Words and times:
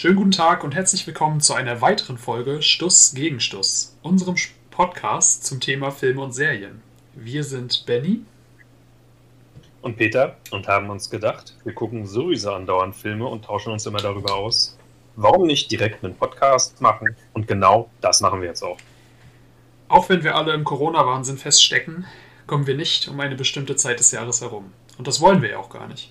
Schönen 0.00 0.16
guten 0.16 0.30
Tag 0.30 0.64
und 0.64 0.74
herzlich 0.74 1.06
willkommen 1.06 1.42
zu 1.42 1.52
einer 1.52 1.82
weiteren 1.82 2.16
Folge 2.16 2.62
Stuss 2.62 3.12
gegen 3.14 3.38
Stuss, 3.38 3.98
unserem 4.00 4.34
Podcast 4.70 5.44
zum 5.44 5.60
Thema 5.60 5.90
Filme 5.90 6.22
und 6.22 6.32
Serien. 6.32 6.80
Wir 7.14 7.44
sind 7.44 7.84
Benny 7.84 8.22
und 9.82 9.98
Peter 9.98 10.38
und 10.52 10.68
haben 10.68 10.88
uns 10.88 11.10
gedacht, 11.10 11.54
wir 11.64 11.74
gucken 11.74 12.06
sowieso 12.06 12.54
andauernd 12.54 12.96
Filme 12.96 13.26
und 13.26 13.44
tauschen 13.44 13.74
uns 13.74 13.84
immer 13.84 13.98
darüber 13.98 14.36
aus. 14.36 14.78
Warum 15.16 15.46
nicht 15.46 15.70
direkt 15.70 16.02
einen 16.02 16.16
Podcast 16.16 16.80
machen? 16.80 17.14
Und 17.34 17.46
genau 17.46 17.90
das 18.00 18.22
machen 18.22 18.40
wir 18.40 18.48
jetzt 18.48 18.62
auch. 18.62 18.78
Auch 19.88 20.08
wenn 20.08 20.24
wir 20.24 20.34
alle 20.34 20.54
im 20.54 20.64
Corona-Wahnsinn 20.64 21.36
feststecken, 21.36 22.06
kommen 22.46 22.66
wir 22.66 22.74
nicht 22.74 23.06
um 23.08 23.20
eine 23.20 23.36
bestimmte 23.36 23.76
Zeit 23.76 23.98
des 23.98 24.12
Jahres 24.12 24.40
herum. 24.40 24.72
Und 24.96 25.06
das 25.06 25.20
wollen 25.20 25.42
wir 25.42 25.50
ja 25.50 25.58
auch 25.58 25.68
gar 25.68 25.88
nicht. 25.88 26.10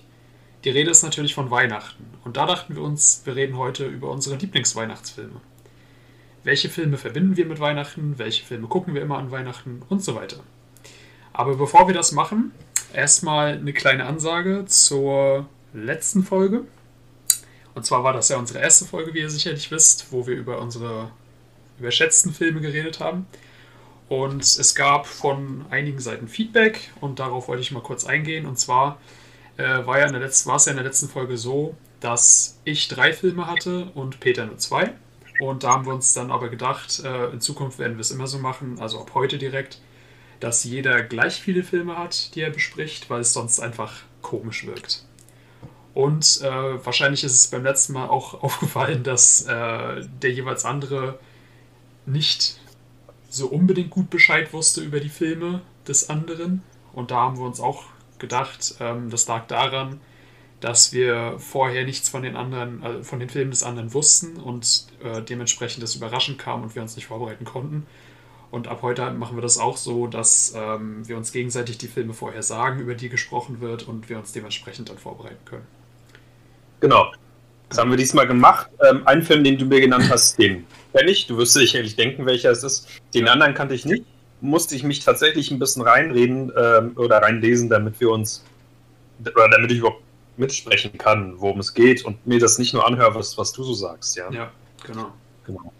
Die 0.64 0.70
Rede 0.70 0.90
ist 0.90 1.02
natürlich 1.02 1.34
von 1.34 1.50
Weihnachten. 1.50 2.04
Und 2.22 2.36
da 2.36 2.44
dachten 2.44 2.76
wir 2.76 2.82
uns, 2.82 3.22
wir 3.24 3.34
reden 3.34 3.56
heute 3.56 3.86
über 3.86 4.10
unsere 4.10 4.36
Lieblingsweihnachtsfilme. 4.36 5.40
Welche 6.44 6.68
Filme 6.68 6.98
verbinden 6.98 7.36
wir 7.36 7.46
mit 7.46 7.60
Weihnachten? 7.60 8.18
Welche 8.18 8.44
Filme 8.44 8.68
gucken 8.68 8.94
wir 8.94 9.00
immer 9.00 9.18
an 9.18 9.30
Weihnachten? 9.30 9.82
Und 9.88 10.04
so 10.04 10.14
weiter. 10.14 10.40
Aber 11.32 11.56
bevor 11.56 11.86
wir 11.86 11.94
das 11.94 12.12
machen, 12.12 12.52
erstmal 12.92 13.54
eine 13.54 13.72
kleine 13.72 14.04
Ansage 14.04 14.66
zur 14.66 15.48
letzten 15.72 16.24
Folge. 16.24 16.64
Und 17.74 17.86
zwar 17.86 18.04
war 18.04 18.12
das 18.12 18.28
ja 18.28 18.36
unsere 18.36 18.58
erste 18.58 18.84
Folge, 18.84 19.14
wie 19.14 19.20
ihr 19.20 19.30
sicherlich 19.30 19.70
wisst, 19.70 20.12
wo 20.12 20.26
wir 20.26 20.34
über 20.34 20.60
unsere 20.60 21.10
überschätzten 21.78 22.34
Filme 22.34 22.60
geredet 22.60 23.00
haben. 23.00 23.26
Und 24.10 24.42
es 24.42 24.74
gab 24.74 25.06
von 25.06 25.64
einigen 25.70 26.00
Seiten 26.00 26.28
Feedback 26.28 26.90
und 27.00 27.18
darauf 27.18 27.48
wollte 27.48 27.62
ich 27.62 27.70
mal 27.70 27.82
kurz 27.82 28.04
eingehen. 28.04 28.44
Und 28.44 28.58
zwar 28.58 28.98
äh, 29.60 29.86
war, 29.86 29.98
ja 29.98 30.06
in 30.06 30.12
der 30.12 30.22
letzten, 30.22 30.48
war 30.48 30.56
es 30.56 30.66
ja 30.66 30.72
in 30.72 30.76
der 30.76 30.86
letzten 30.86 31.08
Folge 31.08 31.36
so, 31.36 31.76
dass 32.00 32.58
ich 32.64 32.88
drei 32.88 33.12
Filme 33.12 33.46
hatte 33.46 33.86
und 33.94 34.20
Peter 34.20 34.46
nur 34.46 34.58
zwei. 34.58 34.94
Und 35.40 35.64
da 35.64 35.70
haben 35.72 35.86
wir 35.86 35.94
uns 35.94 36.12
dann 36.12 36.30
aber 36.30 36.48
gedacht, 36.48 37.02
äh, 37.04 37.30
in 37.30 37.40
Zukunft 37.40 37.78
werden 37.78 37.96
wir 37.96 38.02
es 38.02 38.10
immer 38.10 38.26
so 38.26 38.38
machen, 38.38 38.78
also 38.80 39.00
ab 39.00 39.12
heute 39.14 39.38
direkt, 39.38 39.80
dass 40.38 40.64
jeder 40.64 41.02
gleich 41.02 41.40
viele 41.40 41.62
Filme 41.62 41.98
hat, 41.98 42.34
die 42.34 42.40
er 42.40 42.50
bespricht, 42.50 43.10
weil 43.10 43.20
es 43.20 43.32
sonst 43.32 43.60
einfach 43.60 43.94
komisch 44.22 44.66
wirkt. 44.66 45.04
Und 45.94 46.40
äh, 46.42 46.84
wahrscheinlich 46.84 47.24
ist 47.24 47.34
es 47.34 47.48
beim 47.48 47.64
letzten 47.64 47.94
Mal 47.94 48.08
auch 48.08 48.34
aufgefallen, 48.42 49.02
dass 49.02 49.42
äh, 49.42 50.06
der 50.22 50.32
jeweils 50.32 50.64
andere 50.64 51.18
nicht 52.06 52.58
so 53.28 53.46
unbedingt 53.46 53.90
gut 53.90 54.10
Bescheid 54.10 54.52
wusste 54.52 54.80
über 54.80 55.00
die 55.00 55.08
Filme 55.08 55.62
des 55.86 56.10
anderen. 56.10 56.62
Und 56.92 57.10
da 57.10 57.16
haben 57.16 57.38
wir 57.38 57.44
uns 57.44 57.60
auch 57.60 57.84
gedacht, 58.20 58.76
ähm, 58.80 59.10
das 59.10 59.26
lag 59.26 59.46
daran, 59.46 60.00
dass 60.60 60.92
wir 60.92 61.36
vorher 61.38 61.84
nichts 61.84 62.08
von 62.08 62.22
den 62.22 62.36
anderen, 62.36 62.82
äh, 62.82 63.02
von 63.02 63.18
den 63.18 63.28
Filmen 63.28 63.50
des 63.50 63.62
anderen 63.62 63.92
wussten 63.94 64.36
und 64.36 64.86
äh, 65.02 65.22
dementsprechend 65.22 65.82
das 65.82 65.96
überraschend 65.96 66.38
kam 66.38 66.62
und 66.62 66.74
wir 66.74 66.82
uns 66.82 66.96
nicht 66.96 67.06
vorbereiten 67.06 67.44
konnten. 67.44 67.86
Und 68.50 68.68
ab 68.68 68.80
heute 68.82 69.10
machen 69.12 69.36
wir 69.36 69.42
das 69.42 69.58
auch 69.58 69.76
so, 69.76 70.06
dass 70.06 70.54
ähm, 70.56 71.06
wir 71.08 71.16
uns 71.16 71.32
gegenseitig 71.32 71.78
die 71.78 71.86
Filme 71.86 72.14
vorher 72.14 72.42
sagen, 72.42 72.80
über 72.80 72.94
die 72.94 73.08
gesprochen 73.08 73.60
wird 73.60 73.84
und 73.84 74.08
wir 74.08 74.18
uns 74.18 74.32
dementsprechend 74.32 74.88
dann 74.88 74.98
vorbereiten 74.98 75.44
können. 75.44 75.66
Genau. 76.80 77.12
Das 77.68 77.78
haben 77.78 77.90
wir 77.90 77.96
diesmal 77.96 78.26
gemacht. 78.26 78.68
Ähm, 78.88 79.06
einen 79.06 79.22
Film, 79.22 79.44
den 79.44 79.56
du 79.56 79.64
mir 79.64 79.80
genannt 79.80 80.06
hast, 80.10 80.36
den 80.38 80.66
kenne 80.92 81.10
ich. 81.10 81.28
Du 81.28 81.36
wirst 81.36 81.52
sicherlich 81.52 81.94
denken, 81.94 82.26
welcher 82.26 82.50
es 82.50 82.64
ist. 82.64 82.88
Den 83.14 83.28
anderen 83.28 83.54
kannte 83.54 83.74
ich 83.74 83.84
nicht 83.84 84.04
musste 84.40 84.74
ich 84.74 84.82
mich 84.82 85.00
tatsächlich 85.00 85.50
ein 85.50 85.58
bisschen 85.58 85.82
reinreden 85.82 86.52
ähm, 86.56 86.92
oder 86.96 87.18
reinlesen, 87.18 87.68
damit 87.68 88.00
wir 88.00 88.10
uns, 88.10 88.44
oder 89.22 89.48
damit 89.48 89.70
ich 89.70 89.78
überhaupt 89.78 90.02
mitsprechen 90.36 90.96
kann, 90.98 91.40
worum 91.40 91.60
es 91.60 91.74
geht 91.74 92.04
und 92.04 92.26
mir 92.26 92.40
das 92.40 92.58
nicht 92.58 92.72
nur 92.72 92.86
anhöre, 92.86 93.14
was, 93.14 93.36
was 93.36 93.52
du 93.52 93.62
so 93.62 93.74
sagst, 93.74 94.16
ja. 94.16 94.30
Ja, 94.30 94.50
genau. 94.84 95.12
genau. 95.46 95.72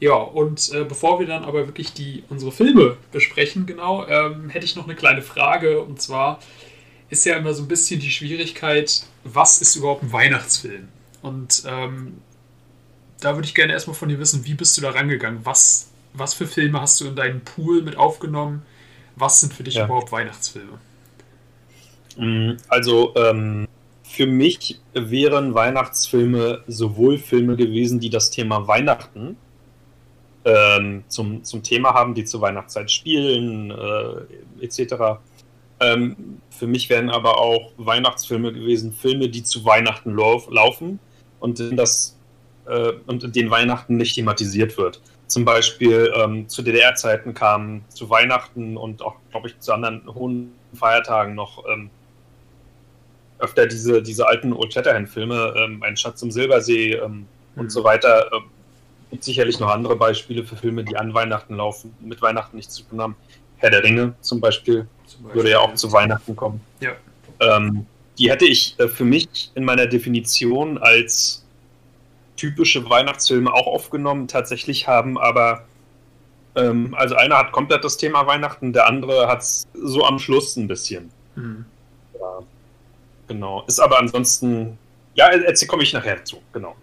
Ja, 0.00 0.14
und 0.14 0.72
äh, 0.72 0.84
bevor 0.84 1.20
wir 1.20 1.26
dann 1.26 1.44
aber 1.44 1.66
wirklich 1.66 1.92
die, 1.92 2.24
unsere 2.28 2.50
Filme 2.50 2.96
besprechen, 3.12 3.66
genau, 3.66 4.06
ähm, 4.06 4.48
hätte 4.48 4.64
ich 4.64 4.74
noch 4.74 4.84
eine 4.84 4.96
kleine 4.96 5.22
Frage 5.22 5.80
und 5.80 6.00
zwar 6.00 6.40
ist 7.08 7.26
ja 7.26 7.36
immer 7.36 7.52
so 7.52 7.62
ein 7.62 7.68
bisschen 7.68 8.00
die 8.00 8.10
Schwierigkeit, 8.10 9.04
was 9.22 9.60
ist 9.60 9.76
überhaupt 9.76 10.02
ein 10.02 10.12
Weihnachtsfilm? 10.12 10.88
Und 11.20 11.62
ähm, 11.66 12.22
da 13.20 13.34
würde 13.36 13.46
ich 13.46 13.54
gerne 13.54 13.74
erstmal 13.74 13.94
von 13.94 14.08
dir 14.08 14.18
wissen, 14.18 14.44
wie 14.44 14.54
bist 14.54 14.76
du 14.76 14.80
da 14.80 14.90
rangegangen? 14.90 15.40
Was 15.44 15.91
was 16.14 16.34
für 16.34 16.46
Filme 16.46 16.80
hast 16.80 17.00
du 17.00 17.06
in 17.06 17.16
deinen 17.16 17.40
Pool 17.40 17.82
mit 17.82 17.96
aufgenommen? 17.96 18.62
Was 19.16 19.40
sind 19.40 19.52
für 19.52 19.62
dich 19.62 19.74
ja. 19.74 19.84
überhaupt 19.84 20.12
Weihnachtsfilme? 20.12 20.78
Mm, 22.16 22.56
also 22.68 23.14
ähm, 23.16 23.68
für 24.02 24.26
mich 24.26 24.80
wären 24.94 25.54
Weihnachtsfilme 25.54 26.62
sowohl 26.66 27.18
Filme 27.18 27.56
gewesen, 27.56 28.00
die 28.00 28.10
das 28.10 28.30
Thema 28.30 28.66
Weihnachten 28.68 29.36
ähm, 30.44 31.04
zum, 31.08 31.44
zum 31.44 31.62
Thema 31.62 31.94
haben, 31.94 32.14
die 32.14 32.24
zur 32.24 32.40
Weihnachtszeit 32.40 32.90
spielen, 32.90 33.70
äh, 33.70 34.64
etc. 34.64 35.20
Ähm, 35.80 36.40
für 36.50 36.66
mich 36.66 36.90
wären 36.90 37.10
aber 37.10 37.38
auch 37.38 37.72
Weihnachtsfilme 37.76 38.52
gewesen, 38.52 38.92
Filme, 38.92 39.28
die 39.28 39.42
zu 39.42 39.64
Weihnachten 39.64 40.14
lauf, 40.14 40.50
laufen 40.50 40.98
und 41.40 41.60
in 41.60 41.76
das 41.76 42.18
äh, 42.66 42.92
und 43.06 43.24
in 43.24 43.32
den 43.32 43.50
Weihnachten 43.50 43.96
nicht 43.96 44.14
thematisiert 44.14 44.76
wird 44.76 45.00
zum 45.32 45.46
Beispiel 45.46 46.12
ähm, 46.14 46.46
zu 46.46 46.60
DDR-Zeiten 46.60 47.32
kamen 47.32 47.82
zu 47.88 48.10
Weihnachten 48.10 48.76
und 48.76 49.00
auch, 49.00 49.16
glaube 49.30 49.48
ich, 49.48 49.58
zu 49.60 49.72
anderen 49.72 50.02
hohen 50.14 50.52
Feiertagen 50.74 51.34
noch 51.34 51.64
ähm, 51.72 51.88
öfter 53.38 53.66
diese, 53.66 54.02
diese 54.02 54.28
alten 54.28 54.52
Old 54.52 54.74
Shatterhand-Filme, 54.74 55.54
ähm, 55.56 55.82
Ein 55.82 55.96
Schatz 55.96 56.20
im 56.20 56.30
Silbersee 56.30 57.00
mhm. 57.00 57.26
und 57.56 57.72
so 57.72 57.82
weiter. 57.82 58.26
Es 58.26 58.32
ähm, 58.36 58.44
gibt 59.10 59.24
sicherlich 59.24 59.58
noch 59.58 59.70
andere 59.70 59.96
Beispiele 59.96 60.44
für 60.44 60.56
Filme, 60.56 60.84
die 60.84 60.98
an 60.98 61.14
Weihnachten 61.14 61.56
laufen, 61.56 61.94
mit 62.00 62.20
Weihnachten 62.20 62.56
nichts 62.56 62.74
zu 62.74 62.82
tun 62.82 63.00
haben. 63.00 63.16
Herr 63.56 63.70
der 63.70 63.82
Ringe 63.82 64.12
zum 64.20 64.38
Beispiel, 64.38 64.86
zum 65.06 65.22
Beispiel 65.22 65.34
würde 65.34 65.50
ja 65.50 65.60
auch 65.60 65.72
zu 65.72 65.90
Weihnachten 65.92 66.36
kommen. 66.36 66.60
Ja. 66.80 66.92
Ähm, 67.40 67.86
die 68.18 68.30
hätte 68.30 68.44
ich 68.44 68.78
äh, 68.78 68.86
für 68.86 69.06
mich 69.06 69.50
in 69.54 69.64
meiner 69.64 69.86
Definition 69.86 70.76
als 70.76 71.41
typische 72.36 72.88
Weihnachtsfilme 72.88 73.52
auch 73.52 73.66
aufgenommen. 73.66 74.28
Tatsächlich 74.28 74.88
haben 74.88 75.18
aber, 75.18 75.64
ähm, 76.56 76.94
also 76.94 77.14
einer 77.14 77.38
hat 77.38 77.52
komplett 77.52 77.84
das 77.84 77.96
Thema 77.96 78.26
Weihnachten, 78.26 78.72
der 78.72 78.86
andere 78.86 79.28
hat 79.28 79.40
es 79.40 79.66
so 79.74 80.04
am 80.04 80.18
Schluss 80.18 80.56
ein 80.56 80.68
bisschen. 80.68 81.10
Mhm. 81.36 81.64
Ja, 82.14 82.38
genau. 83.28 83.64
Ist 83.66 83.80
aber 83.80 83.98
ansonsten, 83.98 84.78
ja, 85.14 85.32
jetzt 85.34 85.66
komme 85.68 85.82
ich 85.82 85.92
nachher 85.92 86.24
zu, 86.24 86.38
genau. 86.52 86.76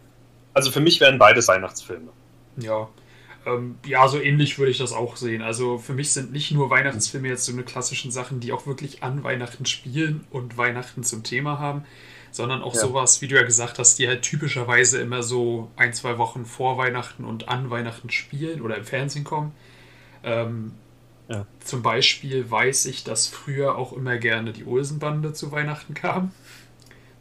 Also 0.53 0.71
für 0.71 0.79
mich 0.79 0.99
wären 0.99 1.17
beides 1.17 1.47
Weihnachtsfilme. 1.47 2.09
Ja. 2.57 2.89
Ähm, 3.45 3.77
ja, 3.85 4.07
so 4.07 4.19
ähnlich 4.19 4.59
würde 4.59 4.71
ich 4.71 4.77
das 4.77 4.91
auch 4.91 5.15
sehen. 5.15 5.41
Also 5.41 5.77
für 5.77 5.93
mich 5.93 6.11
sind 6.11 6.31
nicht 6.31 6.51
nur 6.51 6.69
Weihnachtsfilme 6.69 7.27
jetzt 7.27 7.45
so 7.45 7.53
eine 7.53 7.63
klassischen 7.63 8.11
Sachen, 8.11 8.39
die 8.39 8.51
auch 8.51 8.67
wirklich 8.67 9.03
an 9.03 9.23
Weihnachten 9.23 9.65
spielen 9.65 10.25
und 10.31 10.57
Weihnachten 10.57 11.03
zum 11.03 11.23
Thema 11.23 11.59
haben, 11.59 11.85
sondern 12.31 12.61
auch 12.61 12.75
ja. 12.75 12.81
sowas, 12.81 13.21
wie 13.21 13.27
du 13.27 13.35
ja 13.35 13.43
gesagt 13.43 13.79
hast, 13.79 13.99
die 13.99 14.07
halt 14.07 14.21
typischerweise 14.21 14.99
immer 14.99 15.23
so 15.23 15.71
ein, 15.75 15.93
zwei 15.93 16.17
Wochen 16.17 16.45
vor 16.45 16.77
Weihnachten 16.77 17.25
und 17.25 17.49
an 17.49 17.69
Weihnachten 17.69 18.09
spielen 18.09 18.61
oder 18.61 18.77
im 18.77 18.85
Fernsehen 18.85 19.23
kommen. 19.23 19.53
Ähm, 20.23 20.73
ja. 21.27 21.45
Zum 21.59 21.83
Beispiel 21.83 22.49
weiß 22.49 22.85
ich, 22.85 23.03
dass 23.03 23.27
früher 23.27 23.77
auch 23.77 23.93
immer 23.93 24.17
gerne 24.17 24.51
die 24.51 24.65
Olsenbande 24.65 25.33
zu 25.33 25.51
Weihnachten 25.51 25.93
kam. 25.93 26.31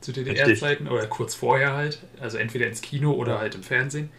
Zu 0.00 0.12
DDR-Zeiten 0.12 0.88
oder 0.88 1.06
kurz 1.06 1.34
vorher 1.34 1.74
halt. 1.74 1.98
Also 2.20 2.38
entweder 2.38 2.66
ins 2.66 2.80
Kino 2.80 3.12
oder 3.12 3.38
halt 3.38 3.54
im 3.54 3.62
Fernsehen. 3.62 4.10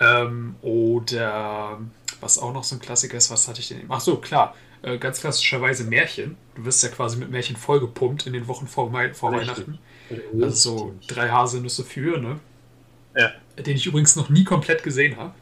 Ähm, 0.00 0.56
oder 0.62 1.80
was 2.20 2.38
auch 2.38 2.52
noch 2.52 2.64
so 2.64 2.76
ein 2.76 2.80
Klassiker 2.80 3.16
ist, 3.16 3.30
was 3.30 3.46
hatte 3.46 3.60
ich 3.60 3.68
denn? 3.68 3.82
Ach 3.88 4.00
so, 4.00 4.16
klar. 4.16 4.56
Äh, 4.82 4.98
ganz 4.98 5.20
klassischerweise 5.20 5.84
Märchen. 5.84 6.36
Du 6.56 6.64
wirst 6.64 6.82
ja 6.82 6.88
quasi 6.88 7.16
mit 7.16 7.30
Märchen 7.30 7.56
vollgepumpt 7.56 8.26
in 8.26 8.32
den 8.32 8.48
Wochen 8.48 8.66
vor, 8.66 8.90
vor 9.12 9.32
Weihnachten. 9.32 9.78
Also 10.40 10.50
so 10.50 10.94
drei 11.06 11.30
Haselnüsse 11.30 11.84
für, 11.84 12.18
ne? 12.18 12.38
Ja. 13.16 13.32
Den 13.62 13.76
ich 13.76 13.86
übrigens 13.86 14.16
noch 14.16 14.28
nie 14.28 14.44
komplett 14.44 14.82
gesehen 14.82 15.16
habe. 15.16 15.34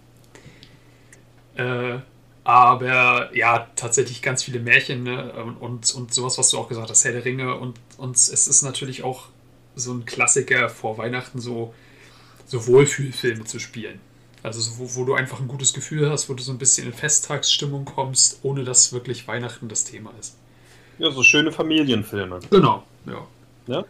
Äh, 1.57 2.01
aber 2.45 3.35
ja, 3.37 3.69
tatsächlich 3.77 4.23
ganz 4.23 4.43
viele 4.43 4.61
Märchen 4.61 5.05
ne? 5.05 5.33
und, 5.61 5.95
und 5.95 6.15
sowas, 6.15 6.39
was 6.39 6.51
du 6.51 6.59
auch 6.59 6.69
gesagt 6.69 6.91
hast, 6.91 7.05
Herr 7.05 7.13
der 7.13 7.25
Ringe. 7.25 7.57
Und, 7.57 7.79
und 7.99 8.17
es 8.17 8.29
ist 8.29 8.63
natürlich 8.63 9.05
auch 9.05 9.27
so 9.77 9.93
ein 9.93 10.05
Klassiker 10.05 10.69
vor 10.69 10.99
Weihnachten, 10.99 11.41
so, 11.41 11.75
so 12.47 12.67
Wohlfühlfilme 12.67 13.45
zu 13.45 13.59
spielen. 13.59 14.01
Also 14.43 14.61
so, 14.61 14.79
wo, 14.79 14.95
wo 14.97 15.05
du 15.05 15.15
einfach 15.15 15.39
ein 15.41 15.49
gutes 15.49 15.75
Gefühl 15.75 16.11
hast, 16.11 16.29
wo 16.29 16.35
du 16.35 16.43
so 16.43 16.51
ein 16.51 16.59
bisschen 16.59 16.87
in 16.87 16.95
Festtagsstimmung 16.95 17.85
kommst, 17.85 18.41
ohne 18.43 18.65
dass 18.65 18.93
wirklich 18.93 19.29
Weihnachten 19.29 19.69
das 19.69 19.85
Thema 19.85 20.13
ist. 20.19 20.37
Ja, 20.99 21.11
so 21.11 21.23
schöne 21.23 21.53
Familienfilme. 21.53 22.41
Genau, 22.51 22.83
ja. 23.07 23.27
Ja? 23.67 23.85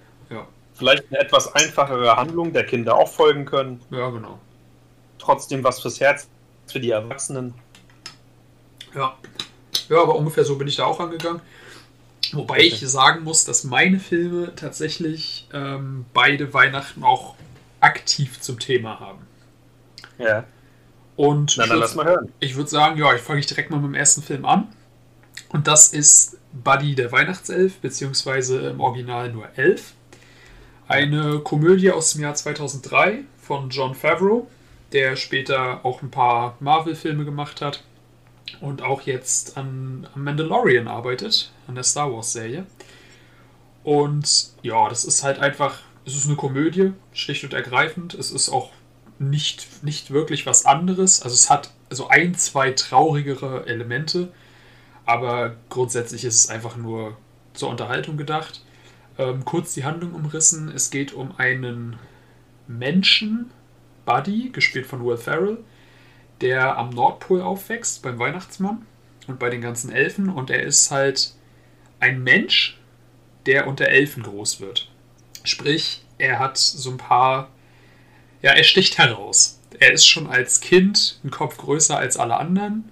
Vielleicht 0.81 1.05
eine 1.11 1.19
etwas 1.21 1.55
einfachere 1.55 2.17
Handlung 2.17 2.55
der 2.55 2.65
Kinder 2.65 2.97
auch 2.97 3.13
folgen 3.13 3.45
können. 3.45 3.83
Ja, 3.91 4.09
genau. 4.09 4.39
Trotzdem 5.19 5.63
was 5.63 5.79
fürs 5.83 6.01
Herz, 6.01 6.27
für 6.67 6.81
die 6.81 6.91
Erwachsenen. 6.91 7.53
Ja. 8.95 9.15
Ja, 9.91 10.01
aber 10.01 10.17
ungefähr 10.17 10.43
so 10.43 10.57
bin 10.57 10.67
ich 10.69 10.77
da 10.77 10.87
auch 10.87 10.99
angegangen. 10.99 11.43
Wobei 12.33 12.55
okay. 12.55 12.67
ich 12.69 12.81
sagen 12.89 13.25
muss, 13.25 13.45
dass 13.45 13.65
meine 13.65 14.01
Filme 14.01 14.55
tatsächlich 14.57 15.49
ähm, 15.53 16.07
beide 16.15 16.55
Weihnachten 16.55 17.05
auch 17.05 17.35
aktiv 17.81 18.41
zum 18.41 18.59
Thema 18.59 19.01
haben. 19.01 19.27
Ja. 20.17 20.45
Und 21.17 21.57
Na, 21.59 21.67
dann 21.67 21.79
lass 21.79 21.95
mal 21.95 22.07
hören. 22.07 22.33
ich 22.41 22.57
würde 22.57 22.71
sagen, 22.71 22.99
ja, 22.99 23.15
ich 23.15 23.21
fange 23.21 23.43
direkt 23.43 23.71
mal 23.71 23.77
mit 23.77 23.89
dem 23.89 23.95
ersten 23.95 24.23
Film 24.23 24.47
an. 24.47 24.69
Und 25.51 25.67
das 25.67 25.93
ist 25.93 26.39
Buddy 26.55 26.95
der 26.95 27.13
Weihnachtself, 27.13 27.81
beziehungsweise 27.81 28.71
im 28.71 28.81
Original 28.81 29.31
nur 29.31 29.47
Elf. 29.57 29.93
Eine 30.91 31.39
Komödie 31.39 31.93
aus 31.93 32.15
dem 32.15 32.23
Jahr 32.23 32.35
2003 32.35 33.21
von 33.41 33.71
John 33.71 33.95
Favreau, 33.95 34.49
der 34.91 35.15
später 35.15 35.85
auch 35.85 36.03
ein 36.03 36.11
paar 36.11 36.57
Marvel-Filme 36.59 37.25
gemacht 37.25 37.61
hat 37.61 37.85
und 38.61 38.83
auch 38.83 39.03
jetzt 39.03 39.57
an, 39.57 40.09
an 40.13 40.25
Mandalorian 40.25 40.89
arbeitet, 40.89 41.53
an 41.69 41.77
der 41.77 41.85
Star 41.85 42.13
Wars-Serie. 42.13 42.67
Und 43.85 44.51
ja, 44.63 44.89
das 44.89 45.05
ist 45.05 45.23
halt 45.23 45.39
einfach, 45.39 45.79
es 46.07 46.17
ist 46.17 46.27
eine 46.27 46.35
Komödie, 46.35 46.93
schlicht 47.13 47.45
und 47.45 47.55
ergreifend. 47.55 48.15
Es 48.15 48.33
ist 48.33 48.49
auch 48.49 48.73
nicht, 49.21 49.85
nicht 49.85 50.11
wirklich 50.11 50.45
was 50.45 50.67
anderes. 50.67 51.23
Also 51.23 51.35
es 51.35 51.49
hat 51.49 51.71
so 51.91 52.09
ein, 52.09 52.35
zwei 52.35 52.73
traurigere 52.73 53.65
Elemente, 53.67 54.33
aber 55.07 55.55
grundsätzlich 55.69 56.25
ist 56.25 56.35
es 56.35 56.51
einfach 56.51 56.77
nur 56.77 57.17
zur 57.55 57.69
Unterhaltung 57.69 58.17
gedacht. 58.17 58.65
Ähm, 59.21 59.45
kurz 59.45 59.75
die 59.75 59.85
Handlung 59.85 60.15
umrissen. 60.15 60.73
Es 60.75 60.91
geht 60.91 61.13
um 61.13 61.37
einen 61.37 61.99
Menschen, 62.67 63.51
Buddy, 64.07 64.49
gespielt 64.49 64.87
von 64.87 65.05
Will 65.05 65.19
Ferrell, 65.19 65.59
der 66.41 66.79
am 66.79 66.89
Nordpol 66.89 67.43
aufwächst, 67.43 68.03
beim 68.03 68.19
Weihnachtsmann 68.19 68.87
und 69.27 69.39
bei 69.39 69.51
den 69.51 69.61
ganzen 69.61 69.93
Elfen. 69.93 70.31
Und 70.31 70.49
er 70.49 70.63
ist 70.63 70.91
halt 70.91 71.35
ein 71.99 72.23
Mensch, 72.23 72.81
der 73.45 73.67
unter 73.67 73.89
Elfen 73.89 74.23
groß 74.23 74.63
wird. 74.63 74.91
Sprich, 75.45 76.03
er 76.17 76.39
hat 76.39 76.57
so 76.57 76.91
ein 76.91 76.97
paar. 76.97 77.51
Ja, 78.41 78.53
er 78.53 78.65
sticht 78.65 78.97
heraus. 78.97 79.61
Er 79.79 79.93
ist 79.93 80.07
schon 80.07 80.29
als 80.29 80.63
Kind 80.63 81.21
ein 81.25 81.31
Kopf 81.31 81.59
größer 81.59 81.99
als 81.99 82.17
alle 82.17 82.39
anderen 82.39 82.91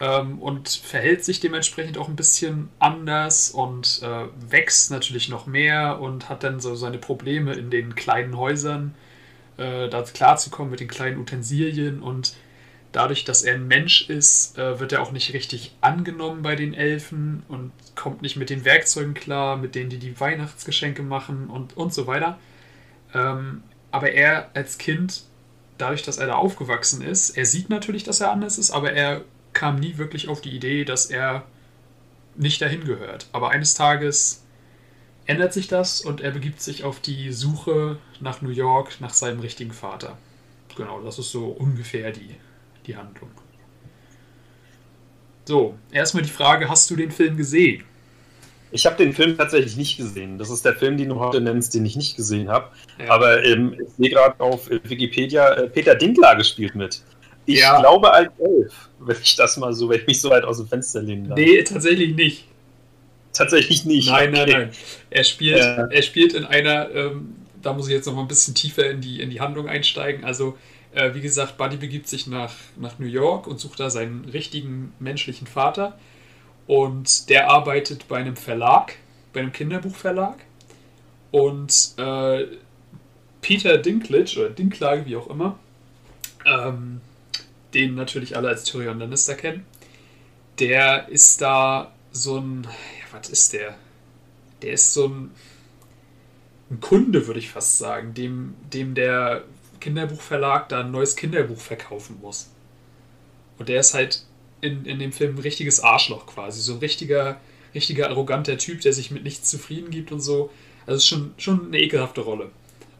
ähm, 0.00 0.38
und 0.38 0.68
verhält 0.68 1.24
sich 1.24 1.40
dementsprechend 1.40 1.98
auch 1.98 2.08
ein 2.08 2.16
bisschen 2.16 2.68
anders 2.78 3.50
und 3.50 4.00
äh, 4.02 4.26
wächst 4.50 4.90
natürlich 4.90 5.28
noch 5.28 5.46
mehr 5.46 6.00
und 6.00 6.28
hat 6.28 6.44
dann 6.44 6.60
so 6.60 6.74
seine 6.74 6.98
Probleme 6.98 7.54
in 7.54 7.70
den 7.70 7.94
kleinen 7.94 8.36
Häusern, 8.36 8.94
äh, 9.56 9.88
da 9.88 10.02
klarzukommen 10.02 10.70
mit 10.70 10.80
den 10.80 10.88
kleinen 10.88 11.18
Utensilien 11.18 12.00
und 12.00 12.34
dadurch, 12.92 13.24
dass 13.24 13.42
er 13.42 13.54
ein 13.54 13.66
Mensch 13.66 14.08
ist, 14.08 14.56
äh, 14.56 14.80
wird 14.80 14.92
er 14.92 15.02
auch 15.02 15.12
nicht 15.12 15.32
richtig 15.34 15.74
angenommen 15.80 16.42
bei 16.42 16.54
den 16.54 16.74
Elfen 16.74 17.42
und 17.48 17.72
kommt 17.94 18.22
nicht 18.22 18.36
mit 18.36 18.50
den 18.50 18.64
Werkzeugen 18.64 19.14
klar, 19.14 19.56
mit 19.56 19.74
denen 19.74 19.90
die 19.90 19.98
die 19.98 20.18
Weihnachtsgeschenke 20.18 21.02
machen 21.02 21.48
und, 21.48 21.76
und 21.76 21.92
so 21.92 22.06
weiter. 22.06 22.38
Ähm, 23.14 23.62
aber 23.90 24.12
er 24.12 24.50
als 24.54 24.78
Kind, 24.78 25.22
dadurch, 25.76 26.02
dass 26.02 26.18
er 26.18 26.28
da 26.28 26.34
aufgewachsen 26.34 27.02
ist, 27.02 27.30
er 27.30 27.46
sieht 27.46 27.70
natürlich, 27.70 28.04
dass 28.04 28.20
er 28.20 28.30
anders 28.30 28.58
ist, 28.58 28.70
aber 28.70 28.92
er 28.92 29.22
kam 29.58 29.80
nie 29.80 29.98
wirklich 29.98 30.28
auf 30.28 30.40
die 30.40 30.54
Idee, 30.54 30.84
dass 30.84 31.06
er 31.06 31.44
nicht 32.36 32.62
dahin 32.62 32.84
gehört. 32.84 33.26
Aber 33.32 33.50
eines 33.50 33.74
Tages 33.74 34.44
ändert 35.26 35.52
sich 35.52 35.66
das 35.66 36.00
und 36.00 36.20
er 36.20 36.30
begibt 36.30 36.60
sich 36.62 36.84
auf 36.84 37.00
die 37.00 37.32
Suche 37.32 37.98
nach 38.20 38.40
New 38.40 38.50
York, 38.50 39.00
nach 39.00 39.12
seinem 39.12 39.40
richtigen 39.40 39.72
Vater. 39.72 40.16
Genau, 40.76 41.00
das 41.00 41.18
ist 41.18 41.32
so 41.32 41.46
ungefähr 41.46 42.12
die, 42.12 42.36
die 42.86 42.96
Handlung. 42.96 43.30
So, 45.44 45.76
erstmal 45.90 46.22
die 46.22 46.30
Frage, 46.30 46.68
hast 46.68 46.88
du 46.90 46.94
den 46.94 47.10
Film 47.10 47.36
gesehen? 47.36 47.82
Ich 48.70 48.86
habe 48.86 48.96
den 48.96 49.12
Film 49.12 49.36
tatsächlich 49.36 49.76
nicht 49.76 49.96
gesehen. 49.96 50.38
Das 50.38 50.50
ist 50.50 50.64
der 50.64 50.76
Film, 50.76 50.98
den 50.98 51.08
du 51.08 51.18
heute 51.18 51.40
nennst, 51.40 51.74
den 51.74 51.84
ich 51.84 51.96
nicht 51.96 52.16
gesehen 52.16 52.48
habe. 52.48 52.70
Ja. 52.98 53.10
Aber 53.10 53.42
ähm, 53.44 53.74
ich 53.80 53.88
sehe 53.96 54.10
gerade 54.10 54.38
auf 54.38 54.70
Wikipedia, 54.70 55.54
äh, 55.54 55.68
Peter 55.68 55.96
Dinklage 55.96 56.44
spielt 56.44 56.76
mit. 56.76 57.02
Ich 57.48 57.60
Ja. 57.60 57.80
glaube 57.80 58.12
als 58.12 58.30
Elf, 58.38 58.90
wenn 58.98 59.16
ich 59.22 59.34
das 59.34 59.56
mal 59.56 59.72
so, 59.72 59.88
wenn 59.88 60.00
ich 60.00 60.06
mich 60.06 60.20
so 60.20 60.28
weit 60.28 60.44
aus 60.44 60.58
dem 60.58 60.68
Fenster 60.68 61.00
lehnen 61.00 61.28
darf. 61.30 61.38
Nee, 61.38 61.62
tatsächlich 61.62 62.14
nicht. 62.14 62.44
Tatsächlich 63.32 63.86
nicht. 63.86 64.10
Nein, 64.10 64.32
nein, 64.32 64.42
Okay. 64.42 64.52
nein. 64.52 64.70
Er 65.08 65.24
spielt, 65.24 65.58
Ja. 65.58 65.86
er 65.86 66.02
spielt 66.02 66.34
in 66.34 66.44
einer, 66.44 66.90
ähm, 66.90 67.36
da 67.62 67.72
muss 67.72 67.86
ich 67.88 67.94
jetzt 67.94 68.04
noch 68.04 68.14
mal 68.14 68.20
ein 68.20 68.28
bisschen 68.28 68.54
tiefer 68.54 68.90
in 68.90 69.00
die, 69.00 69.22
in 69.22 69.30
die 69.30 69.40
Handlung 69.40 69.66
einsteigen. 69.66 70.24
Also, 70.26 70.58
äh, 70.92 71.14
wie 71.14 71.22
gesagt, 71.22 71.56
Buddy 71.56 71.78
begibt 71.78 72.06
sich 72.06 72.26
nach, 72.26 72.52
nach 72.76 72.98
New 72.98 73.06
York 73.06 73.46
und 73.46 73.58
sucht 73.58 73.80
da 73.80 73.88
seinen 73.88 74.26
richtigen 74.26 74.92
menschlichen 74.98 75.46
Vater. 75.46 75.98
Und 76.66 77.30
der 77.30 77.48
arbeitet 77.50 78.08
bei 78.08 78.18
einem 78.18 78.36
Verlag, 78.36 78.96
bei 79.32 79.40
einem 79.40 79.52
Kinderbuchverlag. 79.52 80.36
Und 81.30 81.94
äh, 81.96 82.44
Peter 83.40 83.78
Dinklage, 83.78 84.38
oder 84.38 84.50
Dinklage, 84.50 85.06
wie 85.06 85.16
auch 85.16 85.28
immer, 85.30 85.58
ähm, 86.44 87.00
den 87.74 87.94
natürlich 87.94 88.36
alle 88.36 88.48
als 88.48 88.64
Tyrion 88.64 88.98
Lannister 88.98 89.34
kennen, 89.34 89.66
der 90.58 91.08
ist 91.08 91.40
da 91.40 91.92
so 92.12 92.38
ein, 92.38 92.64
ja, 92.64 93.18
was 93.18 93.28
ist 93.28 93.52
der? 93.52 93.76
Der 94.62 94.72
ist 94.72 94.92
so 94.92 95.08
ein, 95.08 95.30
ein 96.70 96.80
Kunde, 96.80 97.26
würde 97.26 97.40
ich 97.40 97.50
fast 97.50 97.78
sagen, 97.78 98.14
dem, 98.14 98.54
dem 98.72 98.94
der 98.94 99.44
Kinderbuchverlag 99.80 100.68
da 100.68 100.80
ein 100.80 100.90
neues 100.90 101.16
Kinderbuch 101.16 101.58
verkaufen 101.60 102.18
muss. 102.20 102.50
Und 103.58 103.68
der 103.68 103.80
ist 103.80 103.94
halt 103.94 104.24
in, 104.60 104.84
in 104.84 104.98
dem 104.98 105.12
Film 105.12 105.36
ein 105.36 105.40
richtiges 105.40 105.80
Arschloch 105.80 106.26
quasi. 106.26 106.60
So 106.60 106.74
ein 106.74 106.78
richtiger, 106.80 107.40
richtiger 107.74 108.08
arroganter 108.10 108.58
Typ, 108.58 108.80
der 108.80 108.92
sich 108.92 109.10
mit 109.10 109.24
nichts 109.24 109.50
zufrieden 109.50 109.90
gibt 109.90 110.12
und 110.12 110.20
so. 110.20 110.50
Also 110.86 110.96
es 110.96 111.02
ist 111.04 111.08
schon, 111.08 111.34
schon 111.38 111.66
eine 111.68 111.78
ekelhafte 111.80 112.20
Rolle. 112.22 112.50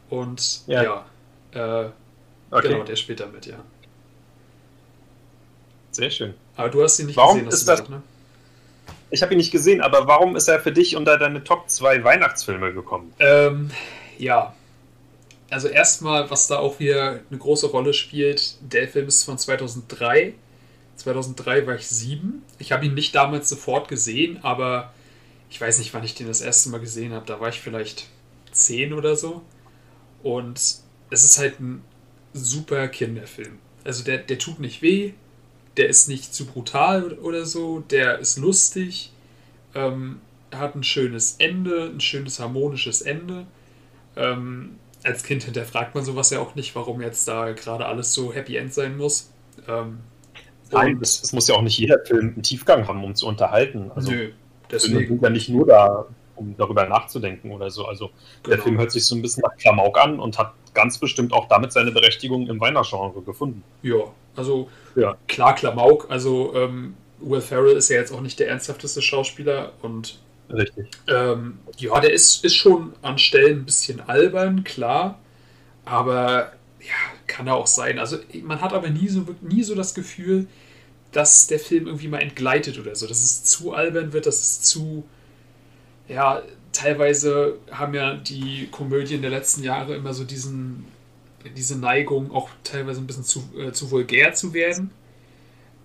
Und 0.09 0.61
Ja. 0.67 1.05
ja, 1.53 1.85
äh, 1.85 1.89
Okay, 2.51 2.69
genau, 2.69 2.83
der 2.83 2.95
spielt 2.95 3.19
damit, 3.19 3.45
ja. 3.45 3.63
Sehr 5.99 6.09
schön. 6.11 6.33
Aber 6.55 6.69
du 6.69 6.81
hast 6.83 6.97
ihn 6.99 7.07
nicht 7.07 7.17
Warum 7.17 7.35
gesehen, 7.35 7.47
hast 7.47 7.53
ist 7.55 7.61
du 7.67 7.71
das- 7.71 7.79
gesagt, 7.81 7.89
ne? 7.89 8.01
Ich 9.11 9.21
habe 9.23 9.33
ihn 9.33 9.37
nicht 9.37 9.51
gesehen, 9.51 9.81
aber 9.81 10.07
warum 10.07 10.35
ist 10.35 10.47
er 10.47 10.59
für 10.59 10.71
dich 10.71 10.95
unter 10.95 11.17
deine 11.17 11.43
Top 11.43 11.67
2 11.69 12.03
Weihnachtsfilme 12.03 12.73
gekommen? 12.73 13.11
Ähm, 13.19 13.71
ja. 14.19 14.53
Also 15.49 15.67
erstmal, 15.67 16.29
was 16.29 16.45
da 16.47 16.59
auch 16.59 16.79
wieder 16.79 17.19
eine 17.29 17.39
große 17.39 17.67
Rolle 17.67 17.93
spielt, 17.93 18.55
der 18.61 18.87
Film 18.87 19.07
ist 19.07 19.23
von 19.23 19.37
2003. 19.37 20.33
2003 20.97 21.65
war 21.65 21.73
ich 21.75 21.87
sieben. 21.87 22.43
Ich 22.59 22.71
habe 22.71 22.85
ihn 22.85 22.93
nicht 22.93 23.15
damals 23.15 23.49
sofort 23.49 23.87
gesehen, 23.87 24.39
aber 24.43 24.93
ich 25.49 25.59
weiß 25.59 25.79
nicht, 25.79 25.91
wann 25.95 26.03
ich 26.03 26.13
den 26.13 26.27
das 26.27 26.41
erste 26.41 26.69
Mal 26.69 26.79
gesehen 26.79 27.11
habe. 27.13 27.25
Da 27.25 27.39
war 27.39 27.49
ich 27.49 27.59
vielleicht 27.59 28.05
zehn 28.51 28.93
oder 28.93 29.15
so. 29.15 29.41
Und 30.21 30.57
es 30.59 30.83
ist 31.25 31.39
halt 31.39 31.59
ein 31.59 31.81
super 32.33 32.87
Kinderfilm. 32.89 33.57
Also 33.83 34.03
der, 34.03 34.19
der 34.19 34.37
tut 34.37 34.59
nicht 34.59 34.83
weh, 34.83 35.13
der 35.77 35.87
ist 35.87 36.07
nicht 36.07 36.33
zu 36.33 36.45
brutal 36.45 37.13
oder 37.13 37.45
so, 37.45 37.79
der 37.79 38.19
ist 38.19 38.37
lustig, 38.37 39.11
ähm, 39.75 40.19
hat 40.53 40.75
ein 40.75 40.83
schönes 40.83 41.35
Ende, 41.39 41.91
ein 41.93 42.01
schönes 42.01 42.39
harmonisches 42.39 43.01
Ende. 43.01 43.45
Ähm, 44.15 44.75
als 45.03 45.23
Kind 45.23 45.43
hinterfragt 45.43 45.95
man 45.95 46.03
sowas 46.03 46.29
ja 46.29 46.39
auch 46.39 46.55
nicht, 46.55 46.75
warum 46.75 47.01
jetzt 47.01 47.27
da 47.27 47.51
gerade 47.51 47.85
alles 47.85 48.13
so 48.13 48.33
Happy 48.33 48.57
End 48.57 48.73
sein 48.73 48.97
muss. 48.97 49.31
Ähm, 49.67 49.99
Nein, 50.71 50.99
es, 51.01 51.31
muss 51.33 51.47
ja 51.47 51.55
auch 51.55 51.61
nicht 51.61 51.77
jeder 51.79 51.99
Film 52.05 52.33
einen 52.33 52.43
Tiefgang 52.43 52.87
haben, 52.87 53.03
um 53.03 53.15
zu 53.15 53.27
unterhalten. 53.27 53.91
Also 53.95 54.11
nö, 54.11 54.31
deswegen. 54.69 55.07
sind 55.07 55.23
ja 55.23 55.29
nicht 55.29 55.49
nur 55.49 55.65
da, 55.65 56.05
um 56.39 56.55
darüber 56.57 56.87
nachzudenken 56.87 57.51
oder 57.51 57.69
so. 57.69 57.85
Also 57.85 58.09
der 58.45 58.53
Genau. 58.55 58.63
Film 58.63 58.77
hört 58.79 58.91
sich 58.91 59.05
so 59.05 59.15
ein 59.15 59.21
bisschen 59.21 59.41
nach 59.41 59.55
Klamauk 59.57 59.97
an 59.99 60.19
und 60.19 60.37
hat 60.37 60.53
ganz 60.73 60.97
bestimmt 60.97 61.33
auch 61.33 61.47
damit 61.47 61.71
seine 61.73 61.91
Berechtigung 61.91 62.47
im 62.47 62.59
Weihnachtsgenre 62.59 63.21
gefunden. 63.25 63.63
Ja, 63.81 63.95
also 64.35 64.69
Ja. 64.95 65.15
klar, 65.27 65.55
Klamauk. 65.55 66.07
Also 66.09 66.53
ähm, 66.55 66.95
Will 67.19 67.41
Ferrell 67.41 67.75
ist 67.75 67.89
ja 67.89 67.97
jetzt 67.97 68.11
auch 68.13 68.21
nicht 68.21 68.39
der 68.39 68.47
ernsthafteste 68.49 69.01
Schauspieler 69.01 69.73
und 69.81 70.19
Richtig. 70.51 70.87
Ähm, 71.07 71.59
ja, 71.77 71.99
der 71.99 72.11
ist, 72.11 72.43
ist 72.43 72.55
schon 72.55 72.93
an 73.03 73.19
Stellen 73.19 73.59
ein 73.59 73.65
bisschen 73.65 73.99
albern, 74.01 74.63
klar. 74.63 75.19
Aber 75.85 76.53
ja, 76.79 76.95
kann 77.27 77.45
er 77.47 77.55
auch 77.55 77.67
sein. 77.67 77.99
Also 77.99 78.17
man 78.43 78.59
hat 78.61 78.73
aber 78.73 78.89
nie 78.89 79.09
so, 79.09 79.25
nie 79.41 79.61
so 79.63 79.75
das 79.75 79.93
Gefühl, 79.93 80.47
dass 81.11 81.47
der 81.47 81.59
Film 81.59 81.87
irgendwie 81.87 82.07
mal 82.07 82.19
entgleitet 82.21 82.79
oder 82.79 82.95
so. 82.95 83.05
Dass 83.07 83.23
es 83.23 83.43
zu 83.43 83.73
albern 83.73 84.13
wird, 84.13 84.25
dass 84.25 84.39
es 84.39 84.61
zu. 84.61 85.03
Ja, 86.09 86.43
teilweise 86.73 87.59
haben 87.71 87.95
ja 87.95 88.15
die 88.15 88.69
Komödien 88.71 89.21
der 89.23 89.31
letzten 89.31 89.63
Jahre 89.63 89.95
immer 89.95 90.13
so 90.13 90.25
diesen, 90.25 90.87
diese 91.57 91.77
Neigung, 91.79 92.31
auch 92.31 92.49
teilweise 92.63 93.01
ein 93.01 93.07
bisschen 93.07 93.25
zu, 93.25 93.49
äh, 93.57 93.73
zu 93.73 93.91
vulgär 93.91 94.33
zu 94.33 94.53
werden. 94.53 94.91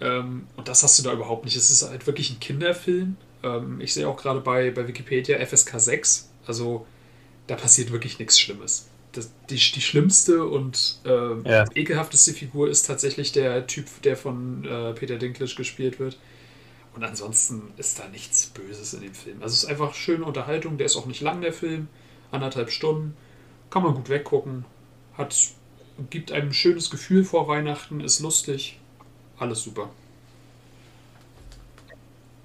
Ähm, 0.01 0.49
und 0.57 0.69
das 0.69 0.83
hast 0.83 0.99
du 0.99 1.03
da 1.05 1.13
überhaupt 1.13 1.45
nicht. 1.45 1.57
Es 1.57 1.71
ist 1.71 1.89
halt 1.89 2.07
wirklich 2.07 2.31
ein 2.33 2.41
Kinderfilm. 2.41 3.19
Ähm, 3.43 3.81
ich 3.81 3.95
sehe 3.95 4.09
auch 4.09 4.17
gerade 4.17 4.41
bei, 4.41 4.71
bei 4.71 4.89
Wikipedia 4.89 5.39
FSK 5.45 5.81
6. 5.81 6.31
Also 6.47 6.87
da 7.47 7.57
passiert 7.57 7.93
wirklich 7.93 8.19
nichts 8.19 8.41
Schlimmes. 8.41 8.91
Das, 9.13 9.33
die, 9.51 9.57
die 9.57 9.81
schlimmste 9.83 10.45
und 10.47 11.01
äh, 11.05 11.11
Ja. 11.45 11.71
ekelhafteste 11.75 12.33
Figur 12.35 12.69
ist 12.71 12.85
tatsächlich 12.87 13.33
der 13.33 13.67
Typ, 13.67 13.87
der 14.03 14.17
von 14.17 14.65
äh, 14.65 14.95
Peter 14.95 15.19
Dinklage 15.19 15.55
gespielt 15.57 16.01
wird. 16.01 16.19
Und 16.95 17.03
ansonsten 17.03 17.73
ist 17.77 17.99
da 17.99 18.09
nichts 18.09 18.47
Böses 18.47 18.95
in 18.95 19.03
dem 19.03 19.15
Film. 19.15 19.43
Also 19.43 19.55
es 19.55 19.65
ist 19.65 19.69
einfach 19.69 19.95
schöne 19.95 20.25
Unterhaltung. 20.25 20.79
Der 20.79 20.87
ist 20.87 20.97
auch 20.97 21.07
nicht 21.07 21.21
lang, 21.21 21.41
der 21.41 21.53
Film. 21.53 21.89
Anderthalb 22.31 22.71
Stunden. 22.71 23.17
Kann 23.71 23.83
man 23.83 23.95
gut 23.95 24.09
weggucken. 24.09 24.65
hat, 25.19 25.37
gibt 26.11 26.31
einem 26.31 26.49
ein 26.49 26.55
schönes 26.55 26.91
Gefühl 26.91 27.25
vor 27.25 27.49
Weihnachten, 27.49 28.01
ist 28.01 28.21
lustig. 28.21 28.79
Alles 29.39 29.63
super. 29.63 29.91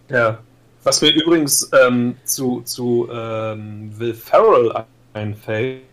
Ja. 0.10 0.40
Was 0.84 1.02
mir 1.02 1.14
übrigens 1.14 1.70
ähm, 1.74 2.16
zu, 2.24 2.62
zu 2.62 3.10
ähm, 3.12 3.92
Will 4.00 4.14
Ferrell 4.14 4.86
einfällt, 5.14 5.84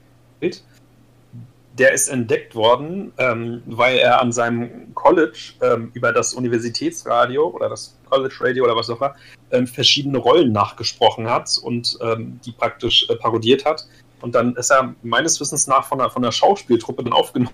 der 1.79 1.93
ist 1.93 2.09
entdeckt 2.09 2.55
worden, 2.55 3.13
ähm, 3.19 3.63
weil 3.67 3.99
er 3.99 4.21
an 4.21 4.33
seinem 4.33 4.95
College 4.95 5.55
ähm, 5.61 5.91
über 5.93 6.13
das 6.13 6.35
Universitätsradio 6.35 7.49
oder 7.49 7.69
das 7.69 7.96
College 8.07 8.35
Radio 8.41 8.65
oder 8.65 8.77
was 8.77 8.89
auch 8.91 9.01
immer 9.01 9.15
ähm, 9.51 9.67
verschiedene 9.67 10.19
Rollen 10.19 10.53
nachgesprochen 10.53 11.29
hat 11.29 11.59
und 11.63 11.99
ähm, 12.01 12.41
die 12.45 12.53
praktisch 12.53 13.09
äh, 13.09 13.17
parodiert 13.17 13.65
hat. 13.65 13.87
Und 14.21 14.35
dann 14.35 14.57
ist 14.57 14.71
er 14.71 14.95
meines 15.03 15.41
Wissens 15.41 15.67
nach 15.67 15.87
von 15.87 15.99
der, 15.99 16.11
von 16.11 16.23
der 16.23 16.33
Schauspieltruppe 16.33 17.05
dann 17.05 17.13
aufgenommen 17.13 17.53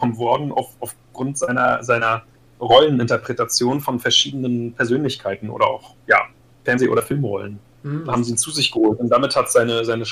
worden 0.00 0.52
auf, 0.52 0.68
aufgrund 0.80 1.38
seiner, 1.38 1.82
seiner 1.82 2.22
Rolleninterpretation 2.60 3.80
von 3.80 3.98
verschiedenen 3.98 4.72
Persönlichkeiten 4.72 5.50
oder 5.50 5.66
auch 5.66 5.94
ja, 6.06 6.22
Fernseh- 6.64 6.88
oder 6.88 7.02
Filmrollen. 7.02 7.58
Mhm. 7.82 8.04
Da 8.06 8.12
haben 8.12 8.24
sie 8.24 8.32
ihn 8.32 8.38
zu 8.38 8.50
sich 8.50 8.70
geholt 8.70 8.98
und 8.98 9.08
damit 9.08 9.36
hat 9.36 9.50
seine, 9.50 9.84
seine 9.84 10.04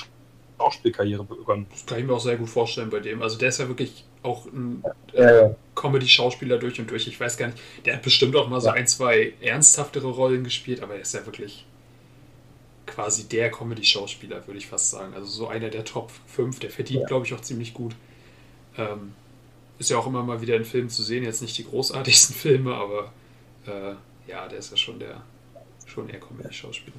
Schauspielkarriere 0.58 1.25
begonnen. 1.25 1.66
Das 1.70 1.87
kann 1.87 1.99
ich 1.99 2.04
mir 2.04 2.12
auch 2.12 2.20
sehr 2.20 2.37
gut 2.37 2.49
vorstellen 2.49 2.90
bei 2.90 3.00
dem. 3.00 3.23
Also 3.23 3.38
der 3.38 3.49
ist 3.49 3.58
ja 3.58 3.68
wirklich 3.68 4.04
auch 4.23 4.46
ein 4.46 4.82
äh, 5.12 5.50
Comedy-Schauspieler 5.75 6.58
durch 6.58 6.80
und 6.80 6.90
durch. 6.90 7.06
Ich 7.06 7.18
weiß 7.18 7.37
gar 7.37 7.49
nicht, 7.49 7.58
der 7.84 7.96
hat 7.96 8.02
bestimmt 8.02 8.37
auch 8.37 8.49
mal 8.49 8.61
so 8.61 8.68
ja. 8.68 8.75
ein, 8.75 8.87
zwei 8.87 9.34
ernsthaftere 9.40 10.08
Rollen 10.08 10.44
gespielt, 10.44 10.82
aber 10.82 10.94
er 10.94 11.00
ist 11.00 11.14
ja 11.14 11.26
wirklich 11.26 11.66
quasi 12.87 13.28
der 13.28 13.50
Comedy-Schauspieler, 13.50 14.46
würde 14.46 14.58
ich 14.58 14.66
fast 14.66 14.90
sagen. 14.90 15.14
Also 15.14 15.26
so 15.26 15.49
einer 15.49 15.70
der 15.70 15.84
Top 15.84 16.11
5, 16.28 16.61
der 16.61 16.70
verdient, 16.70 17.02
ja. 17.02 17.06
glaube 17.06 17.26
ich, 17.26 17.34
auch 17.34 17.40
ziemlich 17.40 17.75
gut. 17.75 17.94
Ähm, 18.76 19.14
ist 19.78 19.90
ja 19.90 19.99
auch 19.99 20.06
immer 20.06 20.23
mal 20.23 20.40
wieder 20.40 20.56
in 20.56 20.64
Filmen 20.64 20.88
zu 20.88 21.02
sehen, 21.02 21.25
jetzt 21.25 21.42
nicht 21.42 21.58
die 21.58 21.64
großartigsten 21.64 22.34
Filme, 22.37 22.75
aber 22.75 23.12
äh, 23.66 23.94
ja, 24.30 24.46
der 24.49 24.58
ist 24.58 24.70
ja 24.70 24.76
schon 24.76 24.99
der 24.99 25.23
schon 25.87 26.08
eher 26.08 26.20
Comedy-Schauspieler. 26.20 26.96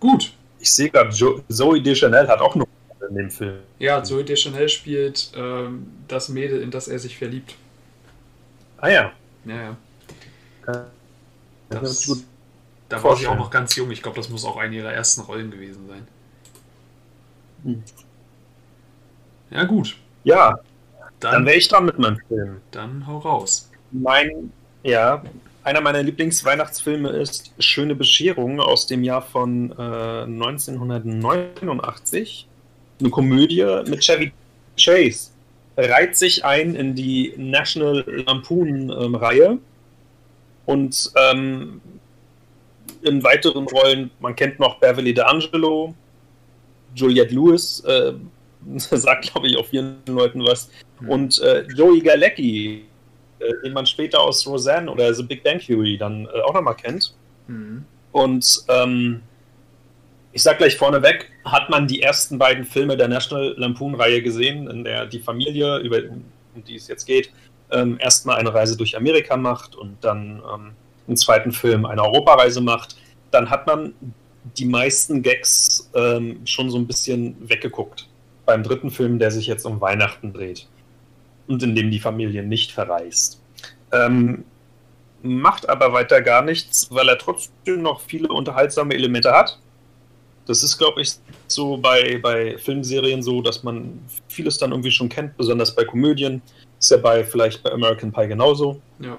Gut, 0.00 0.34
ich 0.64 0.72
sehe 0.72 0.88
gerade, 0.88 1.10
Zoe 1.10 1.82
Deschanel 1.82 2.26
hat 2.26 2.40
auch 2.40 2.54
eine 2.54 2.64
Rolle 2.64 3.10
in 3.10 3.16
dem 3.16 3.30
Film. 3.30 3.58
Ja, 3.78 4.02
Zoe 4.02 4.24
Deschanel 4.24 4.70
spielt 4.70 5.30
ähm, 5.36 5.86
das 6.08 6.30
Mädel, 6.30 6.62
in 6.62 6.70
das 6.70 6.88
er 6.88 6.98
sich 6.98 7.18
verliebt. 7.18 7.54
Ah 8.78 8.88
ja. 8.88 9.12
Ja, 9.44 9.54
ja. 9.54 9.76
Das, 11.68 11.80
das 11.80 12.06
gut 12.06 12.24
da 12.88 13.02
war 13.02 13.16
sie 13.16 13.26
auch 13.26 13.36
noch 13.36 13.50
ganz 13.50 13.76
jung. 13.76 13.90
Ich 13.90 14.02
glaube, 14.02 14.16
das 14.16 14.28
muss 14.28 14.44
auch 14.44 14.56
eine 14.56 14.76
ihrer 14.76 14.92
ersten 14.92 15.22
Rollen 15.22 15.50
gewesen 15.50 15.86
sein. 15.88 16.08
Hm. 17.64 17.82
Ja, 19.50 19.64
gut. 19.64 19.96
Ja, 20.22 20.60
dann, 21.20 21.32
dann 21.32 21.46
wäre 21.46 21.56
ich 21.56 21.68
dran 21.68 21.84
mit 21.84 21.98
meinem 21.98 22.18
Film. 22.28 22.60
Dann 22.70 23.06
hau 23.06 23.18
raus. 23.18 23.70
Mein, 23.90 24.52
ja, 24.82 25.22
einer 25.64 25.80
meiner 25.80 26.02
Lieblingsweihnachtsfilme 26.02 27.08
ist 27.08 27.54
Schöne 27.58 27.94
Bescherung 27.94 28.60
aus 28.60 28.86
dem 28.86 29.02
Jahr 29.02 29.22
von 29.22 29.72
äh, 29.72 30.24
1989. 30.24 32.46
Eine 33.00 33.10
Komödie 33.10 33.64
mit 33.86 34.02
Chevy 34.02 34.30
Chase. 34.78 35.30
Reiht 35.76 36.16
sich 36.16 36.44
ein 36.44 36.76
in 36.76 36.94
die 36.94 37.34
National 37.36 38.04
Lampoon-Reihe. 38.06 39.58
Und 40.66 41.10
ähm, 41.16 41.80
in 43.02 43.24
weiteren 43.24 43.66
Rollen, 43.66 44.10
man 44.20 44.36
kennt 44.36 44.58
noch 44.58 44.78
Beverly 44.78 45.12
D'Angelo, 45.12 45.94
Juliette 46.94 47.34
Lewis, 47.34 47.80
äh, 47.80 48.12
sagt 48.76 49.32
glaube 49.32 49.46
ich 49.46 49.56
auch 49.56 49.66
vielen 49.66 49.96
Leuten 50.06 50.44
was, 50.44 50.70
mhm. 51.00 51.10
und 51.10 51.40
äh, 51.40 51.62
Joey 51.74 52.00
Galecki, 52.00 52.84
äh, 53.44 53.62
den 53.62 53.72
man 53.72 53.86
später 53.86 54.20
aus 54.20 54.46
Roseanne 54.46 54.90
oder 54.90 55.12
The 55.12 55.22
Big 55.22 55.42
Bang 55.42 55.58
Theory 55.58 55.96
dann 55.98 56.26
äh, 56.26 56.40
auch 56.40 56.54
nochmal 56.54 56.76
kennt. 56.76 57.14
Mhm. 57.46 57.84
Und 58.12 58.64
ähm, 58.68 59.22
ich 60.32 60.42
sag 60.42 60.58
gleich 60.58 60.76
vorneweg, 60.76 61.30
hat 61.44 61.70
man 61.70 61.86
die 61.86 62.02
ersten 62.02 62.38
beiden 62.38 62.64
Filme 62.64 62.96
der 62.96 63.08
National 63.08 63.54
Lampoon-Reihe 63.56 64.22
gesehen, 64.22 64.68
in 64.68 64.84
der 64.84 65.06
die 65.06 65.20
Familie, 65.20 65.78
über 65.78 65.98
um 66.54 66.64
die 66.64 66.76
es 66.76 66.88
jetzt 66.88 67.04
geht, 67.04 67.30
ähm, 67.70 67.98
erstmal 68.00 68.36
eine 68.36 68.52
Reise 68.52 68.76
durch 68.76 68.96
Amerika 68.96 69.36
macht 69.36 69.74
und 69.76 69.96
dann 70.00 70.42
ähm, 70.52 70.70
im 71.06 71.16
zweiten 71.16 71.52
Film 71.52 71.84
eine 71.86 72.02
Europareise 72.02 72.60
macht, 72.60 72.96
dann 73.30 73.50
hat 73.50 73.66
man 73.66 73.94
die 74.58 74.64
meisten 74.64 75.22
Gags 75.22 75.90
ähm, 75.94 76.40
schon 76.44 76.70
so 76.70 76.78
ein 76.78 76.86
bisschen 76.86 77.36
weggeguckt. 77.48 78.08
Beim 78.46 78.62
dritten 78.62 78.90
Film, 78.90 79.18
der 79.18 79.30
sich 79.30 79.46
jetzt 79.46 79.64
um 79.64 79.80
Weihnachten 79.80 80.32
dreht 80.32 80.68
und 81.46 81.62
in 81.62 81.74
dem 81.74 81.90
die 81.90 82.00
Familie 82.00 82.42
nicht 82.42 82.72
verreist. 82.72 83.40
Ähm, 83.92 84.44
macht 85.22 85.68
aber 85.68 85.92
weiter 85.92 86.20
gar 86.20 86.42
nichts, 86.42 86.88
weil 86.90 87.08
er 87.08 87.18
trotzdem 87.18 87.82
noch 87.82 88.00
viele 88.00 88.28
unterhaltsame 88.28 88.94
Elemente 88.94 89.32
hat. 89.32 89.58
Das 90.46 90.62
ist, 90.62 90.76
glaube 90.76 91.00
ich, 91.00 91.14
so 91.46 91.78
bei, 91.78 92.18
bei 92.22 92.58
Filmserien 92.58 93.22
so, 93.22 93.40
dass 93.40 93.62
man 93.62 93.98
vieles 94.28 94.58
dann 94.58 94.72
irgendwie 94.72 94.90
schon 94.90 95.08
kennt, 95.08 95.36
besonders 95.38 95.74
bei 95.74 95.84
Komödien. 95.84 96.42
Ist 96.78 96.90
ja 96.90 96.98
bei 96.98 97.24
vielleicht 97.24 97.62
bei 97.62 97.72
American 97.72 98.12
Pie 98.12 98.28
genauso. 98.28 98.80
Ja. 98.98 99.16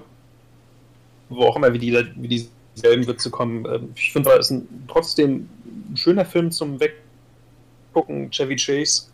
Wo 1.28 1.46
auch 1.46 1.56
immer 1.56 1.72
wie, 1.72 1.80
die, 1.80 1.92
wie 2.14 2.46
dieselben 2.76 3.06
Witze 3.08 3.30
kommen. 3.30 3.66
Ähm, 3.66 3.92
ich 3.96 4.12
finde, 4.12 4.30
es 4.30 4.46
ist 4.46 4.50
ein, 4.52 4.86
trotzdem 4.86 5.48
ein 5.90 5.96
schöner 5.96 6.24
Film 6.24 6.52
zum 6.52 6.78
Weggucken. 6.78 8.30
Chevy 8.30 8.54
Chase. 8.54 9.08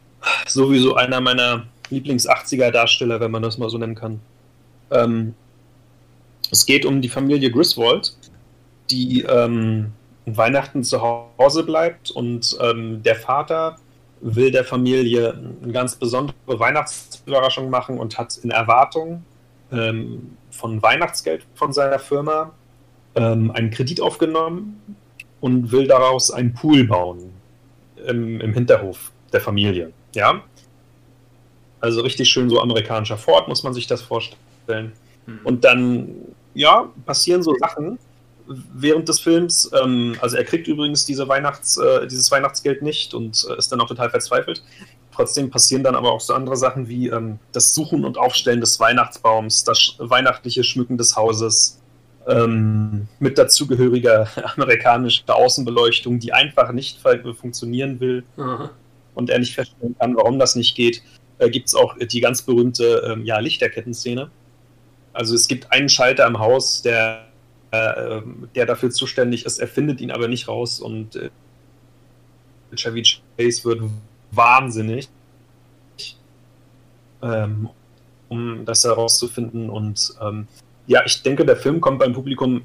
Sowieso 0.47 0.95
einer 0.95 1.21
meiner 1.23 1.67
Lieblings-80er-Darsteller, 1.93 3.21
wenn 3.21 3.31
man 3.31 3.43
das 3.43 3.59
mal 3.59 3.71
so 3.71 3.79
nennen 3.79 3.95
kann. 3.95 4.21
Ähm, 4.91 5.35
es 6.51 6.67
geht 6.67 6.85
um 6.85 7.01
die 7.01 7.09
Familie 7.09 7.51
Griswold, 7.51 8.15
die 8.91 9.23
ähm, 9.23 9.93
Weihnachten 10.27 10.85
zu 10.85 11.01
Hause 11.01 11.65
bleibt 11.65 12.11
und 12.11 12.57
ähm, 12.61 13.03
der 13.03 13.17
Vater 13.17 13.77
will 14.21 14.51
der 14.51 14.65
Familie 14.65 15.35
eine 15.63 15.73
ganz 15.73 15.97
besondere 15.97 16.35
Weihnachtsüberraschung 16.47 17.71
machen 17.71 17.99
und 17.99 18.19
hat 18.19 18.37
in 18.37 18.51
Erwartung 18.51 19.25
ähm, 19.73 20.37
von 20.51 20.81
Weihnachtsgeld 20.83 21.45
von 21.55 21.73
seiner 21.73 21.99
Firma 21.99 22.53
ähm, 23.15 23.51
einen 23.51 23.71
Kredit 23.71 24.01
aufgenommen 24.01 24.81
und 25.41 25.73
will 25.73 25.89
daraus 25.89 26.31
einen 26.31 26.55
Pool 26.55 26.85
bauen 26.85 27.33
im, 28.07 28.41
im 28.41 28.53
Hinterhof 28.53 29.11
der 29.33 29.41
Familie. 29.41 29.93
Ja, 30.15 30.43
also 31.83 32.01
richtig 32.01 32.31
schön 32.31 32.49
so 32.49 32.61
amerikanischer 32.61 33.19
Ford, 33.19 33.49
muss 33.49 33.65
man 33.65 33.75
sich 33.75 33.87
das 33.87 34.01
vorstellen. 34.01 34.93
Mhm. 35.27 35.41
Und 35.43 35.65
dann, 35.65 36.15
ja, 36.55 36.89
passieren 37.05 37.43
so 37.43 37.55
Sachen 37.59 37.99
während 38.47 39.09
des 39.09 39.19
Films. 39.19 39.71
Ähm, 39.83 40.17
also 40.21 40.37
er 40.37 40.45
kriegt 40.45 40.69
übrigens 40.69 41.05
diese 41.05 41.27
Weihnachts, 41.29 41.77
äh, 41.79 42.07
dieses 42.07 42.31
Weihnachtsgeld 42.31 42.83
nicht 42.83 43.15
und 43.15 43.47
äh, 43.51 43.59
ist 43.59 43.73
dann 43.73 43.81
auch 43.81 43.89
total 43.89 44.11
verzweifelt. 44.11 44.63
Trotzdem 45.15 45.51
passieren 45.51 45.83
dann 45.83 45.97
aber 45.97 46.13
auch 46.13 46.21
so 46.21 46.35
andere 46.35 46.57
Sachen 46.57 46.89
wie 46.89 47.09
ähm, 47.09 47.39
das 47.51 47.75
Suchen 47.75 48.05
und 48.05 48.17
Aufstellen 48.17 48.61
des 48.61 48.79
Weihnachtsbaums, 48.79 49.65
das 49.65 49.97
weihnachtliche 49.99 50.63
Schmücken 50.63 50.97
des 50.97 51.17
Hauses, 51.17 51.81
ähm, 52.29 53.09
mit 53.19 53.39
dazugehöriger 53.39 54.29
amerikanischer 54.57 55.35
Außenbeleuchtung, 55.35 56.21
die 56.21 56.33
einfach 56.33 56.71
nicht 56.71 57.01
funktionieren 57.01 57.99
will 57.99 58.23
mhm. 58.37 58.69
und 59.15 59.31
er 59.31 59.41
nicht 59.41 59.55
feststellen 59.57 59.97
kann, 59.99 60.17
warum 60.17 60.39
das 60.39 60.55
nicht 60.55 60.77
geht 60.77 61.03
äh, 61.43 61.51
gibt 61.51 61.69
es 61.69 61.75
auch 61.75 61.97
die 61.99 62.21
ganz 62.21 62.43
berühmte 62.43 63.13
ähm, 63.13 63.25
ja, 63.25 63.39
Lichterkettenszene. 63.39 64.31
Also 65.13 65.35
es 65.35 65.49
gibt 65.49 65.71
einen 65.73 65.89
Schalter 65.89 66.27
im 66.27 66.39
Haus, 66.39 66.83
der, 66.83 67.27
äh, 67.71 67.77
ähm, 67.77 68.49
der 68.55 68.67
dafür 68.67 68.91
zuständig 68.91 69.45
ist, 69.45 69.59
er 69.59 69.69
findet 69.69 70.01
ihn 70.01 70.11
aber 70.11 70.29
nicht 70.29 70.49
raus 70.49 70.81
und 70.81 71.17
äh, 71.17 71.31
Chevy 72.75 73.03
Chase 73.03 73.65
wird 73.65 73.83
wahnsinnig, 74.31 75.09
ähm, 77.23 77.69
um 78.29 78.65
das 78.65 78.85
herauszufinden. 78.85 79.69
Und 79.69 80.15
ähm, 80.23 80.47
ja, 80.87 81.03
ich 81.05 81.23
denke, 81.23 81.45
der 81.45 81.57
Film 81.57 81.81
kommt 81.81 81.99
beim 81.99 82.15
Publikum 82.15 82.63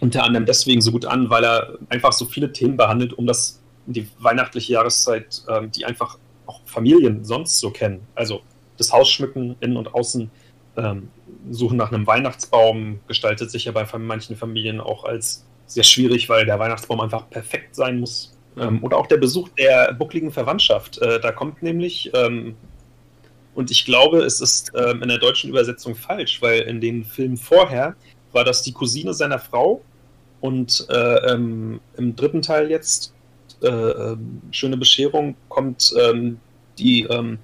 unter 0.00 0.24
anderem 0.24 0.46
deswegen 0.46 0.80
so 0.80 0.90
gut 0.90 1.04
an, 1.04 1.28
weil 1.28 1.44
er 1.44 1.78
einfach 1.90 2.12
so 2.12 2.24
viele 2.24 2.52
Themen 2.52 2.78
behandelt, 2.78 3.12
um 3.12 3.26
das 3.26 3.60
die 3.84 4.08
weihnachtliche 4.18 4.72
Jahreszeit, 4.72 5.42
ähm, 5.48 5.70
die 5.70 5.84
einfach 5.84 6.16
auch 6.46 6.60
Familien 6.64 7.24
sonst 7.24 7.58
so 7.58 7.70
kennen. 7.70 8.06
Also 8.14 8.40
das 8.76 8.92
Haus 8.92 9.10
schmücken, 9.10 9.56
innen 9.60 9.76
und 9.76 9.94
außen, 9.94 10.30
ähm, 10.76 11.08
suchen 11.50 11.76
nach 11.76 11.92
einem 11.92 12.06
Weihnachtsbaum, 12.06 13.00
gestaltet 13.06 13.50
sich 13.50 13.66
ja 13.66 13.72
bei 13.72 13.86
manchen 13.98 14.36
Familien 14.36 14.80
auch 14.80 15.04
als 15.04 15.46
sehr 15.66 15.84
schwierig, 15.84 16.28
weil 16.28 16.44
der 16.44 16.58
Weihnachtsbaum 16.58 17.00
einfach 17.00 17.28
perfekt 17.30 17.74
sein 17.74 18.00
muss. 18.00 18.36
Ähm, 18.58 18.82
oder 18.82 18.98
auch 18.98 19.06
der 19.06 19.16
Besuch 19.16 19.48
der 19.50 19.94
buckligen 19.94 20.30
Verwandtschaft. 20.30 20.98
Äh, 20.98 21.20
da 21.20 21.32
kommt 21.32 21.62
nämlich, 21.62 22.10
ähm, 22.14 22.54
und 23.54 23.70
ich 23.70 23.84
glaube, 23.84 24.18
es 24.18 24.40
ist 24.40 24.72
ähm, 24.74 25.02
in 25.02 25.08
der 25.08 25.18
deutschen 25.18 25.50
Übersetzung 25.50 25.94
falsch, 25.94 26.42
weil 26.42 26.62
in 26.62 26.80
den 26.80 27.04
Filmen 27.04 27.36
vorher 27.36 27.96
war 28.32 28.44
das 28.44 28.62
die 28.62 28.72
Cousine 28.72 29.14
seiner 29.14 29.38
Frau 29.38 29.82
und 30.40 30.86
äh, 30.90 31.32
ähm, 31.32 31.80
im 31.96 32.16
dritten 32.16 32.42
Teil 32.42 32.70
jetzt 32.70 33.14
äh, 33.62 33.68
ähm, 33.68 34.42
schöne 34.50 34.76
Bescherung 34.76 35.36
kommt 35.48 35.94
ähm, 35.98 36.38
die 36.78 37.02
ähm, 37.02 37.38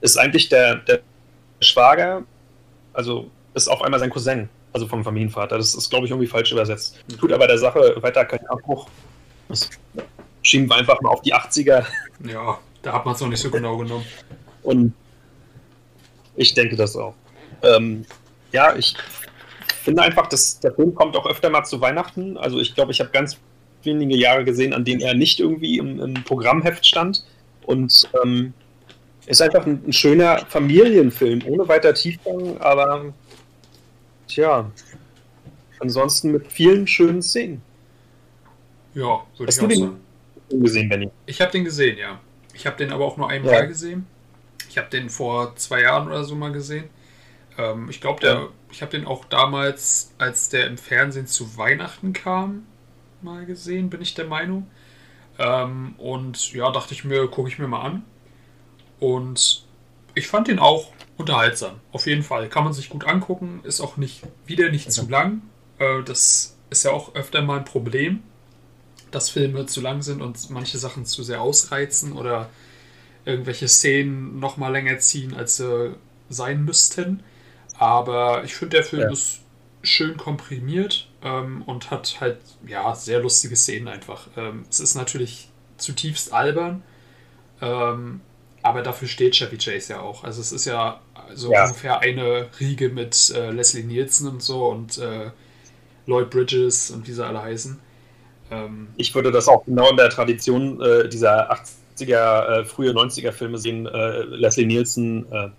ist 0.00 0.18
eigentlich 0.18 0.48
der, 0.48 0.76
der 0.76 1.00
Schwager, 1.60 2.22
also 2.92 3.30
ist 3.54 3.68
auf 3.68 3.82
einmal 3.82 4.00
sein 4.00 4.10
Cousin, 4.10 4.48
also 4.72 4.86
vom 4.86 5.02
Familienvater. 5.02 5.56
Das 5.58 5.74
ist, 5.74 5.90
glaube 5.90 6.06
ich, 6.06 6.12
irgendwie 6.12 6.28
falsch 6.28 6.52
übersetzt. 6.52 7.02
Tut 7.18 7.32
aber 7.32 7.46
der 7.46 7.58
Sache 7.58 7.96
weiter 8.00 8.24
keinen 8.24 8.46
Abbruch. 8.46 8.88
Das 9.48 9.68
schieben 10.42 10.68
wir 10.68 10.76
einfach 10.76 11.00
mal 11.00 11.10
auf 11.10 11.22
die 11.22 11.34
80er. 11.34 11.84
Ja, 12.24 12.58
da 12.82 12.92
hat 12.92 13.04
man 13.04 13.14
es 13.14 13.20
noch 13.20 13.28
nicht 13.28 13.40
so 13.40 13.50
genau 13.50 13.76
genommen. 13.76 14.04
Und 14.62 14.94
ich 16.36 16.54
denke 16.54 16.76
das 16.76 16.96
auch. 16.96 17.14
Ähm, 17.62 18.04
ja, 18.52 18.76
ich 18.76 18.94
finde 19.82 20.02
einfach, 20.02 20.28
dass 20.28 20.60
der 20.60 20.72
Film 20.72 20.94
kommt 20.94 21.16
auch 21.16 21.26
öfter 21.26 21.50
mal 21.50 21.64
zu 21.64 21.80
Weihnachten. 21.80 22.36
Also 22.36 22.60
ich 22.60 22.74
glaube, 22.74 22.92
ich 22.92 23.00
habe 23.00 23.10
ganz 23.10 23.38
wenige 23.82 24.16
Jahre 24.16 24.44
gesehen, 24.44 24.72
an 24.72 24.84
denen 24.84 25.00
er 25.00 25.14
nicht 25.14 25.40
irgendwie 25.40 25.78
im, 25.78 26.00
im 26.00 26.14
Programmheft 26.24 26.86
stand. 26.86 27.24
Und 27.66 28.08
ähm, 28.22 28.52
ist 29.26 29.42
einfach 29.42 29.66
ein, 29.66 29.82
ein, 29.86 29.92
schöner 29.92 30.38
Familienfilm, 30.48 31.42
ohne 31.46 31.68
weiter 31.68 31.92
Tiefgang, 31.92 32.56
aber 32.58 33.12
tja, 34.26 34.70
ansonsten 35.80 36.32
mit 36.32 36.50
vielen 36.50 36.86
schönen 36.86 37.22
Szenen. 37.22 37.60
Ja, 38.94 39.22
würde 39.36 39.52
ich 39.52 39.60
auch 39.60 39.70
sagen. 39.70 40.00
Den 40.50 40.62
gesehen, 40.62 40.88
Benny? 40.88 41.10
Ich 41.26 41.40
habe 41.42 41.52
den 41.52 41.64
gesehen, 41.64 41.98
ja. 41.98 42.18
Ich 42.54 42.66
habe 42.66 42.76
den 42.76 42.90
aber 42.90 43.04
auch 43.04 43.18
nur 43.18 43.28
einmal 43.28 43.52
ja. 43.52 43.64
gesehen. 43.66 44.06
Ich 44.70 44.78
habe 44.78 44.88
den 44.88 45.10
vor 45.10 45.54
zwei 45.56 45.82
Jahren 45.82 46.08
oder 46.08 46.24
so 46.24 46.34
mal 46.34 46.52
gesehen. 46.52 46.84
Ähm, 47.58 47.88
ich 47.90 48.00
glaube, 48.00 48.50
ich 48.72 48.80
habe 48.82 48.90
den 48.90 49.06
auch 49.06 49.26
damals, 49.26 50.12
als 50.18 50.48
der 50.48 50.66
im 50.66 50.78
Fernsehen 50.78 51.26
zu 51.26 51.56
Weihnachten 51.58 52.14
kam, 52.14 52.66
mal 53.22 53.46
gesehen, 53.46 53.90
bin 53.90 54.02
ich 54.02 54.14
der 54.14 54.26
Meinung. 54.26 54.68
Ähm, 55.38 55.94
und 55.98 56.52
ja, 56.52 56.70
dachte 56.70 56.94
ich 56.94 57.04
mir, 57.04 57.28
gucke 57.28 57.48
ich 57.48 57.58
mir 57.58 57.68
mal 57.68 57.82
an. 57.82 58.04
Und 59.00 59.64
ich 60.14 60.26
fand 60.26 60.48
den 60.48 60.58
auch 60.58 60.92
unterhaltsam. 61.16 61.76
Auf 61.92 62.06
jeden 62.06 62.22
Fall. 62.22 62.48
Kann 62.48 62.64
man 62.64 62.72
sich 62.72 62.88
gut 62.88 63.06
angucken. 63.06 63.60
Ist 63.62 63.80
auch 63.80 63.96
nicht, 63.96 64.22
wieder 64.46 64.70
nicht 64.70 64.92
zu 64.92 65.08
lang. 65.08 65.42
Äh, 65.78 66.02
das 66.04 66.56
ist 66.70 66.84
ja 66.84 66.90
auch 66.90 67.14
öfter 67.14 67.42
mal 67.42 67.58
ein 67.58 67.64
Problem, 67.64 68.22
dass 69.10 69.30
Filme 69.30 69.66
zu 69.66 69.80
lang 69.80 70.02
sind 70.02 70.20
und 70.20 70.50
manche 70.50 70.78
Sachen 70.78 71.06
zu 71.06 71.22
sehr 71.22 71.40
ausreizen 71.40 72.12
oder 72.12 72.50
irgendwelche 73.24 73.68
Szenen 73.68 74.40
noch 74.40 74.56
mal 74.56 74.72
länger 74.72 74.98
ziehen, 74.98 75.34
als 75.34 75.56
sie 75.56 75.94
sein 76.28 76.64
müssten. 76.64 77.22
Aber 77.78 78.42
ich 78.44 78.54
finde, 78.54 78.78
der 78.78 78.84
Film 78.84 79.02
ja. 79.02 79.12
ist 79.12 79.40
schön 79.82 80.16
komprimiert 80.16 81.08
ähm, 81.22 81.62
und 81.62 81.90
hat 81.90 82.20
halt 82.20 82.38
ja 82.66 82.94
sehr 82.94 83.20
lustige 83.20 83.56
Szenen 83.56 83.88
einfach. 83.88 84.28
Ähm, 84.36 84.64
es 84.68 84.80
ist 84.80 84.94
natürlich 84.94 85.48
zutiefst 85.76 86.32
albern, 86.32 86.82
ähm, 87.60 88.20
aber 88.62 88.82
dafür 88.82 89.08
steht 89.08 89.34
Chevy 89.34 89.56
Chase 89.56 89.94
ja 89.94 90.00
auch. 90.00 90.24
Also 90.24 90.40
es 90.40 90.52
ist 90.52 90.64
ja 90.64 91.00
so 91.34 91.52
ja. 91.52 91.64
ungefähr 91.64 92.00
eine 92.00 92.48
Riege 92.58 92.88
mit 92.88 93.32
äh, 93.34 93.50
Leslie 93.50 93.84
Nielsen 93.84 94.28
und 94.28 94.42
so 94.42 94.66
und 94.66 94.98
äh, 94.98 95.30
Lloyd 96.06 96.30
Bridges 96.30 96.90
und 96.90 97.06
wie 97.06 97.12
sie 97.12 97.24
alle 97.24 97.42
heißen. 97.42 97.78
Ähm, 98.50 98.88
ich 98.96 99.14
würde 99.14 99.30
das 99.30 99.48
auch 99.48 99.64
genau 99.64 99.90
in 99.90 99.96
der 99.96 100.10
Tradition 100.10 100.80
äh, 100.80 101.08
dieser 101.08 101.52
80er, 101.52 102.60
äh, 102.60 102.64
frühe 102.64 102.92
90er 102.92 103.32
Filme 103.32 103.58
sehen. 103.58 103.86
Äh, 103.86 104.22
Leslie 104.22 104.66
Nielsen, 104.66 105.30
äh, 105.30 105.50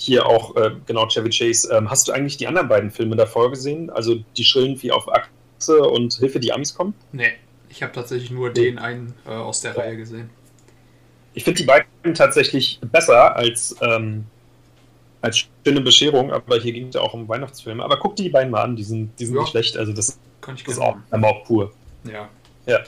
hier 0.00 0.26
auch 0.26 0.54
genau 0.86 1.06
Chevy 1.08 1.30
Chase. 1.30 1.70
Ähm, 1.72 1.90
hast 1.90 2.08
du 2.08 2.12
eigentlich 2.12 2.36
die 2.36 2.46
anderen 2.46 2.68
beiden 2.68 2.90
Filme 2.90 3.16
davor 3.16 3.50
gesehen? 3.50 3.90
Also 3.90 4.16
die 4.36 4.44
schrillen 4.44 4.80
wie 4.82 4.90
auf 4.90 5.06
Achse 5.12 5.82
und 5.82 6.14
Hilfe, 6.14 6.40
die 6.40 6.52
Amis 6.52 6.74
kommen? 6.74 6.94
Nee, 7.12 7.32
ich 7.68 7.82
habe 7.82 7.92
tatsächlich 7.92 8.30
nur 8.30 8.50
den 8.50 8.78
einen 8.78 9.14
aus 9.26 9.60
der 9.60 9.76
Reihe 9.76 9.96
gesehen 9.96 10.30
ich 11.34 11.44
finde 11.44 11.58
die 11.58 11.66
beiden 11.66 12.14
tatsächlich 12.14 12.80
besser 12.90 13.36
als, 13.36 13.76
ähm, 13.80 14.24
als 15.20 15.46
Schöne 15.64 15.80
Bescherung, 15.82 16.32
aber 16.32 16.58
hier 16.58 16.72
ging 16.72 16.88
es 16.88 16.94
ja 16.94 17.02
auch 17.02 17.14
um 17.14 17.28
Weihnachtsfilme. 17.28 17.84
Aber 17.84 17.98
guck 17.98 18.16
dir 18.16 18.24
die 18.24 18.30
beiden 18.30 18.50
mal 18.50 18.62
an, 18.62 18.76
die 18.76 18.82
sind, 18.82 19.18
die 19.18 19.26
sind 19.26 19.34
ja. 19.34 19.42
nicht 19.42 19.50
schlecht. 19.50 19.76
Also 19.76 19.92
das 19.92 20.18
Kann 20.40 20.54
ich 20.54 20.66
ist 20.66 20.78
auch, 20.78 20.96
auch 21.10 21.44
pur. 21.44 21.72
Ja. 22.04 22.28
Ja. 22.66 22.80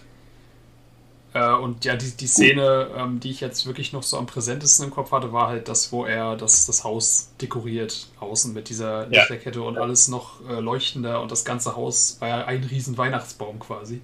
Äh, 1.35 1.53
und 1.55 1.85
ja, 1.85 1.97
die, 1.97 2.11
die 2.11 2.27
Szene, 2.27 2.89
ähm, 2.97 3.21
die 3.21 3.31
ich 3.31 3.41
jetzt 3.41 3.67
wirklich 3.67 3.93
noch 3.93 4.03
so 4.03 4.19
am 4.19 4.27
präsentesten 4.27 4.87
im 4.87 4.91
Kopf 4.91 5.13
hatte, 5.13 5.33
war 5.33 5.49
halt 5.49 5.69
das, 5.69 5.93
wo 5.93 6.05
er 6.05 6.37
das, 6.37 6.67
das 6.67 6.85
Haus 6.85 7.31
dekoriert, 7.41 8.09
außen 8.21 8.53
mit 8.53 8.69
dieser 8.69 9.07
Lichterkette 9.07 9.61
ja. 9.61 9.65
und 9.65 9.79
alles 9.79 10.09
noch 10.09 10.47
äh, 10.49 10.61
leuchtender 10.61 11.23
und 11.23 11.31
das 11.31 11.45
ganze 11.45 11.75
Haus 11.75 12.19
war 12.21 12.29
ja 12.29 12.45
ein 12.45 12.65
riesen 12.65 12.99
Weihnachtsbaum 12.99 13.59
quasi. 13.59 14.01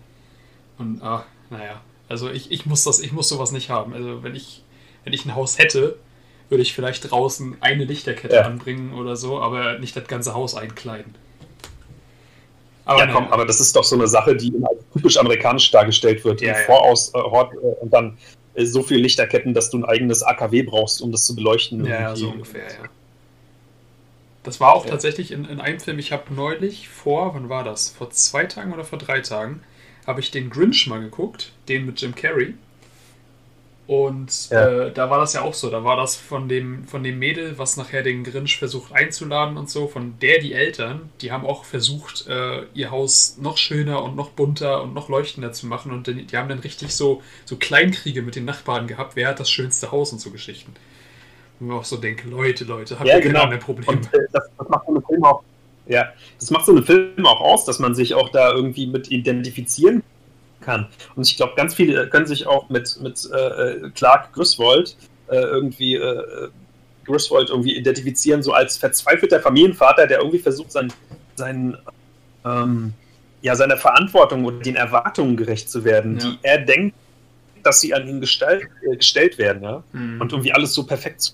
Und 0.78 1.02
ah, 1.02 1.24
naja, 1.50 1.80
also 2.08 2.30
ich, 2.30 2.50
ich 2.50 2.64
muss 2.64 2.84
das, 2.84 3.00
ich 3.00 3.12
muss 3.12 3.28
sowas 3.28 3.52
nicht 3.52 3.68
haben. 3.68 3.92
Also 3.92 4.22
wenn 4.22 4.34
ich, 4.34 4.62
wenn 5.04 5.12
ich 5.12 5.26
ein 5.26 5.34
Haus 5.34 5.58
hätte, 5.58 5.98
würde 6.48 6.62
ich 6.62 6.72
vielleicht 6.72 7.10
draußen 7.10 7.58
eine 7.60 7.84
Lichterkette 7.84 8.36
ja. 8.36 8.42
anbringen 8.42 8.94
oder 8.94 9.16
so, 9.16 9.40
aber 9.40 9.78
nicht 9.78 9.94
das 9.96 10.06
ganze 10.08 10.32
Haus 10.32 10.54
einkleiden. 10.54 11.14
Aber 12.88 13.00
ja, 13.00 13.12
komm, 13.12 13.28
aber 13.30 13.44
das 13.44 13.60
ist 13.60 13.76
doch 13.76 13.84
so 13.84 13.96
eine 13.96 14.08
Sache, 14.08 14.34
die 14.34 14.50
als 14.62 14.82
typisch 14.94 15.18
amerikanisch 15.18 15.70
dargestellt 15.70 16.24
wird. 16.24 16.40
Ja, 16.40 16.58
ja. 16.58 16.64
Voraus 16.64 17.12
äh, 17.14 17.18
äh, 17.18 17.74
und 17.82 17.92
dann 17.92 18.16
äh, 18.54 18.64
so 18.64 18.82
viele 18.82 19.00
Lichterketten, 19.00 19.52
dass 19.52 19.68
du 19.68 19.76
ein 19.76 19.84
eigenes 19.84 20.22
AKW 20.22 20.62
brauchst, 20.62 21.02
um 21.02 21.12
das 21.12 21.26
zu 21.26 21.36
beleuchten. 21.36 21.84
Ja, 21.84 22.16
so 22.16 22.30
ungefähr, 22.30 22.64
ja. 22.64 22.88
Das 24.42 24.58
war 24.58 24.72
auch 24.72 24.86
ja. 24.86 24.92
tatsächlich 24.92 25.32
in, 25.32 25.44
in 25.44 25.60
einem 25.60 25.80
Film, 25.80 25.98
ich 25.98 26.12
habe 26.12 26.32
neulich 26.32 26.88
vor, 26.88 27.34
wann 27.34 27.50
war 27.50 27.62
das? 27.62 27.90
Vor 27.90 28.08
zwei 28.08 28.46
Tagen 28.46 28.72
oder 28.72 28.84
vor 28.84 28.98
drei 28.98 29.20
Tagen, 29.20 29.60
habe 30.06 30.20
ich 30.20 30.30
den 30.30 30.48
Grinch 30.48 30.86
mal 30.86 31.00
geguckt, 31.00 31.52
den 31.68 31.84
mit 31.84 32.00
Jim 32.00 32.14
Carrey. 32.14 32.54
Und 33.88 34.50
ja. 34.50 34.68
äh, 34.68 34.92
da 34.92 35.08
war 35.08 35.18
das 35.18 35.32
ja 35.32 35.40
auch 35.40 35.54
so. 35.54 35.70
Da 35.70 35.82
war 35.82 35.96
das 35.96 36.14
von 36.14 36.46
dem, 36.46 36.86
von 36.86 37.02
dem 37.02 37.18
Mädel, 37.18 37.56
was 37.56 37.78
nachher 37.78 38.02
den 38.02 38.22
Grinch 38.22 38.58
versucht 38.58 38.92
einzuladen 38.92 39.56
und 39.56 39.70
so, 39.70 39.88
von 39.88 40.18
der 40.20 40.40
die 40.40 40.52
Eltern, 40.52 41.08
die 41.22 41.32
haben 41.32 41.46
auch 41.46 41.64
versucht, 41.64 42.26
äh, 42.28 42.64
ihr 42.74 42.90
Haus 42.90 43.38
noch 43.40 43.56
schöner 43.56 44.04
und 44.04 44.14
noch 44.14 44.28
bunter 44.28 44.82
und 44.82 44.92
noch 44.92 45.08
leuchtender 45.08 45.52
zu 45.52 45.66
machen. 45.66 45.90
Und 45.90 46.06
die, 46.06 46.26
die 46.26 46.36
haben 46.36 46.50
dann 46.50 46.58
richtig 46.58 46.94
so, 46.94 47.22
so 47.46 47.56
Kleinkriege 47.56 48.20
mit 48.20 48.36
den 48.36 48.44
Nachbarn 48.44 48.88
gehabt, 48.88 49.16
wer 49.16 49.28
hat 49.28 49.40
das 49.40 49.50
schönste 49.50 49.90
Haus 49.90 50.12
und 50.12 50.20
so 50.20 50.30
Geschichten. 50.30 50.74
Und 51.58 51.68
man 51.68 51.78
auch 51.78 51.84
so 51.86 51.96
denke, 51.96 52.28
Leute, 52.28 52.64
Leute, 52.64 52.98
habt 52.98 53.08
ja, 53.08 53.16
ihr 53.16 53.22
genau 53.22 53.44
ein 53.44 53.58
Problem. 53.58 53.88
Und, 53.88 54.12
äh, 54.12 54.18
das, 54.30 54.50
das 54.58 54.68
macht 54.68 54.84
so 54.84 54.92
eine 54.92 55.00
Film 55.00 55.24
auch 55.24 55.42
ja, 55.86 56.12
das 56.38 56.50
macht 56.50 56.66
so 56.66 56.72
einen 56.72 56.84
Film 56.84 57.24
auch 57.24 57.40
aus, 57.40 57.64
dass 57.64 57.78
man 57.78 57.94
sich 57.94 58.14
auch 58.14 58.28
da 58.28 58.52
irgendwie 58.52 58.86
mit 58.86 59.10
identifizieren 59.10 60.02
kann. 60.60 60.86
Und 61.16 61.26
ich 61.26 61.36
glaube, 61.36 61.54
ganz 61.56 61.74
viele 61.74 62.08
können 62.08 62.26
sich 62.26 62.46
auch 62.46 62.68
mit, 62.68 62.98
mit 63.00 63.28
äh, 63.32 63.90
Clark 63.94 64.32
Griswold 64.32 64.96
äh, 65.28 65.36
irgendwie 65.36 65.94
äh, 65.96 66.48
Griswold 67.04 67.50
irgendwie 67.50 67.76
identifizieren, 67.76 68.42
so 68.42 68.52
als 68.52 68.76
verzweifelter 68.76 69.40
Familienvater, 69.40 70.06
der 70.06 70.18
irgendwie 70.18 70.38
versucht, 70.38 70.70
sein, 70.70 70.92
sein, 71.36 71.76
ähm, 72.44 72.92
ja, 73.42 73.56
seiner 73.56 73.76
Verantwortung 73.76 74.44
und 74.44 74.64
den 74.64 74.76
Erwartungen 74.76 75.36
gerecht 75.36 75.70
zu 75.70 75.84
werden, 75.84 76.18
ja. 76.18 76.26
die 76.26 76.38
er 76.42 76.58
denkt, 76.58 76.94
dass 77.62 77.80
sie 77.80 77.94
an 77.94 78.06
ihn 78.06 78.20
gestalt, 78.20 78.64
äh, 78.82 78.96
gestellt 78.96 79.38
werden, 79.38 79.62
ja. 79.62 79.82
Mhm. 79.92 80.20
Und 80.20 80.32
irgendwie 80.32 80.52
alles 80.52 80.74
so 80.74 80.84
perfekt 80.84 81.20
zu 81.22 81.32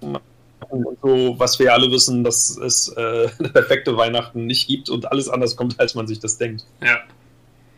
machen 0.00 0.22
und 0.70 0.98
so, 1.02 1.34
was 1.38 1.58
wir 1.58 1.72
alle 1.72 1.90
wissen, 1.90 2.24
dass 2.24 2.56
es 2.56 2.88
äh, 2.96 3.28
eine 3.38 3.48
perfekte 3.52 3.96
Weihnachten 3.96 4.46
nicht 4.46 4.66
gibt 4.68 4.88
und 4.88 5.10
alles 5.10 5.28
anders 5.28 5.56
kommt, 5.56 5.78
als 5.80 5.94
man 5.94 6.06
sich 6.06 6.20
das 6.20 6.38
denkt. 6.38 6.64
Ja. 6.80 6.98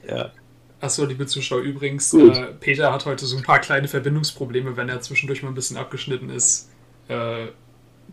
Ja. 0.09 0.31
Achso, 0.85 1.07
liebe 1.07 1.25
Zuschauer, 1.25 1.61
übrigens, 1.61 2.13
äh, 2.13 2.49
Peter 2.61 2.93
hat 2.93 3.07
heute 3.07 3.25
so 3.25 3.39
ein 3.39 3.43
paar 3.43 3.59
kleine 3.59 3.89
Verbindungsprobleme, 3.89 4.77
wenn 4.77 4.91
er 4.91 5.01
zwischendurch 5.01 5.43
mal 5.43 5.49
ein 5.49 5.55
bisschen 5.55 5.79
abgeschnitten 5.79 6.29
ist. 6.29 6.69
Äh, 7.09 7.47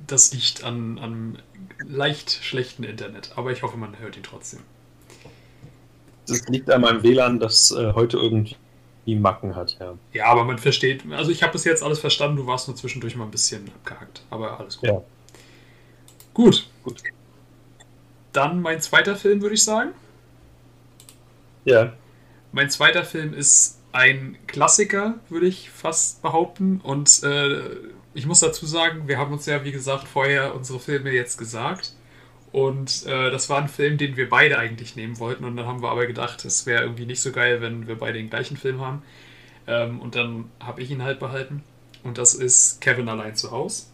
das 0.07 0.33
liegt 0.33 0.63
an, 0.63 0.97
an 0.97 1.37
leicht 1.85 2.31
schlechten 2.31 2.85
Internet, 2.85 3.33
aber 3.35 3.51
ich 3.51 3.61
hoffe, 3.61 3.75
man 3.75 3.99
hört 3.99 4.15
ihn 4.15 4.23
trotzdem. 4.23 4.61
Das 6.29 6.47
liegt 6.47 6.69
an 6.69 6.79
meinem 6.79 7.03
WLAN, 7.03 7.41
das 7.41 7.71
äh, 7.71 7.91
heute 7.91 8.15
irgendwie 8.15 8.55
Macken 9.05 9.57
hat, 9.57 9.75
ja. 9.81 9.97
Ja, 10.13 10.27
aber 10.27 10.45
man 10.45 10.57
versteht, 10.57 11.03
also 11.11 11.29
ich 11.29 11.43
habe 11.43 11.51
bis 11.51 11.65
jetzt 11.65 11.83
alles 11.83 11.99
verstanden, 11.99 12.37
du 12.37 12.47
warst 12.47 12.69
nur 12.69 12.77
zwischendurch 12.77 13.17
mal 13.17 13.25
ein 13.25 13.31
bisschen 13.31 13.67
abgehackt, 13.67 14.21
aber 14.29 14.61
alles 14.61 14.77
gut. 14.77 14.87
Ja. 14.87 15.01
Gut. 16.33 16.69
Gut. 16.85 17.03
Dann 18.31 18.61
mein 18.61 18.79
zweiter 18.79 19.17
Film, 19.17 19.41
würde 19.41 19.55
ich 19.55 19.63
sagen. 19.65 19.91
Ja. 21.65 21.91
Mein 22.51 22.69
zweiter 22.69 23.05
Film 23.05 23.33
ist 23.33 23.79
ein 23.93 24.37
Klassiker, 24.47 25.19
würde 25.29 25.47
ich 25.47 25.69
fast 25.69 26.21
behaupten. 26.21 26.81
Und 26.81 27.23
äh, 27.23 27.61
ich 28.13 28.25
muss 28.25 28.41
dazu 28.41 28.65
sagen, 28.65 29.07
wir 29.07 29.17
haben 29.17 29.31
uns 29.31 29.45
ja, 29.45 29.63
wie 29.63 29.71
gesagt, 29.71 30.07
vorher 30.07 30.55
unsere 30.55 30.79
Filme 30.79 31.11
jetzt 31.11 31.37
gesagt. 31.37 31.93
Und 32.51 33.05
äh, 33.05 33.31
das 33.31 33.49
war 33.49 33.61
ein 33.61 33.69
Film, 33.69 33.97
den 33.97 34.17
wir 34.17 34.29
beide 34.29 34.57
eigentlich 34.57 34.95
nehmen 34.95 35.19
wollten. 35.19 35.45
Und 35.45 35.55
dann 35.55 35.65
haben 35.65 35.81
wir 35.81 35.89
aber 35.89 36.05
gedacht, 36.05 36.43
es 36.43 36.65
wäre 36.65 36.83
irgendwie 36.83 37.05
nicht 37.05 37.21
so 37.21 37.31
geil, 37.31 37.61
wenn 37.61 37.87
wir 37.87 37.97
beide 37.97 38.17
den 38.17 38.29
gleichen 38.29 38.57
Film 38.57 38.81
haben. 38.81 39.01
Ähm, 39.67 40.01
und 40.01 40.15
dann 40.15 40.51
habe 40.59 40.81
ich 40.81 40.91
ihn 40.91 41.03
halt 41.03 41.19
behalten. 41.19 41.63
Und 42.03 42.17
das 42.17 42.33
ist 42.33 42.81
Kevin 42.81 43.07
allein 43.07 43.35
zu 43.35 43.51
Hause 43.51 43.90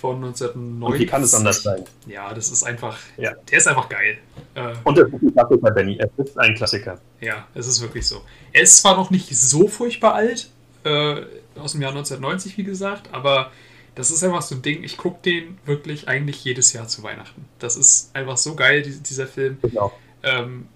von 0.00 0.16
1990. 0.16 0.82
Und 0.82 0.98
wie 0.98 1.06
kann 1.06 1.22
es 1.22 1.34
anders 1.34 1.62
sein? 1.62 1.84
Ja, 2.06 2.32
das 2.32 2.50
ist 2.50 2.62
einfach, 2.62 2.98
ja. 3.16 3.32
der 3.50 3.58
ist 3.58 3.68
einfach 3.68 3.88
geil. 3.88 4.18
Äh, 4.54 4.74
und 4.84 4.98
es 4.98 5.08
ist 5.08 5.22
ein 5.22 5.32
Klassiker, 5.32 5.70
Benny. 5.70 5.98
Es 5.98 6.26
ist 6.26 6.38
ein 6.38 6.54
Klassiker. 6.54 7.00
Ja, 7.20 7.46
es 7.54 7.66
ist 7.66 7.80
wirklich 7.80 8.06
so. 8.06 8.22
Er 8.52 8.62
ist 8.62 8.78
zwar 8.78 8.96
noch 8.96 9.10
nicht 9.10 9.28
so 9.28 9.68
furchtbar 9.68 10.14
alt, 10.14 10.48
äh, 10.84 11.22
aus 11.56 11.72
dem 11.72 11.82
Jahr 11.82 11.90
1990, 11.90 12.56
wie 12.56 12.64
gesagt, 12.64 13.12
aber 13.12 13.50
das 13.94 14.10
ist 14.10 14.24
einfach 14.24 14.42
so 14.42 14.54
ein 14.54 14.62
Ding, 14.62 14.82
ich 14.82 14.96
gucke 14.96 15.18
den 15.22 15.58
wirklich 15.66 16.08
eigentlich 16.08 16.42
jedes 16.44 16.72
Jahr 16.72 16.88
zu 16.88 17.02
Weihnachten. 17.02 17.44
Das 17.58 17.76
ist 17.76 18.14
einfach 18.14 18.36
so 18.36 18.54
geil, 18.54 18.82
dieser 18.82 19.26
Film. 19.26 19.58
Genau. 19.60 19.92
Ähm, 20.22 20.68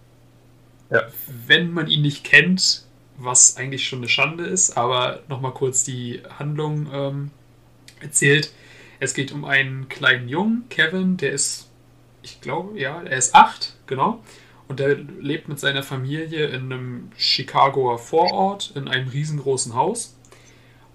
ja. 0.91 1.03
Wenn 1.47 1.73
man 1.73 1.89
ihn 1.89 2.03
nicht 2.03 2.25
kennt, 2.25 2.85
was 3.17 3.57
eigentlich 3.57 3.87
schon 3.87 4.01
eine 4.01 4.09
Schande 4.09 4.45
ist, 4.45 4.77
aber 4.77 5.21
nochmal 5.29 5.53
kurz 5.53 5.85
die 5.85 6.21
Handlung 6.39 6.89
ähm, 6.93 7.31
erzählt. 8.01 8.53
Es 9.01 9.15
geht 9.15 9.33
um 9.33 9.45
einen 9.45 9.89
kleinen 9.89 10.29
Jungen, 10.29 10.65
Kevin, 10.69 11.17
der 11.17 11.33
ist, 11.33 11.71
ich 12.23 12.41
glaube, 12.41 12.79
ja, 12.79 13.03
er 13.03 13.19
ist 13.19 13.35
acht, 13.35 13.77
genau. 13.87 14.23
Und 14.67 14.81
der 14.81 14.95
lebt 14.97 15.49
mit 15.49 15.61
seiner 15.61 15.83
Familie 15.83 16.47
in 16.47 16.73
einem 16.73 17.11
Chicagoer 17.17 17.99
Vorort 17.99 18.73
in 18.75 18.89
einem 18.89 19.09
riesengroßen 19.09 19.75
Haus. 19.75 20.17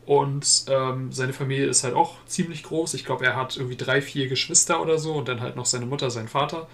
Und 0.05 0.65
ähm, 0.69 1.11
seine 1.11 1.33
Familie 1.33 1.67
ist 1.67 1.83
halt 1.83 1.93
auch 1.93 2.15
ziemlich 2.25 2.63
groß. 2.63 2.95
Ich 2.95 3.05
glaube, 3.05 3.25
er 3.25 3.35
hat 3.35 3.57
irgendwie 3.57 3.77
drei, 3.77 4.01
vier 4.01 4.27
Geschwister 4.27 4.81
oder 4.81 4.97
so 4.97 5.13
und 5.13 5.27
dann 5.27 5.39
halt 5.39 5.55
noch 5.55 5.67
seine 5.67 5.85
Mutter, 5.85 6.09
sein 6.09 6.27
Vater. 6.27 6.67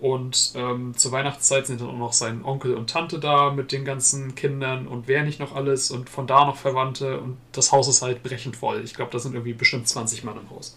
Und 0.00 0.52
ähm, 0.54 0.96
zur 0.96 1.10
Weihnachtszeit 1.10 1.66
sind 1.66 1.80
dann 1.80 1.88
auch 1.88 1.98
noch 1.98 2.12
sein 2.12 2.44
Onkel 2.44 2.74
und 2.74 2.88
Tante 2.88 3.18
da 3.18 3.50
mit 3.50 3.72
den 3.72 3.84
ganzen 3.84 4.36
Kindern 4.36 4.86
und 4.86 5.08
wer 5.08 5.24
nicht 5.24 5.40
noch 5.40 5.56
alles 5.56 5.90
und 5.90 6.08
von 6.08 6.28
da 6.28 6.44
noch 6.44 6.56
Verwandte. 6.56 7.18
Und 7.20 7.36
das 7.50 7.72
Haus 7.72 7.88
ist 7.88 8.02
halt 8.02 8.22
brechend 8.22 8.56
voll. 8.56 8.82
Ich 8.84 8.94
glaube, 8.94 9.10
da 9.10 9.18
sind 9.18 9.34
irgendwie 9.34 9.54
bestimmt 9.54 9.88
20 9.88 10.22
Mann 10.22 10.38
im 10.38 10.50
Haus. 10.50 10.76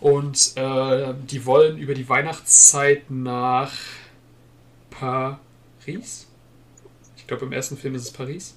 Und 0.00 0.56
äh, 0.56 1.14
die 1.30 1.46
wollen 1.46 1.78
über 1.78 1.94
die 1.94 2.08
Weihnachtszeit 2.08 3.10
nach 3.10 3.72
Paris. 4.90 6.28
Ich 7.16 7.26
glaube, 7.26 7.44
im 7.46 7.52
ersten 7.52 7.76
Film 7.76 7.96
ist 7.96 8.02
es 8.02 8.12
Paris. 8.12 8.56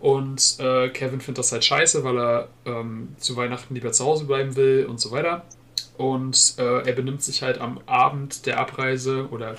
Und 0.00 0.56
äh, 0.60 0.88
Kevin 0.90 1.20
findet 1.20 1.38
das 1.38 1.52
halt 1.52 1.64
scheiße, 1.64 2.04
weil 2.04 2.18
er 2.18 2.48
ähm, 2.64 3.16
zu 3.18 3.36
Weihnachten 3.36 3.74
lieber 3.74 3.92
zu 3.92 4.04
Hause 4.04 4.24
bleiben 4.24 4.56
will 4.56 4.86
und 4.88 5.00
so 5.00 5.10
weiter. 5.10 5.44
Und 5.98 6.54
äh, 6.58 6.86
er 6.86 6.92
benimmt 6.92 7.22
sich 7.22 7.42
halt 7.42 7.60
am 7.60 7.80
Abend 7.86 8.46
der 8.46 8.58
Abreise 8.58 9.28
oder 9.30 9.56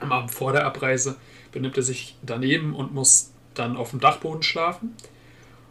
am 0.00 0.10
Abend 0.10 0.30
vor 0.30 0.52
der 0.52 0.66
Abreise, 0.66 1.16
benimmt 1.52 1.76
er 1.76 1.82
sich 1.82 2.16
daneben 2.22 2.74
und 2.74 2.94
muss 2.94 3.30
dann 3.54 3.76
auf 3.76 3.90
dem 3.90 4.00
Dachboden 4.00 4.42
schlafen. 4.42 4.94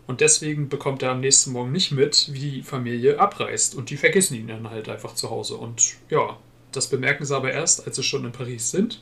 Und 0.08 0.22
deswegen 0.22 0.70
bekommt 0.70 1.02
er 1.02 1.12
am 1.12 1.20
nächsten 1.20 1.52
Morgen 1.52 1.72
nicht 1.72 1.92
mit, 1.92 2.30
wie 2.32 2.52
die 2.52 2.62
Familie 2.62 3.20
abreist. 3.20 3.74
Und 3.74 3.90
die 3.90 3.98
vergessen 3.98 4.36
ihn 4.36 4.48
dann 4.48 4.70
halt 4.70 4.88
einfach 4.88 5.16
zu 5.16 5.32
Hause. 5.32 5.56
Und 5.56 5.96
ja, 6.10 6.38
das 6.72 6.88
bemerken 6.88 7.26
sie 7.26 7.36
aber 7.36 7.52
erst, 7.52 7.88
als 7.88 7.96
sie 7.96 8.04
schon 8.04 8.26
in 8.26 8.32
Paris 8.32 8.70
sind 8.70 9.02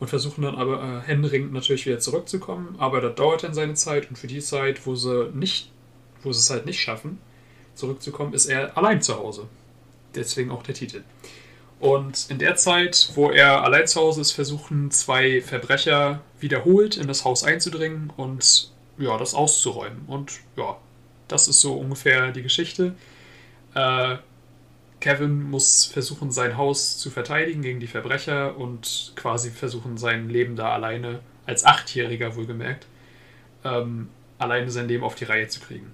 und 0.00 0.08
versuchen 0.08 0.42
dann 0.42 0.56
aber 0.56 0.82
äh, 0.82 1.06
händeringend 1.06 1.52
natürlich 1.52 1.86
wieder 1.86 2.00
zurückzukommen. 2.00 2.74
Aber 2.78 3.00
das 3.00 3.14
dauert 3.14 3.44
dann 3.44 3.54
seine 3.54 3.74
Zeit 3.74 4.10
und 4.10 4.18
für 4.18 4.26
die 4.26 4.40
Zeit, 4.40 4.86
wo 4.86 4.96
sie 4.96 5.30
nicht, 5.32 5.70
wo 6.22 6.32
sie 6.32 6.40
es 6.40 6.50
halt 6.50 6.66
nicht 6.66 6.80
schaffen, 6.80 7.18
zurückzukommen, 7.74 8.32
ist 8.32 8.46
er 8.46 8.76
allein 8.76 9.00
zu 9.02 9.16
Hause. 9.16 9.46
Deswegen 10.16 10.50
auch 10.50 10.62
der 10.62 10.74
Titel. 10.74 11.02
Und 11.78 12.30
in 12.30 12.38
der 12.38 12.56
Zeit, 12.56 13.10
wo 13.14 13.30
er 13.30 13.62
allein 13.62 13.86
zu 13.86 14.00
Hause 14.00 14.22
ist, 14.22 14.32
versuchen 14.32 14.90
zwei 14.90 15.42
Verbrecher 15.42 16.22
wiederholt 16.40 16.96
in 16.96 17.06
das 17.06 17.24
Haus 17.24 17.44
einzudringen 17.44 18.12
und 18.16 18.70
ja, 18.98 19.18
das 19.18 19.34
auszuräumen. 19.34 20.04
Und 20.06 20.40
ja, 20.56 20.78
das 21.28 21.48
ist 21.48 21.60
so 21.60 21.74
ungefähr 21.74 22.32
die 22.32 22.42
Geschichte. 22.42 22.94
Äh, 23.74 24.16
Kevin 25.00 25.42
muss 25.50 25.84
versuchen, 25.84 26.30
sein 26.30 26.56
Haus 26.56 26.96
zu 26.98 27.10
verteidigen 27.10 27.60
gegen 27.60 27.80
die 27.80 27.86
Verbrecher 27.86 28.56
und 28.56 29.12
quasi 29.14 29.50
versuchen, 29.50 29.98
sein 29.98 30.30
Leben 30.30 30.56
da 30.56 30.72
alleine, 30.72 31.20
als 31.44 31.66
Achtjähriger 31.66 32.34
wohlgemerkt, 32.36 32.86
ähm, 33.64 34.08
alleine 34.38 34.70
sein 34.70 34.88
Leben 34.88 35.04
auf 35.04 35.14
die 35.14 35.24
Reihe 35.24 35.48
zu 35.48 35.60
kriegen. 35.60 35.92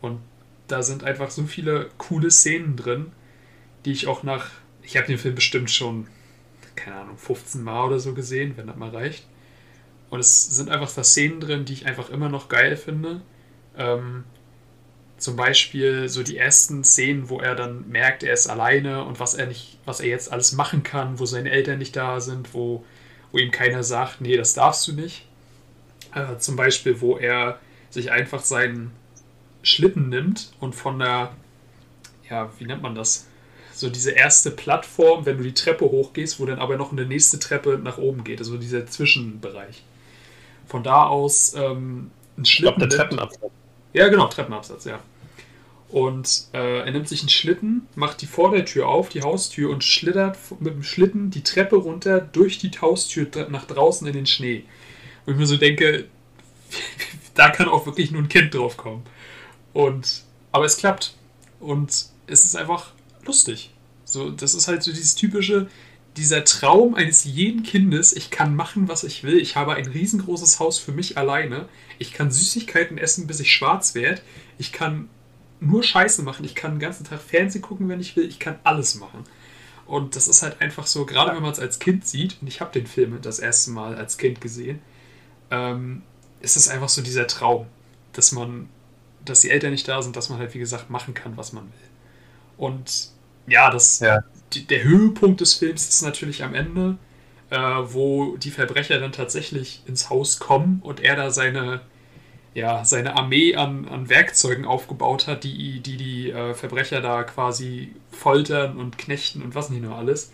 Und 0.00 0.20
da 0.66 0.82
sind 0.82 1.04
einfach 1.04 1.30
so 1.30 1.44
viele 1.44 1.90
coole 1.98 2.30
Szenen 2.30 2.76
drin, 2.76 3.12
die 3.84 3.92
ich 3.92 4.06
auch 4.06 4.22
nach, 4.22 4.50
ich 4.82 4.96
habe 4.96 5.06
den 5.06 5.18
Film 5.18 5.34
bestimmt 5.34 5.70
schon, 5.70 6.06
keine 6.74 6.96
Ahnung, 6.96 7.18
15 7.18 7.62
Mal 7.62 7.86
oder 7.86 7.98
so 7.98 8.14
gesehen, 8.14 8.56
wenn 8.56 8.66
das 8.66 8.76
mal 8.76 8.90
reicht. 8.90 9.26
Und 10.10 10.20
es 10.20 10.54
sind 10.54 10.70
einfach 10.70 10.92
da 10.92 11.02
Szenen 11.02 11.40
drin, 11.40 11.64
die 11.64 11.72
ich 11.72 11.86
einfach 11.86 12.10
immer 12.10 12.28
noch 12.28 12.48
geil 12.48 12.76
finde. 12.76 13.22
Ähm, 13.76 14.24
zum 15.16 15.36
Beispiel 15.36 16.08
so 16.08 16.22
die 16.22 16.36
ersten 16.36 16.84
Szenen, 16.84 17.30
wo 17.30 17.40
er 17.40 17.54
dann 17.54 17.88
merkt, 17.88 18.22
er 18.22 18.34
ist 18.34 18.48
alleine 18.48 19.04
und 19.04 19.20
was 19.20 19.34
er 19.34 19.46
nicht, 19.46 19.78
was 19.84 20.00
er 20.00 20.08
jetzt 20.08 20.32
alles 20.32 20.52
machen 20.52 20.82
kann, 20.82 21.18
wo 21.18 21.26
seine 21.26 21.50
Eltern 21.50 21.78
nicht 21.78 21.96
da 21.96 22.20
sind, 22.20 22.52
wo, 22.54 22.84
wo 23.30 23.38
ihm 23.38 23.50
keiner 23.50 23.84
sagt, 23.84 24.20
nee, 24.20 24.36
das 24.36 24.54
darfst 24.54 24.86
du 24.88 24.92
nicht. 24.92 25.26
Äh, 26.14 26.38
zum 26.38 26.56
Beispiel, 26.56 27.00
wo 27.00 27.16
er 27.16 27.58
sich 27.88 28.10
einfach 28.10 28.42
seinen 28.42 28.90
Schlitten 29.62 30.08
nimmt 30.08 30.52
und 30.60 30.74
von 30.74 30.98
der, 30.98 31.32
ja, 32.28 32.50
wie 32.58 32.64
nennt 32.64 32.82
man 32.82 32.94
das? 32.94 33.28
So 33.82 33.90
diese 33.90 34.12
erste 34.12 34.52
Plattform, 34.52 35.26
wenn 35.26 35.38
du 35.38 35.42
die 35.42 35.54
Treppe 35.54 35.84
hochgehst, 35.84 36.38
wo 36.38 36.46
dann 36.46 36.60
aber 36.60 36.76
noch 36.76 36.92
eine 36.92 37.04
nächste 37.04 37.40
Treppe 37.40 37.80
nach 37.82 37.98
oben 37.98 38.22
geht, 38.22 38.38
also 38.38 38.56
dieser 38.56 38.86
Zwischenbereich. 38.86 39.82
Von 40.68 40.84
da 40.84 41.08
aus 41.08 41.54
ähm, 41.56 42.12
ein 42.38 42.44
Schlitten. 42.44 42.44
Ich 42.44 42.58
glaube, 42.58 42.78
der 42.78 42.88
Treppenabsatz. 42.88 43.50
Ja, 43.92 44.06
genau, 44.06 44.28
Treppenabsatz, 44.28 44.84
ja. 44.84 45.00
Und 45.88 46.44
äh, 46.54 46.84
er 46.84 46.92
nimmt 46.92 47.08
sich 47.08 47.22
einen 47.22 47.28
Schlitten, 47.28 47.88
macht 47.96 48.22
die 48.22 48.26
Vordertür 48.26 48.86
auf, 48.86 49.08
die 49.08 49.22
Haustür, 49.22 49.68
und 49.70 49.82
schlittert 49.82 50.38
mit 50.60 50.74
dem 50.74 50.84
Schlitten 50.84 51.30
die 51.30 51.42
Treppe 51.42 51.74
runter 51.74 52.20
durch 52.20 52.58
die 52.58 52.70
Haustür 52.80 53.26
nach 53.48 53.64
draußen 53.66 54.06
in 54.06 54.12
den 54.12 54.26
Schnee. 54.26 54.62
Und 55.26 55.32
ich 55.32 55.38
mir 55.40 55.46
so 55.46 55.56
denke, 55.56 56.04
da 57.34 57.50
kann 57.50 57.68
auch 57.68 57.84
wirklich 57.84 58.12
nur 58.12 58.22
ein 58.22 58.28
Kind 58.28 58.54
drauf 58.54 58.76
kommen. 58.76 59.02
Und, 59.72 60.22
aber 60.52 60.66
es 60.66 60.76
klappt. 60.76 61.16
Und 61.58 61.90
es 62.28 62.44
ist 62.44 62.54
einfach 62.56 62.92
lustig. 63.26 63.71
So, 64.12 64.30
das 64.30 64.54
ist 64.54 64.68
halt 64.68 64.82
so 64.82 64.92
dieses 64.92 65.14
typische, 65.14 65.68
dieser 66.18 66.44
Traum 66.44 66.94
eines 66.94 67.24
jeden 67.24 67.62
Kindes, 67.62 68.14
ich 68.14 68.30
kann 68.30 68.54
machen, 68.54 68.86
was 68.86 69.04
ich 69.04 69.24
will. 69.24 69.38
Ich 69.38 69.56
habe 69.56 69.74
ein 69.74 69.86
riesengroßes 69.86 70.60
Haus 70.60 70.78
für 70.78 70.92
mich 70.92 71.16
alleine. 71.16 71.66
Ich 71.98 72.12
kann 72.12 72.30
Süßigkeiten 72.30 72.98
essen, 72.98 73.26
bis 73.26 73.40
ich 73.40 73.50
schwarz 73.50 73.94
werde. 73.94 74.20
Ich 74.58 74.70
kann 74.70 75.08
nur 75.60 75.82
Scheiße 75.82 76.22
machen. 76.24 76.44
Ich 76.44 76.54
kann 76.54 76.72
den 76.72 76.80
ganzen 76.80 77.04
Tag 77.04 77.22
Fernsehen 77.22 77.62
gucken, 77.62 77.88
wenn 77.88 78.00
ich 78.00 78.14
will. 78.14 78.28
Ich 78.28 78.38
kann 78.38 78.58
alles 78.64 78.96
machen. 78.96 79.24
Und 79.86 80.14
das 80.14 80.28
ist 80.28 80.42
halt 80.42 80.60
einfach 80.60 80.86
so, 80.86 81.06
gerade 81.06 81.34
wenn 81.34 81.42
man 81.42 81.52
es 81.52 81.58
als 81.58 81.78
Kind 81.78 82.06
sieht, 82.06 82.36
und 82.42 82.48
ich 82.48 82.60
habe 82.60 82.70
den 82.70 82.86
Film 82.86 83.18
das 83.22 83.38
erste 83.38 83.70
Mal 83.70 83.94
als 83.94 84.18
Kind 84.18 84.42
gesehen, 84.42 84.80
ähm, 85.50 86.02
ist 86.40 86.56
es 86.56 86.68
einfach 86.68 86.90
so 86.90 87.00
dieser 87.00 87.26
Traum, 87.26 87.66
dass 88.12 88.32
man, 88.32 88.68
dass 89.24 89.40
die 89.40 89.48
Eltern 89.48 89.70
nicht 89.70 89.88
da 89.88 90.02
sind, 90.02 90.16
dass 90.16 90.28
man 90.28 90.38
halt, 90.38 90.52
wie 90.52 90.58
gesagt, 90.58 90.90
machen 90.90 91.14
kann, 91.14 91.38
was 91.38 91.54
man 91.54 91.64
will. 91.64 91.88
Und 92.58 93.10
ja, 93.46 93.70
das, 93.70 94.00
ja. 94.00 94.22
Die, 94.52 94.66
der 94.66 94.84
Höhepunkt 94.84 95.40
des 95.40 95.54
Films 95.54 95.88
ist 95.88 96.02
natürlich 96.02 96.44
am 96.44 96.54
Ende, 96.54 96.98
äh, 97.50 97.56
wo 97.56 98.36
die 98.36 98.50
Verbrecher 98.50 98.98
dann 98.98 99.12
tatsächlich 99.12 99.82
ins 99.86 100.10
Haus 100.10 100.38
kommen 100.38 100.80
und 100.82 101.00
er 101.00 101.16
da 101.16 101.30
seine 101.30 101.80
ja, 102.54 102.84
seine 102.84 103.16
Armee 103.16 103.54
an, 103.54 103.88
an 103.88 104.08
Werkzeugen 104.10 104.66
aufgebaut 104.66 105.26
hat, 105.26 105.44
die 105.44 105.80
die, 105.80 105.96
die 105.96 106.30
äh, 106.30 106.54
Verbrecher 106.54 107.00
da 107.00 107.22
quasi 107.24 107.94
foltern 108.10 108.76
und 108.76 108.98
knechten 108.98 109.42
und 109.42 109.54
was 109.54 109.70
nicht 109.70 109.82
nur 109.82 109.96
alles. 109.96 110.32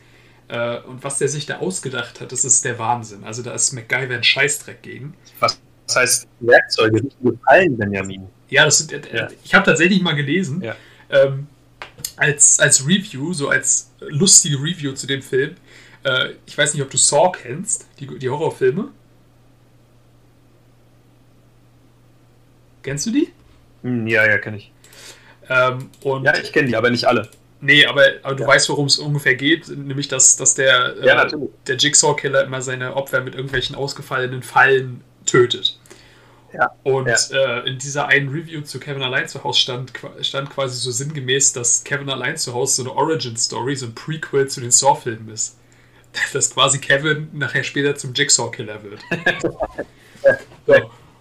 Äh, 0.49 0.81
und 0.81 1.05
was 1.05 1.19
der 1.19 1.29
sich 1.29 1.47
da 1.47 1.59
ausgedacht 1.59 2.21
hat, 2.21 2.33
das 2.33 2.45
ist 2.45 2.65
der 2.65 2.79
Wahnsinn. 2.79 3.23
Also 3.25 3.43
da 3.43 3.53
ist 3.53 3.73
MacGyver 3.73 4.15
ein 4.15 4.25
Scheißdreck 4.25 4.83
gegen. 4.83 5.15
Was 5.39 5.61
heißt 5.95 6.27
Werkzeuge 6.41 7.03
gefallen, 7.23 7.77
Benjamin? 7.77 8.27
Ja, 8.49 8.65
das 8.65 8.79
sind, 8.79 8.93
äh, 8.93 9.17
ja. 9.17 9.29
ich 9.45 9.55
habe 9.55 9.65
tatsächlich 9.65 10.03
mal 10.03 10.15
gelesen, 10.15 10.63
ja. 10.63 10.75
ähm, 11.11 11.47
als, 12.17 12.59
als 12.61 12.87
Review, 12.87 13.33
so 13.33 13.49
als 13.49 13.91
lustige 14.01 14.57
Review 14.57 14.93
zu 14.93 15.07
dem 15.07 15.23
Film. 15.23 15.57
Äh, 16.05 16.31
ich 16.47 16.57
weiß 16.57 16.75
nicht, 16.75 16.83
ob 16.83 16.91
du 16.91 16.97
Saw 16.97 17.33
kennst, 17.33 17.87
die, 17.99 18.07
die 18.19 18.29
Horrorfilme. 18.29 18.89
Kennst 22.83 23.07
du 23.07 23.11
die? 23.11 23.33
Hm, 23.83 24.07
ja, 24.07 24.27
ja, 24.27 24.39
kenne 24.39 24.59
ich. 24.59 24.73
Ähm, 25.49 25.91
ja, 26.23 26.37
ich 26.37 26.53
kenne 26.53 26.69
die, 26.69 26.77
aber 26.77 26.91
nicht 26.91 27.07
alle. 27.07 27.29
Nee, 27.61 27.87
aber, 27.87 28.05
aber 28.23 28.37
du 28.37 28.43
ja. 28.43 28.49
weißt, 28.49 28.69
worum 28.69 28.87
es 28.87 28.99
ungefähr 28.99 29.35
geht, 29.35 29.69
nämlich 29.69 30.09
dass, 30.09 30.37
dass 30.37 30.55
der, 30.55 30.95
ja, 31.03 31.25
äh, 31.25 31.37
der 31.67 31.77
Jigsaw-Killer 31.77 32.45
immer 32.45 32.63
seine 32.63 32.95
Opfer 32.95 33.21
mit 33.21 33.35
irgendwelchen 33.35 33.75
ausgefallenen 33.75 34.43
Fallen 34.43 35.03
tötet. 35.27 35.78
Ja. 36.59 36.75
Und 36.83 37.07
ja. 37.07 37.61
Äh, 37.61 37.69
in 37.69 37.79
dieser 37.79 38.09
einen 38.09 38.29
Review 38.31 38.63
zu 38.63 38.81
Kevin 38.81 39.03
allein 39.03 39.29
zu 39.29 39.45
Hause 39.45 39.61
stand, 39.61 39.93
stand 40.23 40.51
quasi 40.51 40.81
so 40.81 40.91
sinngemäß, 40.91 41.53
dass 41.53 41.85
Kevin 41.85 42.11
allein 42.11 42.37
zu 42.37 42.53
Hause 42.53 42.83
so 42.83 42.91
eine 42.91 42.99
Origin-Story, 42.99 43.77
so 43.77 43.87
ein 43.87 43.95
Prequel 43.95 44.49
zu 44.49 44.61
den 44.61 44.73
Saw-Filmen 44.73 45.29
ist. 45.29 45.57
Dass 46.33 46.53
quasi 46.53 46.79
Kevin 46.79 47.29
nachher 47.35 47.63
später 47.63 47.95
zum 47.95 48.15
Jigsaw-Killer 48.15 48.83
wird. 48.83 49.01
so. 50.67 50.75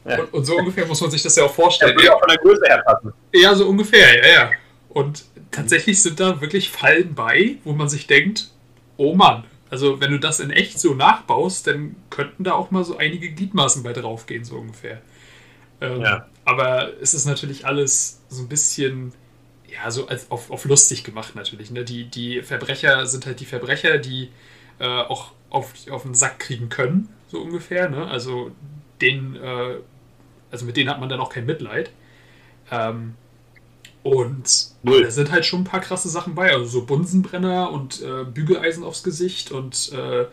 Und, 0.05 0.33
und, 0.33 0.45
so 0.45 0.55
ungefähr 0.55 0.87
muss 0.87 1.01
man 1.01 1.11
sich 1.11 1.21
das 1.21 1.35
ja 1.35 1.43
auch 1.43 1.53
vorstellen. 1.53 1.99
Ja, 2.01 2.15
auch 2.15 2.19
von 2.19 2.29
der 2.29 2.37
Größe 2.37 2.65
her 2.65 2.81
passen. 2.85 3.13
Ja, 3.33 3.53
so 3.53 3.67
ungefähr, 3.67 4.25
ja, 4.25 4.33
ja. 4.33 4.51
Und 4.87 5.25
tatsächlich 5.51 6.01
sind 6.01 6.21
da 6.21 6.39
wirklich 6.39 6.69
Fallen 6.69 7.13
bei, 7.13 7.57
wo 7.65 7.73
man 7.73 7.89
sich 7.89 8.07
denkt, 8.07 8.49
oh 8.95 9.13
Mann, 9.13 9.43
also 9.69 9.99
wenn 9.99 10.11
du 10.11 10.19
das 10.19 10.39
in 10.39 10.49
echt 10.49 10.79
so 10.79 10.93
nachbaust, 10.93 11.67
dann 11.67 11.97
könnten 12.09 12.45
da 12.45 12.53
auch 12.53 12.71
mal 12.71 12.85
so 12.85 12.97
einige 12.97 13.29
Gliedmaßen 13.29 13.83
bei 13.83 13.91
draufgehen, 13.91 14.45
so 14.45 14.55
ungefähr. 14.55 15.01
Ähm, 15.81 16.01
ja. 16.01 16.27
Aber 16.45 16.93
es 17.01 17.13
ist 17.13 17.25
natürlich 17.25 17.65
alles 17.65 18.21
so 18.29 18.41
ein 18.41 18.47
bisschen, 18.47 19.13
ja, 19.67 19.91
so 19.91 20.07
als 20.07 20.31
auf, 20.31 20.49
auf 20.49 20.65
lustig 20.65 21.03
gemacht 21.03 21.35
natürlich. 21.35 21.71
Ne? 21.71 21.83
Die, 21.83 22.05
die 22.05 22.41
Verbrecher 22.41 23.05
sind 23.05 23.25
halt 23.25 23.39
die 23.39 23.45
Verbrecher, 23.45 23.97
die 23.97 24.29
äh, 24.79 24.85
auch 24.85 25.31
auf, 25.49 25.73
auf 25.89 26.03
den 26.03 26.15
Sack 26.15 26.39
kriegen 26.39 26.69
können, 26.69 27.09
so 27.27 27.41
ungefähr. 27.41 27.89
Ne? 27.89 28.07
Also 28.07 28.51
den, 29.01 29.35
äh, 29.35 29.75
also 30.51 30.65
mit 30.65 30.77
denen 30.77 30.89
hat 30.89 30.99
man 30.99 31.09
dann 31.09 31.19
auch 31.19 31.29
kein 31.29 31.45
Mitleid. 31.45 31.91
Ähm, 32.71 33.15
und 34.03 34.69
da 34.83 35.11
sind 35.11 35.31
halt 35.31 35.45
schon 35.45 35.61
ein 35.61 35.65
paar 35.65 35.81
krasse 35.81 36.07
Sachen 36.07 36.33
bei. 36.33 36.51
Also 36.51 36.65
so 36.65 36.85
Bunsenbrenner 36.85 37.71
und 37.71 38.01
äh, 38.01 38.23
Bügeleisen 38.23 38.85
aufs 38.85 39.03
Gesicht 39.03 39.51
und 39.51 39.91
äh, 39.91 40.25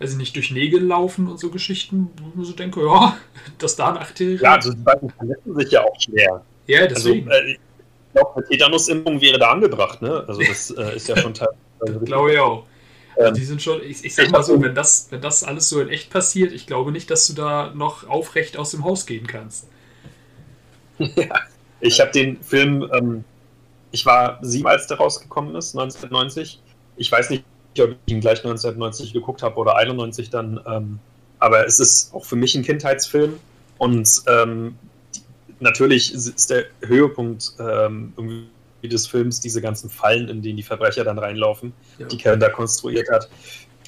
ich 0.00 0.16
nicht, 0.16 0.36
durch 0.36 0.50
Nägel 0.50 0.82
laufen 0.82 1.26
und 1.26 1.38
so 1.38 1.50
Geschichten, 1.50 2.10
wo 2.22 2.28
ich 2.28 2.34
mir 2.36 2.44
so 2.44 2.52
denke, 2.52 2.84
ja, 2.84 3.16
dass 3.58 3.76
da 3.76 3.90
ein 3.90 3.98
Achtjähriger. 3.98 4.42
Ja, 4.42 4.54
also 4.54 4.72
die 4.72 4.82
beiden 4.82 5.10
verletzen 5.10 5.54
sich 5.56 5.70
ja 5.70 5.82
auch 5.84 6.00
schwer. 6.00 6.44
Ja, 6.66 6.86
deswegen. 6.86 7.30
Also, 7.30 7.44
äh, 7.46 7.52
ich 7.52 7.58
glaube, 8.12 8.36
eine 8.36 8.46
Tetanusimpfung 8.46 9.20
wäre 9.20 9.38
da 9.38 9.50
angebracht, 9.50 10.00
ne? 10.00 10.24
Also 10.26 10.40
das 10.40 10.70
äh, 10.70 10.96
ist 10.96 11.08
ja 11.08 11.16
schon 11.16 11.34
teilweise. 11.34 12.00
glaube 12.04 12.32
ich 12.32 12.38
auch. 12.38 12.64
Also 13.16 13.34
die 13.34 13.44
sind 13.44 13.60
schon, 13.60 13.82
ich, 13.82 14.04
ich 14.04 14.14
sag 14.14 14.30
mal 14.30 14.44
so, 14.44 14.62
wenn 14.62 14.74
das, 14.74 15.08
wenn 15.10 15.20
das 15.20 15.42
alles 15.42 15.68
so 15.68 15.80
in 15.80 15.88
echt 15.88 16.10
passiert, 16.10 16.52
ich 16.52 16.66
glaube 16.66 16.92
nicht, 16.92 17.10
dass 17.10 17.26
du 17.26 17.32
da 17.32 17.72
noch 17.74 18.08
aufrecht 18.08 18.56
aus 18.56 18.70
dem 18.70 18.84
Haus 18.84 19.06
gehen 19.06 19.26
kannst. 19.26 19.66
Ja, 20.98 21.40
ich 21.80 22.00
habe 22.00 22.10
den 22.10 22.42
Film, 22.42 22.90
ähm, 22.92 23.24
ich 23.92 24.04
war 24.04 24.38
sieben, 24.42 24.66
als 24.66 24.88
der 24.88 24.96
rausgekommen 24.96 25.54
ist, 25.54 25.76
1990. 25.76 26.60
Ich 26.96 27.12
weiß 27.12 27.30
nicht, 27.30 27.44
ob 27.80 27.90
ich 28.06 28.12
ihn 28.12 28.20
gleich 28.20 28.38
1990 28.38 29.12
geguckt 29.12 29.42
habe 29.42 29.56
oder 29.56 29.76
91 29.76 30.30
dann, 30.30 30.60
ähm, 30.66 30.98
aber 31.38 31.66
es 31.66 31.80
ist 31.80 32.14
auch 32.14 32.24
für 32.24 32.36
mich 32.36 32.54
ein 32.54 32.62
Kindheitsfilm 32.62 33.38
und 33.78 34.22
ähm, 34.26 34.76
natürlich 35.60 36.14
ist 36.14 36.50
der 36.50 36.66
Höhepunkt 36.82 37.52
ähm, 37.58 38.12
irgendwie 38.16 38.48
des 38.88 39.06
Films 39.06 39.40
diese 39.40 39.60
ganzen 39.60 39.90
Fallen, 39.90 40.28
in 40.28 40.42
denen 40.42 40.56
die 40.56 40.62
Verbrecher 40.62 41.04
dann 41.04 41.18
reinlaufen, 41.18 41.72
ja. 41.98 42.06
die 42.06 42.16
Kevin 42.16 42.40
da 42.40 42.48
konstruiert 42.48 43.08
hat. 43.10 43.28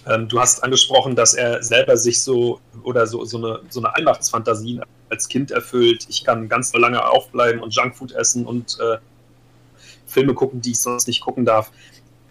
Ähm, 0.07 0.29
du 0.29 0.41
hast 0.41 0.65
angesprochen, 0.65 1.15
dass 1.15 1.35
er 1.35 1.63
selber 1.63 1.97
sich 1.97 2.23
so 2.23 2.61
oder 2.83 3.07
so, 3.07 3.25
so 3.25 3.37
eine, 3.37 3.61
so 3.69 3.81
eine 3.81 3.95
Allmachtsfantasie 3.95 4.81
als 5.11 5.29
Kind 5.29 5.51
erfüllt. 5.51 6.07
Ich 6.09 6.25
kann 6.25 6.49
ganz 6.49 6.73
lange 6.73 7.05
aufbleiben 7.05 7.61
und 7.61 7.75
Junkfood 7.75 8.13
essen 8.13 8.47
und 8.47 8.79
äh, 8.81 8.97
Filme 10.07 10.35
gucken, 10.35 10.61
die 10.61 10.73
ich 10.73 10.81
sonst 10.81 11.07
nicht 11.07 11.21
gucken 11.21 11.45
darf. 11.45 11.71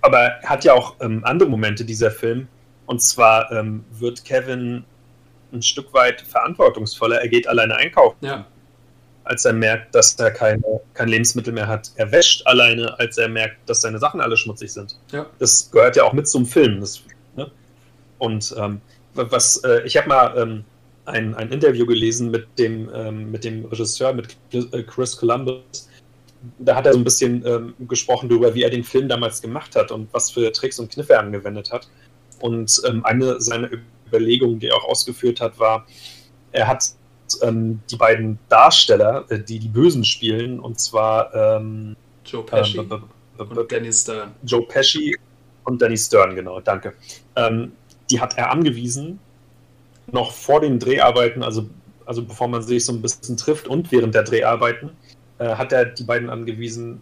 Aber 0.02 0.18
er 0.20 0.50
hat 0.50 0.64
ja 0.64 0.74
auch 0.74 0.96
ähm, 1.02 1.24
andere 1.24 1.50
Momente, 1.50 1.86
dieser 1.86 2.12
Film. 2.12 2.48
Und 2.86 3.02
zwar 3.02 3.52
ähm, 3.52 3.84
wird 3.92 4.26
Kevin 4.26 4.84
ein 5.54 5.62
Stück 5.62 5.94
weit 5.94 6.22
verantwortungsvoller. 6.22 7.22
Er 7.22 7.28
geht 7.28 7.48
alleine 7.48 7.76
einkaufen. 7.76 8.18
Ja. 8.26 8.46
Als 9.24 9.46
er 9.46 9.54
merkt, 9.54 9.94
dass 9.94 10.16
er 10.16 10.32
keine, 10.32 10.64
kein 10.94 11.08
Lebensmittel 11.08 11.54
mehr 11.54 11.68
hat. 11.68 11.92
Er 11.96 12.12
wäscht 12.12 12.46
alleine, 12.48 12.98
als 13.00 13.18
er 13.18 13.30
merkt, 13.30 13.58
dass 13.70 13.82
seine 13.82 14.00
Sachen 14.00 14.22
alle 14.22 14.38
schmutzig 14.38 14.74
sind. 14.74 14.98
Ja. 15.12 15.28
Das 15.38 15.70
gehört 15.72 15.96
ja 15.96 16.04
auch 16.04 16.14
mit 16.14 16.28
zum 16.28 16.46
Film. 16.46 16.80
Das, 16.80 17.04
ne? 17.36 17.52
Und 18.18 18.56
ähm, 18.58 18.82
was, 19.14 19.58
äh, 19.64 19.82
ich 19.84 19.98
habe 19.98 20.08
mal 20.08 20.38
ähm, 20.38 20.66
ein, 21.06 21.36
ein 21.36 21.52
Interview 21.52 21.86
gelesen 21.86 22.32
mit 22.32 22.48
dem, 22.58 22.90
ähm, 22.94 23.32
mit 23.32 23.44
dem 23.44 23.66
Regisseur, 23.66 24.14
mit 24.14 24.36
Chris 24.88 25.18
Columbus. 25.18 25.90
Da 26.58 26.76
hat 26.76 26.86
er 26.86 26.94
so 26.94 27.00
ein 27.00 27.04
bisschen 27.04 27.46
ähm, 27.46 27.74
gesprochen 27.88 28.30
darüber, 28.30 28.54
wie 28.54 28.64
er 28.64 28.70
den 28.70 28.84
Film 28.84 29.10
damals 29.10 29.42
gemacht 29.42 29.76
hat 29.76 29.92
und 29.92 30.08
was 30.14 30.32
für 30.32 30.52
Tricks 30.52 30.80
und 30.80 30.92
Kniffe 30.92 31.14
er 31.14 31.20
angewendet 31.20 31.72
hat. 31.72 31.90
Und 32.40 32.82
ähm, 32.88 33.04
eine 33.04 33.42
seiner 33.42 33.70
Überlegungen, 34.08 34.60
die 34.60 34.68
er 34.68 34.76
auch 34.76 34.86
ausgeführt 34.86 35.42
hat, 35.42 35.60
war, 35.60 35.86
er 36.52 36.68
hat 36.68 36.84
ähm, 37.42 37.82
die 37.90 37.96
beiden 37.96 38.40
Darsteller, 38.50 39.26
äh, 39.30 39.40
die 39.40 39.60
die 39.60 39.68
Bösen 39.68 40.04
spielen, 40.04 40.60
und 40.60 40.80
zwar 40.80 41.34
ähm, 41.34 41.96
Joe 42.26 42.44
Pesci 42.44 42.78
äh, 42.78 43.42
und 43.42 43.72
Danny 43.72 43.94
Stern. 43.94 44.32
Joe 44.44 44.64
Pesci 44.64 45.18
und 45.66 45.82
Danny 45.82 45.98
Stern, 45.98 46.36
genau, 46.36 46.60
danke. 46.60 46.94
Ähm, 47.36 47.74
die 48.10 48.20
hat 48.20 48.38
er 48.38 48.52
angewiesen, 48.52 49.20
noch 50.12 50.32
vor 50.32 50.62
den 50.62 50.80
Dreharbeiten, 50.80 51.44
also, 51.44 51.70
also 52.06 52.24
bevor 52.24 52.48
man 52.48 52.62
sich 52.62 52.86
so 52.86 52.94
ein 52.94 53.02
bisschen 53.02 53.38
trifft 53.38 53.68
und 53.68 53.92
während 53.92 54.16
der 54.16 54.24
Dreharbeiten, 54.24 54.92
äh, 55.40 55.56
hat 55.56 55.72
er 55.72 55.86
die 55.86 56.04
beiden 56.04 56.30
angewiesen, 56.30 57.02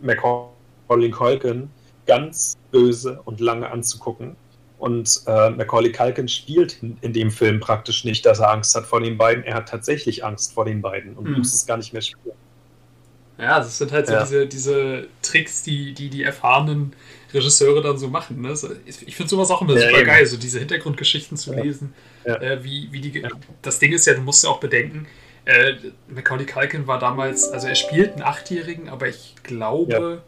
Macaulay 0.00 1.10
Culkin 1.10 1.70
ganz 2.06 2.56
böse 2.72 3.20
und 3.24 3.40
lange 3.40 3.70
anzugucken. 3.70 4.36
Und 4.78 5.22
äh, 5.26 5.50
Macaulay 5.50 5.92
Culkin 5.92 6.28
spielt 6.28 6.82
in, 6.82 6.96
in, 7.00 7.12
dem 7.12 7.30
Film 7.30 7.58
praktisch 7.58 8.04
nicht, 8.04 8.24
dass 8.24 8.38
er 8.38 8.50
Angst 8.50 8.74
hat 8.76 8.86
vor 8.86 9.00
den 9.00 9.18
beiden. 9.18 9.42
Er 9.44 9.54
hat 9.54 9.68
tatsächlich 9.68 10.24
Angst 10.24 10.52
vor 10.52 10.64
den 10.64 10.80
beiden 10.80 11.16
und 11.16 11.28
mhm. 11.28 11.38
muss 11.38 11.52
es 11.52 11.66
gar 11.66 11.76
nicht 11.76 11.92
mehr 11.92 12.02
spielen. 12.02 12.36
Ja, 13.38 13.58
das 13.58 13.78
sind 13.78 13.92
halt 13.92 14.06
so 14.08 14.14
ja. 14.14 14.22
diese, 14.22 14.46
diese 14.46 15.06
Tricks, 15.22 15.62
die, 15.62 15.94
die 15.94 16.10
die 16.10 16.24
erfahrenen 16.24 16.92
Regisseure 17.32 17.82
dann 17.82 17.96
so 17.96 18.08
machen. 18.08 18.40
Ne? 18.40 18.54
Ich 18.86 19.14
finde 19.14 19.30
sowas 19.30 19.50
auch 19.50 19.62
immer 19.62 19.74
ja, 19.74 19.82
super 19.86 19.98
eben. 19.98 20.06
geil, 20.06 20.26
so 20.26 20.36
diese 20.36 20.58
Hintergrundgeschichten 20.58 21.36
zu 21.36 21.54
ja. 21.54 21.62
lesen. 21.62 21.94
Äh, 22.24 22.58
wie, 22.62 22.88
wie 22.90 23.00
die, 23.00 23.22
Das 23.62 23.78
Ding 23.78 23.92
ist 23.92 24.06
ja, 24.06 24.14
du 24.14 24.22
musst 24.22 24.42
ja 24.42 24.50
auch 24.50 24.60
bedenken, 24.60 25.06
äh, 25.48 25.76
Macaulay 26.08 26.44
Culkin 26.44 26.86
war 26.86 26.98
damals, 26.98 27.50
also 27.50 27.68
er 27.68 27.74
spielt 27.74 28.12
einen 28.12 28.22
Achtjährigen, 28.22 28.90
aber 28.90 29.08
ich 29.08 29.34
glaube, 29.42 30.22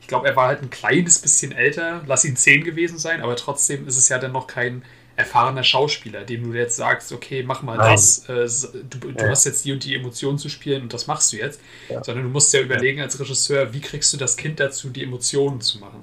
ich 0.00 0.08
glaube, 0.08 0.26
er 0.26 0.34
war 0.34 0.48
halt 0.48 0.62
ein 0.62 0.70
kleines 0.70 1.20
bisschen 1.20 1.52
älter, 1.52 2.02
lass 2.06 2.24
ihn 2.24 2.36
zehn 2.36 2.64
gewesen 2.64 2.98
sein, 2.98 3.22
aber 3.22 3.36
trotzdem 3.36 3.86
ist 3.86 3.96
es 3.96 4.08
ja 4.08 4.18
dann 4.18 4.32
noch 4.32 4.48
kein 4.48 4.82
erfahrener 5.14 5.62
Schauspieler, 5.62 6.24
dem 6.24 6.42
du 6.50 6.58
jetzt 6.58 6.74
sagst, 6.74 7.12
okay, 7.12 7.44
mach 7.44 7.62
mal 7.62 7.76
Nein. 7.76 7.92
das, 7.92 8.28
äh, 8.28 8.48
du, 8.90 9.12
du 9.12 9.24
ja. 9.24 9.30
hast 9.30 9.44
jetzt 9.44 9.64
die 9.64 9.70
und 9.70 9.84
die 9.84 9.94
Emotionen 9.94 10.38
zu 10.38 10.48
spielen 10.48 10.82
und 10.82 10.92
das 10.92 11.06
machst 11.06 11.32
du 11.32 11.36
jetzt, 11.36 11.60
ja. 11.88 12.02
sondern 12.02 12.24
du 12.24 12.30
musst 12.30 12.52
ja 12.52 12.60
überlegen 12.60 13.00
als 13.00 13.20
Regisseur, 13.20 13.72
wie 13.72 13.80
kriegst 13.80 14.12
du 14.12 14.16
das 14.16 14.36
Kind 14.36 14.58
dazu, 14.58 14.90
die 14.90 15.04
Emotionen 15.04 15.60
zu 15.60 15.78
machen. 15.78 16.02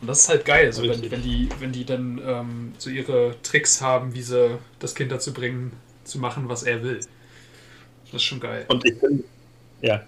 Und 0.00 0.06
das 0.06 0.20
ist 0.20 0.28
halt 0.30 0.46
geil, 0.46 0.72
so, 0.72 0.84
wenn, 0.84 1.10
wenn, 1.10 1.22
die, 1.22 1.50
wenn 1.58 1.72
die 1.72 1.84
dann 1.84 2.18
ähm, 2.24 2.72
so 2.78 2.88
ihre 2.88 3.34
Tricks 3.42 3.82
haben, 3.82 4.14
wie 4.14 4.22
sie 4.22 4.58
das 4.78 4.94
Kind 4.94 5.12
dazu 5.12 5.34
bringen, 5.34 5.72
zu 6.04 6.18
machen, 6.18 6.48
was 6.48 6.62
er 6.62 6.82
will. 6.82 7.00
Das 8.12 8.22
ist 8.22 8.24
schon 8.24 8.40
geil. 8.40 8.64
Und 8.68 8.84
ich 8.86 8.94
finde, 8.98 9.24
ja. 9.82 10.02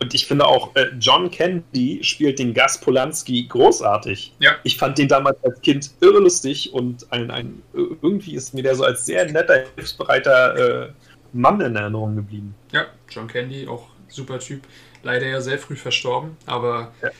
Und 0.00 0.14
ich 0.14 0.26
finde 0.26 0.46
auch, 0.46 0.74
äh, 0.74 0.86
John 0.98 1.30
Candy 1.30 2.02
spielt 2.02 2.40
den 2.40 2.54
Gas 2.54 2.80
Polanski 2.80 3.46
großartig. 3.46 4.32
Ja. 4.40 4.56
Ich 4.64 4.76
fand 4.76 4.98
den 4.98 5.06
damals 5.06 5.42
als 5.44 5.60
Kind 5.60 5.90
irre 6.00 6.18
lustig 6.18 6.72
und 6.72 7.10
ein, 7.12 7.30
ein, 7.30 7.62
irgendwie 7.72 8.34
ist 8.34 8.52
mir 8.52 8.62
der 8.62 8.74
so 8.74 8.84
als 8.84 9.06
sehr 9.06 9.30
netter, 9.30 9.64
hilfsbereiter 9.76 10.86
äh, 10.86 10.92
Mann 11.32 11.60
in 11.60 11.76
Erinnerung 11.76 12.16
geblieben. 12.16 12.54
Ja, 12.72 12.86
John 13.08 13.28
Candy, 13.28 13.68
auch 13.68 13.86
super 14.08 14.40
Typ. 14.40 14.62
Leider 15.04 15.26
ja 15.26 15.40
sehr 15.40 15.58
früh 15.58 15.76
verstorben, 15.76 16.36
aber 16.46 16.92
ja. 17.00 17.10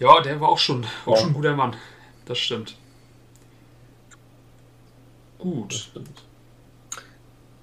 Ja, 0.00 0.20
der 0.20 0.40
war 0.40 0.48
auch 0.48 0.58
schon, 0.58 0.84
auch 1.06 1.14
ja. 1.14 1.20
schon 1.20 1.30
ein 1.30 1.34
guter 1.34 1.54
Mann. 1.54 1.76
Das 2.26 2.38
stimmt. 2.38 2.76
Gut. 5.38 5.72
Das 5.72 5.80
stimmt. 5.82 6.22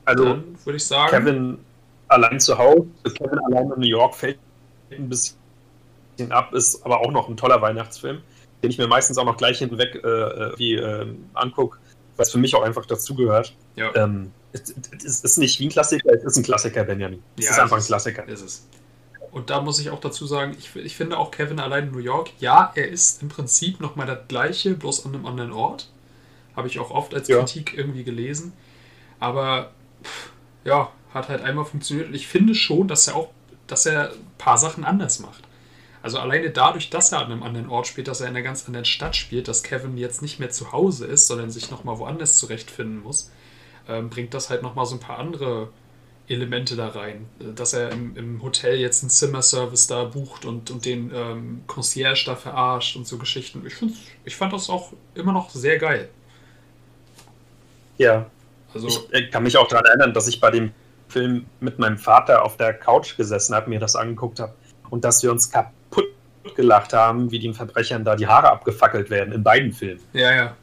Also, 0.06 0.44
würde 0.64 0.78
ich 0.78 0.86
sagen. 0.86 1.12
Kevin 1.12 1.58
allein 2.12 2.40
zu 2.40 2.58
Hause, 2.58 2.88
Kevin 3.16 3.40
allein 3.40 3.72
in 3.72 3.80
New 3.80 3.88
York 3.88 4.16
fällt 4.16 4.40
ein 4.92 5.10
bisschen 5.10 5.38
ab, 6.30 6.54
ist 6.54 6.86
aber 6.86 7.00
auch 7.00 7.12
noch 7.12 7.30
ein 7.30 7.38
toller 7.38 7.62
Weihnachtsfilm, 7.62 8.22
den 8.62 8.70
ich 8.70 8.78
mir 8.78 8.88
meistens 8.88 9.18
auch 9.18 9.26
noch 9.26 9.38
gleich 9.38 9.60
hinweg 9.60 9.96
äh, 10.04 10.08
äh 10.08 10.54
wie, 10.58 10.76
äh, 10.76 11.08
angucke, 11.34 11.80
was 12.18 12.32
für 12.32 12.38
mich 12.38 12.56
auch 12.56 12.64
einfach 12.64 12.86
dazugehört. 12.86 13.56
Ja. 13.76 13.96
Ähm, 13.96 14.32
es, 14.54 14.74
es, 15.04 15.24
ist 15.24 15.38
nicht 15.38 15.60
wie 15.60 15.68
ein 15.68 15.70
Klassiker, 15.70 16.12
es 16.14 16.24
ist 16.24 16.38
ein 16.38 16.44
Klassiker, 16.44 16.84
Benjamin. 16.84 17.24
Es 17.38 17.46
ja, 17.46 17.52
ist 17.52 17.60
einfach 17.60 17.78
ein 17.78 17.84
Klassiker. 17.84 18.28
Ist 18.28 18.42
es. 18.42 18.68
Und 19.32 19.50
da 19.50 19.62
muss 19.62 19.80
ich 19.80 19.90
auch 19.90 20.02
dazu 20.02 20.26
sagen, 20.26 20.56
ich, 20.60 20.76
ich 20.76 20.98
finde 20.98 21.18
auch 21.18 21.32
Kevin 21.32 21.60
allein 21.60 21.88
in 21.88 21.92
New 21.92 22.00
York, 22.00 22.32
ja, 22.40 22.74
er 22.76 22.90
ist 22.90 23.22
im 23.22 23.30
Prinzip 23.30 23.80
nochmal 23.80 24.06
das 24.06 24.28
gleiche, 24.28 24.74
bloß 24.74 25.06
an 25.06 25.16
einem 25.16 25.26
anderen 25.26 25.54
Ort. 25.54 25.90
Habe 26.54 26.68
ich 26.68 26.80
auch 26.80 26.92
oft 26.92 27.14
als 27.14 27.30
ja. 27.30 27.38
Kritik 27.38 27.78
irgendwie 27.78 28.04
gelesen. 28.04 28.52
Aber 29.22 29.72
pff, 30.04 30.32
ja, 30.66 30.92
hat 31.14 31.30
halt 31.30 31.42
einmal 31.42 31.66
funktioniert. 31.66 32.08
Und 32.08 32.14
ich 32.14 32.28
finde 32.28 32.56
schon, 32.56 32.88
dass 32.88 33.08
er 33.08 33.16
auch, 33.16 33.30
dass 33.68 33.86
er 33.86 34.12
ein 34.12 34.18
paar 34.38 34.58
Sachen 34.58 34.84
anders 34.84 35.20
macht. 35.20 35.44
Also 36.04 36.18
alleine 36.18 36.50
dadurch, 36.50 36.90
dass 36.90 37.12
er 37.12 37.20
an 37.20 37.32
einem 37.32 37.44
anderen 37.44 37.70
Ort 37.70 37.88
spielt, 37.88 38.08
dass 38.08 38.22
er 38.22 38.28
in 38.28 38.36
einer 38.36 38.44
ganz 38.44 38.66
anderen 38.66 38.86
Stadt 38.86 39.16
spielt, 39.16 39.48
dass 39.48 39.62
Kevin 39.62 39.98
jetzt 39.98 40.22
nicht 40.22 40.40
mehr 40.40 40.50
zu 40.50 40.72
Hause 40.72 41.06
ist, 41.06 41.28
sondern 41.28 41.52
sich 41.52 41.70
nochmal 41.70 42.00
woanders 42.00 42.38
zurechtfinden 42.38 43.04
muss, 43.04 43.32
ähm, 43.88 44.10
bringt 44.10 44.34
das 44.34 44.50
halt 44.50 44.64
nochmal 44.64 44.86
so 44.86 44.96
ein 44.96 45.00
paar 45.00 45.20
andere 45.20 45.70
Elemente 46.28 46.76
da 46.76 46.88
rein. 46.88 47.28
Dass 47.56 47.74
er 47.74 47.92
im, 47.92 48.16
im 48.16 48.42
Hotel 48.42 48.78
jetzt 48.78 49.04
einen 49.04 49.12
Zimmerservice 49.12 49.88
da 49.88 50.06
bucht 50.06 50.46
und, 50.46 50.72
und 50.72 50.86
den 50.86 51.12
ähm, 51.14 51.64
Concierge 51.68 52.24
da 52.26 52.36
verarscht 52.36 52.96
und 52.96 53.06
so 53.06 53.18
Geschichten. 53.18 53.64
Ich, 53.68 53.76
ich 54.26 54.36
fand 54.36 54.54
das 54.54 54.70
auch 54.70 54.94
immer 55.14 55.34
noch 55.34 55.52
sehr 55.52 55.78
geil. 55.78 56.10
Ja. 57.98 58.26
Also, 58.74 58.88
ich 59.12 59.30
kann 59.30 59.44
mich 59.44 59.58
auch 59.58 59.68
daran 59.68 59.86
erinnern, 59.86 60.14
dass 60.14 60.28
ich 60.28 60.40
bei 60.40 60.50
dem 60.50 60.72
Film 61.12 61.46
mit 61.60 61.80
meinem 61.80 61.98
Vater 61.98 62.44
auf 62.44 62.58
der 62.58 62.74
Couch 62.74 63.18
gesessen 63.18 63.54
habe, 63.56 63.70
mir 63.70 63.80
das 63.80 63.96
angeguckt 63.96 64.40
habe 64.40 64.54
und 64.90 65.04
dass 65.04 65.22
wir 65.24 65.32
uns 65.32 65.50
kaputt 65.50 66.08
gelacht 66.56 66.94
haben, 66.94 67.32
wie 67.32 67.40
den 67.40 67.54
Verbrechern 67.54 68.04
da 68.04 68.16
die 68.16 68.28
Haare 68.28 68.50
abgefackelt 68.50 69.10
werden 69.10 69.34
in 69.34 69.44
beiden 69.44 69.72
Filmen. 69.74 70.02
Ja, 70.14 70.36
ja. 70.36 70.58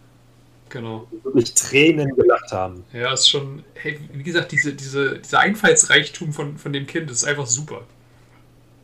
Genau. 0.70 1.06
Wirklich 1.24 1.54
Tränen 1.54 2.14
gelacht 2.14 2.52
haben. 2.52 2.84
Ja, 2.92 3.12
ist 3.12 3.28
schon, 3.28 3.64
hey, 3.74 3.98
wie 4.12 4.22
gesagt, 4.22 4.52
diese, 4.52 4.74
diese, 4.74 5.18
dieser 5.18 5.40
Einfallsreichtum 5.40 6.32
von, 6.32 6.58
von 6.58 6.72
dem 6.72 6.86
Kind 6.86 7.10
ist 7.10 7.24
einfach 7.24 7.46
super. 7.46 7.82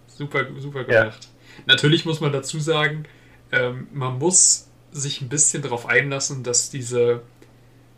Super, 0.07 0.47
super 0.59 0.85
gemacht. 0.85 1.25
Ja. 1.25 1.63
Natürlich 1.67 2.05
muss 2.05 2.21
man 2.21 2.33
dazu 2.33 2.59
sagen, 2.59 3.05
ähm, 3.53 3.89
man 3.93 4.19
muss 4.19 4.69
sich 4.93 5.21
ein 5.21 5.29
bisschen 5.29 5.63
darauf 5.63 5.87
einlassen, 5.87 6.43
dass 6.43 6.71
diese, 6.71 7.23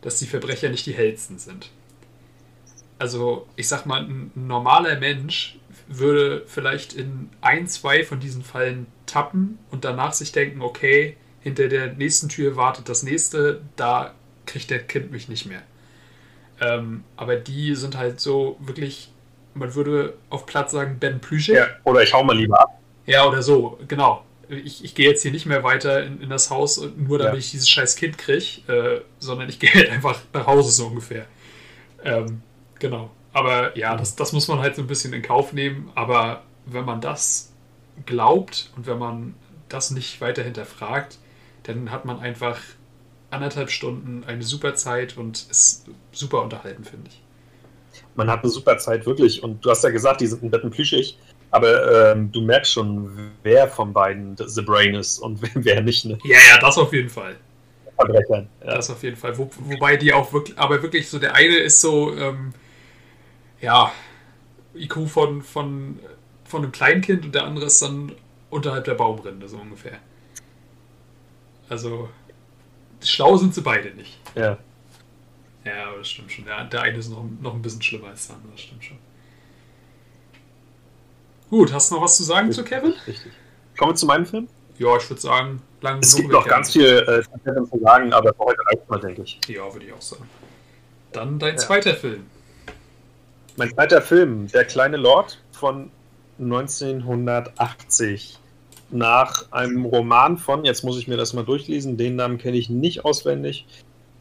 dass 0.01 0.19
die 0.19 0.25
Verbrecher 0.25 0.69
nicht 0.69 0.85
die 0.85 0.93
hellsten 0.93 1.39
sind. 1.39 1.71
Also, 2.99 3.47
ich 3.55 3.67
sag 3.67 3.85
mal, 3.85 4.01
ein 4.01 4.31
normaler 4.35 4.99
Mensch 4.99 5.57
würde 5.87 6.43
vielleicht 6.47 6.93
in 6.93 7.29
ein, 7.41 7.67
zwei 7.67 8.03
von 8.03 8.19
diesen 8.19 8.43
Fällen 8.43 8.87
tappen 9.05 9.59
und 9.71 9.85
danach 9.85 10.13
sich 10.13 10.31
denken, 10.31 10.61
okay, 10.61 11.15
hinter 11.41 11.67
der 11.69 11.93
nächsten 11.93 12.29
Tür 12.29 12.55
wartet 12.55 12.89
das 12.89 13.03
nächste, 13.03 13.61
da 13.75 14.13
kriegt 14.45 14.69
der 14.69 14.79
Kind 14.79 15.11
mich 15.11 15.29
nicht 15.29 15.45
mehr. 15.45 15.61
Ähm, 16.59 17.03
aber 17.15 17.35
die 17.35 17.75
sind 17.75 17.97
halt 17.97 18.19
so 18.19 18.57
wirklich, 18.59 19.11
man 19.53 19.75
würde 19.75 20.15
auf 20.29 20.45
Platz 20.45 20.71
sagen, 20.71 20.97
Ben 20.99 21.19
Plüschig. 21.19 21.55
Ja, 21.55 21.67
oder 21.83 22.01
ich 22.01 22.13
hau 22.13 22.23
mal 22.23 22.35
lieber 22.35 22.59
ab. 22.59 22.79
Ja, 23.05 23.25
oder 23.25 23.41
so, 23.41 23.79
genau. 23.87 24.25
Ich, 24.49 24.83
ich 24.83 24.95
gehe 24.95 25.09
jetzt 25.09 25.21
hier 25.21 25.31
nicht 25.31 25.45
mehr 25.45 25.63
weiter 25.63 26.03
in, 26.03 26.21
in 26.21 26.29
das 26.29 26.49
Haus, 26.49 26.81
nur 26.97 27.17
damit 27.17 27.33
ja. 27.33 27.39
ich 27.39 27.51
dieses 27.51 27.69
scheiß 27.69 27.95
Kind 27.95 28.17
kriege, 28.17 28.61
äh, 28.67 29.01
sondern 29.19 29.49
ich 29.49 29.59
gehe 29.59 29.73
halt 29.73 29.89
einfach 29.89 30.19
nach 30.33 30.47
Hause 30.47 30.71
so 30.71 30.87
ungefähr. 30.87 31.25
Ähm, 32.03 32.41
genau. 32.79 33.09
Aber 33.33 33.77
ja, 33.77 33.95
das, 33.95 34.15
das 34.15 34.33
muss 34.33 34.47
man 34.47 34.59
halt 34.59 34.75
so 34.75 34.81
ein 34.81 34.87
bisschen 34.87 35.13
in 35.13 35.21
Kauf 35.21 35.53
nehmen. 35.53 35.91
Aber 35.95 36.43
wenn 36.65 36.85
man 36.85 37.01
das 37.01 37.51
glaubt 38.05 38.71
und 38.75 38.87
wenn 38.87 38.97
man 38.97 39.35
das 39.69 39.91
nicht 39.91 40.21
weiter 40.21 40.43
hinterfragt, 40.43 41.17
dann 41.63 41.91
hat 41.91 42.05
man 42.05 42.19
einfach 42.19 42.59
anderthalb 43.29 43.69
Stunden 43.69 44.23
eine 44.25 44.43
super 44.43 44.75
Zeit 44.75 45.17
und 45.17 45.47
ist 45.49 45.85
super 46.11 46.41
unterhalten, 46.41 46.83
finde 46.83 47.09
ich. 47.09 47.21
Man 48.15 48.29
hat 48.29 48.43
eine 48.43 48.51
super 48.51 48.77
Zeit, 48.77 49.05
wirklich. 49.05 49.43
Und 49.43 49.63
du 49.63 49.69
hast 49.69 49.83
ja 49.83 49.89
gesagt, 49.89 50.21
die 50.21 50.27
sind 50.27 50.43
ein 50.43 50.49
Betten 50.49 50.71
plüschig. 50.71 51.17
Aber 51.51 52.11
ähm, 52.11 52.31
du 52.31 52.41
merkst 52.41 52.73
schon, 52.73 53.31
wer 53.43 53.67
von 53.67 53.93
beiden 53.93 54.35
The 54.37 54.61
Brain 54.61 54.95
ist 54.95 55.19
und 55.19 55.39
wer 55.53 55.81
nicht. 55.81 56.05
Ne? 56.05 56.17
Ja, 56.23 56.37
ja, 56.49 56.57
das 56.59 56.77
auf 56.77 56.91
jeden 56.93 57.09
Fall. 57.09 57.35
Ja. 57.99 58.43
Das 58.61 58.89
auf 58.89 59.01
jeden 59.03 59.15
Fall. 59.15 59.37
Wo, 59.37 59.49
wobei 59.59 59.97
die 59.97 60.13
auch 60.13 60.31
wirklich, 60.31 60.57
aber 60.57 60.81
wirklich 60.81 61.09
so, 61.09 61.19
der 61.19 61.33
eine 61.35 61.55
ist 61.57 61.81
so, 61.81 62.15
ähm, 62.15 62.53
ja, 63.61 63.91
IQ 64.75 65.07
von, 65.07 65.41
von, 65.41 65.99
von 66.45 66.63
einem 66.63 66.71
Kleinkind 66.71 67.25
und 67.25 67.35
der 67.35 67.43
andere 67.43 67.65
ist 67.65 67.81
dann 67.81 68.13
unterhalb 68.49 68.85
der 68.85 68.93
Baumrinde, 68.93 69.47
so 69.47 69.57
ungefähr. 69.57 69.99
Also, 71.69 72.09
schlau 73.03 73.37
sind 73.37 73.53
sie 73.53 73.61
beide 73.61 73.91
nicht. 73.91 74.19
Ja. 74.35 74.57
Ja, 75.65 75.89
aber 75.89 75.97
das 75.97 76.09
stimmt 76.09 76.31
schon. 76.31 76.45
Der, 76.45 76.63
der 76.63 76.81
eine 76.81 76.97
ist 76.97 77.09
noch, 77.09 77.25
noch 77.41 77.53
ein 77.53 77.61
bisschen 77.61 77.81
schlimmer 77.81 78.07
als 78.07 78.27
der 78.27 78.37
andere, 78.37 78.53
das 78.53 78.61
stimmt 78.61 78.83
schon. 78.83 78.97
Gut, 81.49 81.73
hast 81.73 81.91
du 81.91 81.95
noch 81.95 82.03
was 82.03 82.17
zu 82.17 82.23
sagen 82.23 82.47
richtig, 82.47 82.65
zu 82.65 82.69
Kevin? 82.69 82.93
Richtig. 83.05 83.31
Kommen 83.77 83.91
wir 83.91 83.95
zu 83.95 84.05
meinem 84.05 84.25
Film? 84.25 84.47
Ja, 84.77 84.95
ich 84.97 85.09
würde 85.09 85.21
sagen, 85.21 85.61
lang 85.81 85.99
Es 86.01 86.15
gibt 86.15 86.29
noch 86.29 86.45
ganz 86.47 86.71
viel 86.71 86.85
äh, 86.85 87.23
zu 87.23 87.79
sagen, 87.79 88.13
aber 88.13 88.33
für 88.33 88.45
heute 88.45 88.59
reicht 88.65 88.89
mal, 88.89 88.99
denke 88.99 89.23
ich. 89.23 89.39
Ja, 89.47 89.71
würde 89.73 89.85
ich 89.85 89.93
auch 89.93 90.01
sagen. 90.01 90.29
Dann 91.11 91.39
dein 91.39 91.55
ja. 91.55 91.57
zweiter 91.57 91.95
Film. 91.95 92.25
Mein 93.57 93.73
zweiter 93.73 94.03
Film, 94.03 94.47
Der 94.49 94.65
kleine 94.65 94.97
Lord 94.97 95.39
von 95.51 95.89
1980 96.39 98.37
nach 98.91 99.51
einem 99.51 99.85
Roman 99.85 100.37
von, 100.37 100.63
jetzt 100.63 100.83
muss 100.83 100.99
ich 100.99 101.07
mir 101.07 101.17
das 101.17 101.33
mal 101.33 101.43
durchlesen, 101.43 101.97
den 101.97 102.15
Namen 102.17 102.37
kenne 102.37 102.55
ich 102.57 102.69
nicht 102.69 103.03
auswendig, 103.03 103.65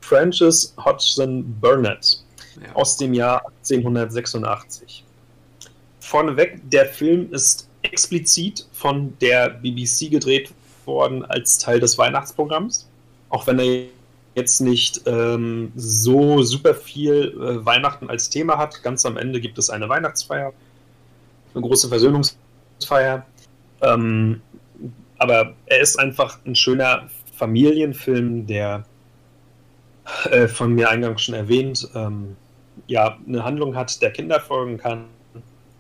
Francis 0.01 0.75
Hodgson 0.83 1.45
Burnett 1.61 2.25
ja. 2.65 2.75
aus 2.75 2.97
dem 2.97 3.13
Jahr 3.13 3.43
1886. 3.59 5.05
Vorneweg, 6.01 6.63
der 6.71 6.87
Film 6.87 7.31
ist 7.31 7.69
explizit 7.83 8.67
von 8.73 9.19
der 9.21 9.51
BBC 9.51 10.11
gedreht 10.11 10.51
worden 10.87 11.27
als 11.27 11.59
Teil 11.59 11.79
des 11.79 11.99
Weihnachtsprogramms, 11.99 12.89
auch 13.29 13.47
wenn 13.47 13.59
er 13.59 13.85
jetzt 14.37 14.61
nicht 14.61 15.01
ähm, 15.07 15.73
so 15.75 16.43
super 16.43 16.75
viel 16.75 17.35
äh, 17.35 17.65
Weihnachten 17.65 18.11
als 18.11 18.29
Thema 18.29 18.59
hat. 18.59 18.83
Ganz 18.83 19.05
am 19.07 19.17
Ende 19.17 19.41
gibt 19.41 19.59
es 19.59 19.71
eine 19.71 19.89
Weihnachtsfeier, 19.89 20.53
eine 21.55 21.63
große 21.63 21.89
Versöhnungsfeier. 21.89 23.27
Ähm, 23.81 24.43
aber 25.19 25.55
er 25.65 25.81
ist 25.81 25.99
einfach 25.99 26.39
ein 26.45 26.55
schöner 26.55 27.09
Familienfilm, 27.33 28.47
der 28.47 28.85
äh, 30.31 30.47
von 30.49 30.75
mir 30.75 30.91
eingangs 30.91 31.23
schon 31.23 31.35
erwähnt, 31.35 31.89
ähm, 31.95 32.37
ja, 32.87 33.19
eine 33.27 33.43
Handlung 33.43 33.75
hat, 33.75 34.03
der 34.03 34.13
Kinder 34.13 34.39
folgen 34.39 34.77
kann, 34.77 35.07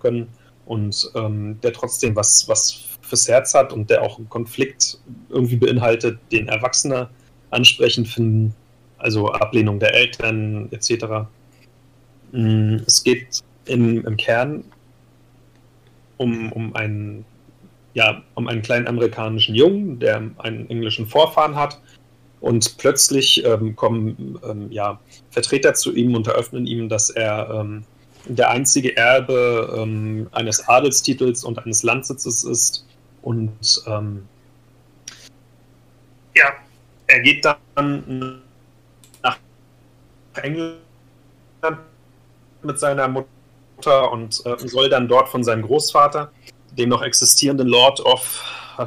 können 0.00 0.28
und 0.64 1.10
ähm, 1.14 1.60
der 1.60 1.74
trotzdem 1.74 2.16
was, 2.16 2.48
was 2.48 2.84
fürs 3.02 3.28
Herz 3.28 3.52
hat 3.52 3.74
und 3.74 3.90
der 3.90 4.02
auch 4.02 4.16
einen 4.16 4.30
Konflikt 4.30 4.98
irgendwie 5.28 5.56
beinhaltet, 5.56 6.18
den 6.32 6.48
Erwachsene 6.48 7.10
ansprechend 7.50 8.08
finden, 8.08 8.54
also 8.98 9.30
Ablehnung 9.32 9.78
der 9.78 9.94
Eltern 9.94 10.68
etc. 10.72 11.26
Mm, 12.32 12.76
es 12.86 13.02
geht 13.02 13.42
im, 13.66 14.04
im 14.06 14.16
Kern 14.16 14.64
um, 16.16 16.52
um 16.52 16.74
einen 16.74 17.24
ja, 17.96 18.22
um 18.34 18.46
einen 18.46 18.60
kleinen 18.60 18.88
amerikanischen 18.88 19.54
Jungen, 19.54 19.98
der 19.98 20.22
einen 20.36 20.68
englischen 20.68 21.06
Vorfahren 21.06 21.56
hat. 21.56 21.80
Und 22.40 22.76
plötzlich 22.76 23.42
ähm, 23.46 23.74
kommen 23.74 24.38
ähm, 24.46 24.70
ja, 24.70 25.00
Vertreter 25.30 25.72
zu 25.72 25.94
ihm 25.94 26.14
und 26.14 26.26
eröffnen 26.26 26.66
ihm, 26.66 26.90
dass 26.90 27.08
er 27.08 27.48
ähm, 27.50 27.84
der 28.26 28.50
einzige 28.50 28.94
Erbe 28.98 29.74
ähm, 29.78 30.28
eines 30.32 30.68
Adelstitels 30.68 31.42
und 31.42 31.58
eines 31.58 31.82
Landsitzes 31.82 32.44
ist. 32.44 32.86
Und 33.22 33.82
ähm, 33.86 34.28
ja, 36.36 36.52
er 37.06 37.20
geht 37.20 37.44
dann 37.44 38.42
nach 39.22 39.38
England 40.34 40.80
mit 42.62 42.78
seiner 42.78 43.08
Mutter 43.08 44.12
und 44.12 44.44
äh, 44.44 44.56
soll 44.58 44.88
dann 44.88 45.08
dort 45.08 45.28
von 45.28 45.44
seinem 45.44 45.62
Großvater 45.62 46.32
dem 46.72 46.88
noch 46.88 47.02
existierenden 47.02 47.68
Lord 47.68 48.00
of, 48.00 48.42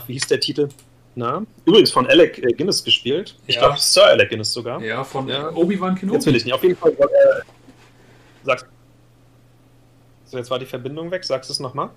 wie 0.07 0.13
hieß 0.13 0.27
der 0.27 0.39
Titel? 0.39 0.69
Na? 1.15 1.43
Übrigens 1.65 1.91
von 1.91 2.07
Alec 2.07 2.37
äh, 2.37 2.53
Guinness 2.53 2.83
gespielt. 2.83 3.35
Ich 3.47 3.55
ja. 3.55 3.61
glaube, 3.61 3.79
Sir 3.79 4.05
Alec 4.05 4.29
Guinness 4.29 4.53
sogar. 4.53 4.81
Ja, 4.81 5.03
von 5.03 5.27
ja. 5.27 5.49
Obi-Wan 5.49 5.95
Kenobi. 5.95 6.15
Jetzt 6.15 6.25
will 6.27 6.35
ich 6.35 6.45
nicht. 6.45 6.53
Auf 6.53 6.63
jeden 6.63 6.75
Fall. 6.75 6.91
Äh, 6.91 7.41
sag's. 8.43 8.65
So, 10.25 10.37
jetzt 10.37 10.51
war 10.51 10.59
die 10.59 10.67
Verbindung 10.67 11.09
weg. 11.09 11.25
Sagst 11.25 11.49
du 11.49 11.53
es 11.53 11.59
nochmal? 11.59 11.89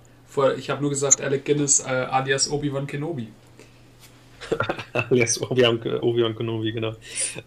Ich 0.57 0.69
habe 0.71 0.81
nur 0.81 0.89
gesagt, 0.89 1.21
Alec 1.21 1.45
Guinness 1.45 1.79
äh, 1.81 1.89
alias 1.89 2.49
Obi-Wan 2.49 2.87
Kenobi. 2.87 3.31
alias 4.93 5.41
Obi-Wan 5.41 5.79
Obi 6.01 6.33
Kenobi, 6.33 6.71
genau. 6.71 6.93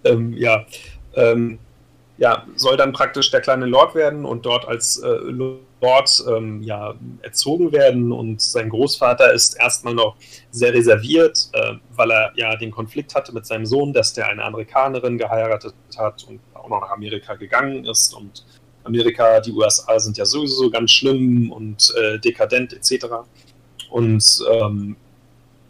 Ähm, 0.05 0.33
ja. 0.37 0.67
Ähm, 1.15 1.59
ja, 2.19 2.47
soll 2.57 2.77
dann 2.77 2.93
praktisch 2.93 3.31
der 3.31 3.41
kleine 3.41 3.67
Lord 3.67 3.95
werden 3.95 4.25
und 4.25 4.47
dort 4.47 4.67
als 4.67 4.99
äh, 4.99 5.09
Lord 5.09 6.25
ähm, 6.29 6.63
ja, 6.63 6.95
erzogen 7.23 7.73
werden. 7.73 8.11
Und 8.11 8.41
sein 8.41 8.71
Großvater 8.71 9.33
ist 9.33 9.59
erstmal 9.61 9.95
noch 9.95 10.17
sehr 10.51 10.73
reserviert, 10.73 11.51
äh, 11.53 11.75
weil 11.95 12.11
er 12.11 12.33
ja 12.37 12.57
den 12.57 12.71
Konflikt 12.71 13.15
hatte 13.15 13.33
mit 13.35 13.45
seinem 13.45 13.67
Sohn, 13.67 13.93
dass 13.93 14.15
der 14.15 14.29
eine 14.29 14.43
Amerikanerin 14.45 15.19
geheiratet 15.19 15.75
hat 15.99 16.25
und 16.25 16.41
auch 16.55 16.69
noch 16.69 16.81
nach 16.81 16.91
Amerika 16.91 17.35
gegangen 17.35 17.85
ist. 17.85 18.15
Und 18.15 18.47
Amerika, 18.85 19.41
die 19.41 19.53
USA 19.53 19.99
sind 19.99 20.17
ja 20.17 20.25
sowieso 20.25 20.71
ganz 20.71 20.93
schlimm 20.93 21.53
und 21.53 21.93
äh, 21.97 22.19
dekadent 22.19 22.73
etc. 22.73 23.07
Und 23.91 24.43
ähm, 24.51 24.97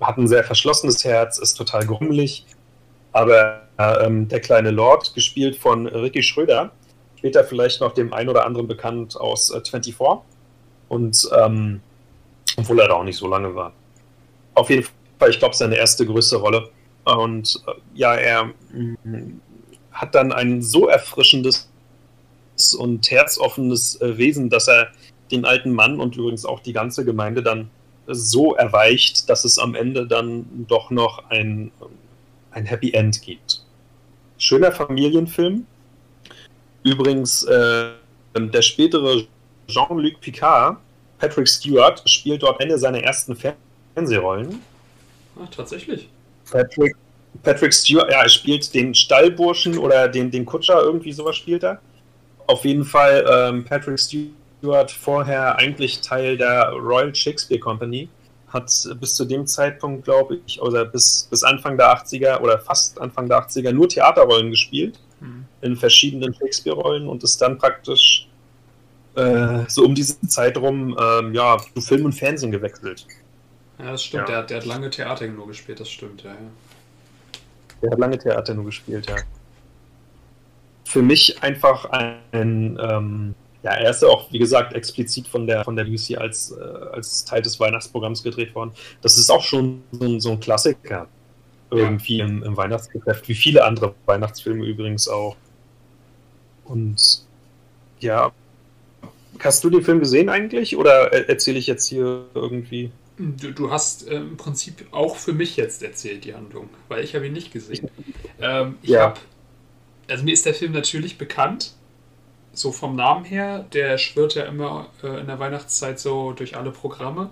hat 0.01 0.19
ein 0.19 0.29
sehr 0.29 0.45
verschlossenes 0.45 1.05
Herz, 1.05 1.39
ist 1.39 1.55
total 1.55 1.87
grummelig. 1.87 2.45
Aber 3.13 3.63
ähm, 3.79 4.29
der 4.29 4.41
kleine 4.41 4.71
Lord, 4.71 5.15
gespielt 5.15 5.57
von 5.57 5.87
Ricky 5.87 6.23
Schröder, 6.23 6.71
später 7.17 7.45
vielleicht 7.45 7.81
noch 7.81 7.93
dem 7.93 8.13
einen 8.13 8.29
oder 8.29 8.45
anderen 8.45 8.69
bekannt 8.69 9.19
aus 9.19 9.51
äh, 9.51 9.61
24. 9.61 9.97
Und 10.89 11.29
ähm, 11.37 11.81
obwohl 12.57 12.81
er 12.81 12.89
da 12.89 12.95
auch 12.95 13.05
nicht 13.05 13.17
so 13.17 13.27
lange 13.27 13.55
war. 13.55 13.73
Auf 14.55 14.71
jeden 14.71 14.87
Fall, 15.19 15.31
ich 15.31 15.39
glaube, 15.39 15.55
seine 15.55 15.77
erste 15.77 16.07
größte 16.07 16.37
Rolle. 16.37 16.69
Und 17.05 17.63
äh, 17.67 17.73
ja, 17.95 18.15
er 18.15 18.45
mm, 18.45 19.41
hat 19.93 20.15
dann 20.15 20.33
ein 20.33 20.63
so 20.63 20.89
erfrischendes 20.89 21.71
und 22.79 23.11
herzoffenes 23.11 24.01
äh, 24.01 24.17
Wesen, 24.17 24.51
dass 24.51 24.69
er 24.69 24.89
den 25.31 25.45
alten 25.45 25.73
Mann 25.73 26.01
und 26.01 26.17
übrigens 26.17 26.45
auch 26.45 26.61
die 26.61 26.73
ganze 26.73 27.05
Gemeinde 27.05 27.43
dann 27.43 27.71
so 28.07 28.55
erweicht, 28.55 29.29
dass 29.29 29.45
es 29.45 29.59
am 29.59 29.75
Ende 29.75 30.07
dann 30.07 30.67
doch 30.69 30.91
noch 30.91 31.31
ein, 31.31 31.71
ein 32.51 32.65
Happy 32.65 32.93
End 32.93 33.21
gibt 33.23 33.67
schöner 34.39 34.73
Familienfilm. 34.73 35.67
Übrigens, 36.83 37.45
äh, 37.45 37.91
der 38.35 38.63
spätere 38.63 39.23
Jean-Luc 39.69 40.21
Picard, 40.21 40.79
Patrick 41.19 41.49
Stewart, 41.49 42.03
spielt 42.09 42.43
dort 42.43 42.61
eine 42.61 42.79
seiner 42.79 43.03
ersten 43.03 43.37
Fernsehrollen. 43.95 44.61
Ah, 45.37 45.47
tatsächlich. 45.55 46.09
Patrick, 46.51 46.95
Patrick 47.43 47.75
Stewart, 47.75 48.11
ja, 48.11 48.23
er 48.23 48.29
spielt 48.29 48.73
den 48.75 48.95
Stallburschen 48.95 49.79
oder 49.79 50.09
den, 50.09 50.31
den 50.31 50.47
Kutscher, 50.47 50.81
irgendwie 50.83 51.13
sowas 51.13 51.37
spielt 51.37 51.65
er. 51.65 51.81
Auf 52.47 52.65
jeden 52.65 52.85
Fall 52.85 53.27
ähm, 53.29 53.65
Patrick 53.65 53.99
Stewart 53.99 54.31
vorher 54.89 55.57
eigentlich 55.57 56.01
Teil 56.01 56.37
der 56.37 56.71
Royal 56.71 57.15
Shakespeare 57.15 57.61
Company 57.61 58.09
hat 58.49 58.71
bis 59.01 59.15
zu 59.15 59.25
dem 59.25 59.47
Zeitpunkt, 59.47 60.05
glaube 60.05 60.39
ich, 60.47 60.61
oder 60.61 60.85
bis, 60.85 61.27
bis 61.31 61.43
Anfang 61.43 61.77
der 61.77 61.87
80er 61.97 62.41
oder 62.41 62.59
fast 62.59 63.01
Anfang 63.01 63.29
der 63.29 63.39
80er 63.47 63.73
nur 63.73 63.89
Theaterrollen 63.89 64.51
gespielt, 64.51 64.99
mhm. 65.21 65.45
in 65.61 65.77
verschiedenen 65.77 66.35
Shakespeare-Rollen 66.35 67.09
und 67.09 67.23
ist 67.25 67.41
dann 67.43 67.59
praktisch 67.59 68.29
äh, 69.17 69.65
so 69.69 69.85
um 69.85 69.95
diese 69.95 70.21
Zeit 70.29 70.57
rum 70.59 70.97
ähm, 71.01 71.35
ja, 71.35 71.57
zu 71.75 71.81
Film 71.81 72.05
und 72.05 72.13
Fernsehen 72.13 72.53
gewechselt. 72.53 73.07
Ja, 73.79 73.93
das 73.93 74.05
stimmt. 74.05 74.29
Ja. 74.29 74.37
Der, 74.37 74.43
der, 74.45 74.57
hat 74.59 74.65
lange 74.67 74.91
Theater 74.91 75.27
nur 75.27 75.47
gespielt, 75.47 75.81
das 75.81 75.91
stimmt, 75.91 76.23
ja, 76.23 76.31
ja. 76.31 76.37
Der 77.83 77.91
hat 77.91 77.99
lange 77.99 78.19
Theater 78.19 78.55
nur 78.55 78.65
gespielt, 78.67 79.09
ja. 79.09 79.17
Für 80.85 81.03
mich 81.03 81.43
einfach 81.43 81.85
ein, 81.87 82.79
ähm, 82.81 83.35
ja, 83.67 83.73
er 83.73 83.91
ist 83.91 84.01
ja 84.01 84.09
auch, 84.09 84.33
wie 84.33 84.39
gesagt, 84.39 84.75
explizit 84.75 85.27
von 85.27 85.45
der, 85.45 85.65
von 85.65 85.75
der 85.75 85.85
BBC 85.85 86.17
als, 86.17 86.53
äh, 86.53 86.63
als 86.93 87.25
Teil 87.25 87.43
des 87.43 87.59
Weihnachtsprogramms 87.59 88.23
gedreht 88.23 88.55
worden. 88.55 88.71
Das 89.03 89.19
ist 89.19 89.29
auch 89.29 89.43
schon 89.43 89.83
so 89.91 90.05
ein, 90.05 90.21
so 90.21 90.31
ein 90.31 90.39
Klassiker 90.39 91.09
irgendwie 91.73 92.19
ja. 92.19 92.27
im, 92.27 92.45
im 92.45 92.57
Weihnachtsgeschäft, 92.57 93.29
wie 93.29 93.35
viele 93.35 93.65
andere 93.65 93.93
Weihnachtsfilme 94.07 94.65
übrigens 94.65 95.09
auch. 95.09 95.35
Und 96.65 97.25
ja, 97.99 98.31
hast 99.41 99.65
du 99.65 99.71
den 99.71 99.83
Film 99.83 99.99
gesehen 99.99 100.29
eigentlich 100.29 100.77
oder 100.77 101.13
erzähle 101.13 101.59
ich 101.59 101.67
jetzt 101.67 101.89
hier 101.89 102.25
irgendwie? 102.35 102.93
Du, 103.19 103.51
du 103.51 103.73
hast 103.73 104.07
äh, 104.07 104.15
im 104.15 104.37
Prinzip 104.37 104.87
auch 104.93 105.17
für 105.17 105.33
mich 105.33 105.57
jetzt 105.57 105.83
erzählt, 105.83 106.25
die 106.25 106.35
Handlung, 106.35 106.69
weil 106.87 107.03
ich 107.03 107.17
habe 107.17 107.27
ihn 107.27 107.33
nicht 107.33 107.53
gesehen. 107.53 107.91
Ähm, 108.41 108.77
ich 108.83 108.91
ja. 108.91 109.01
habe, 109.01 109.21
also 110.09 110.23
mir 110.23 110.35
ist 110.35 110.47
der 110.47 110.55
Film 110.55 110.71
natürlich 110.71 111.19
bekannt, 111.19 111.76
so 112.59 112.73
vom 112.73 112.97
Namen 112.97 113.25
her, 113.25 113.67
der 113.73 113.99
schwirrt 113.99 114.35
ja 114.35 114.45
immer 114.45 114.89
äh, 115.03 115.21
in 115.21 115.27
der 115.27 115.39
Weihnachtszeit 115.39 115.99
so 115.99 116.33
durch 116.33 116.57
alle 116.57 116.71
Programme. 116.71 117.31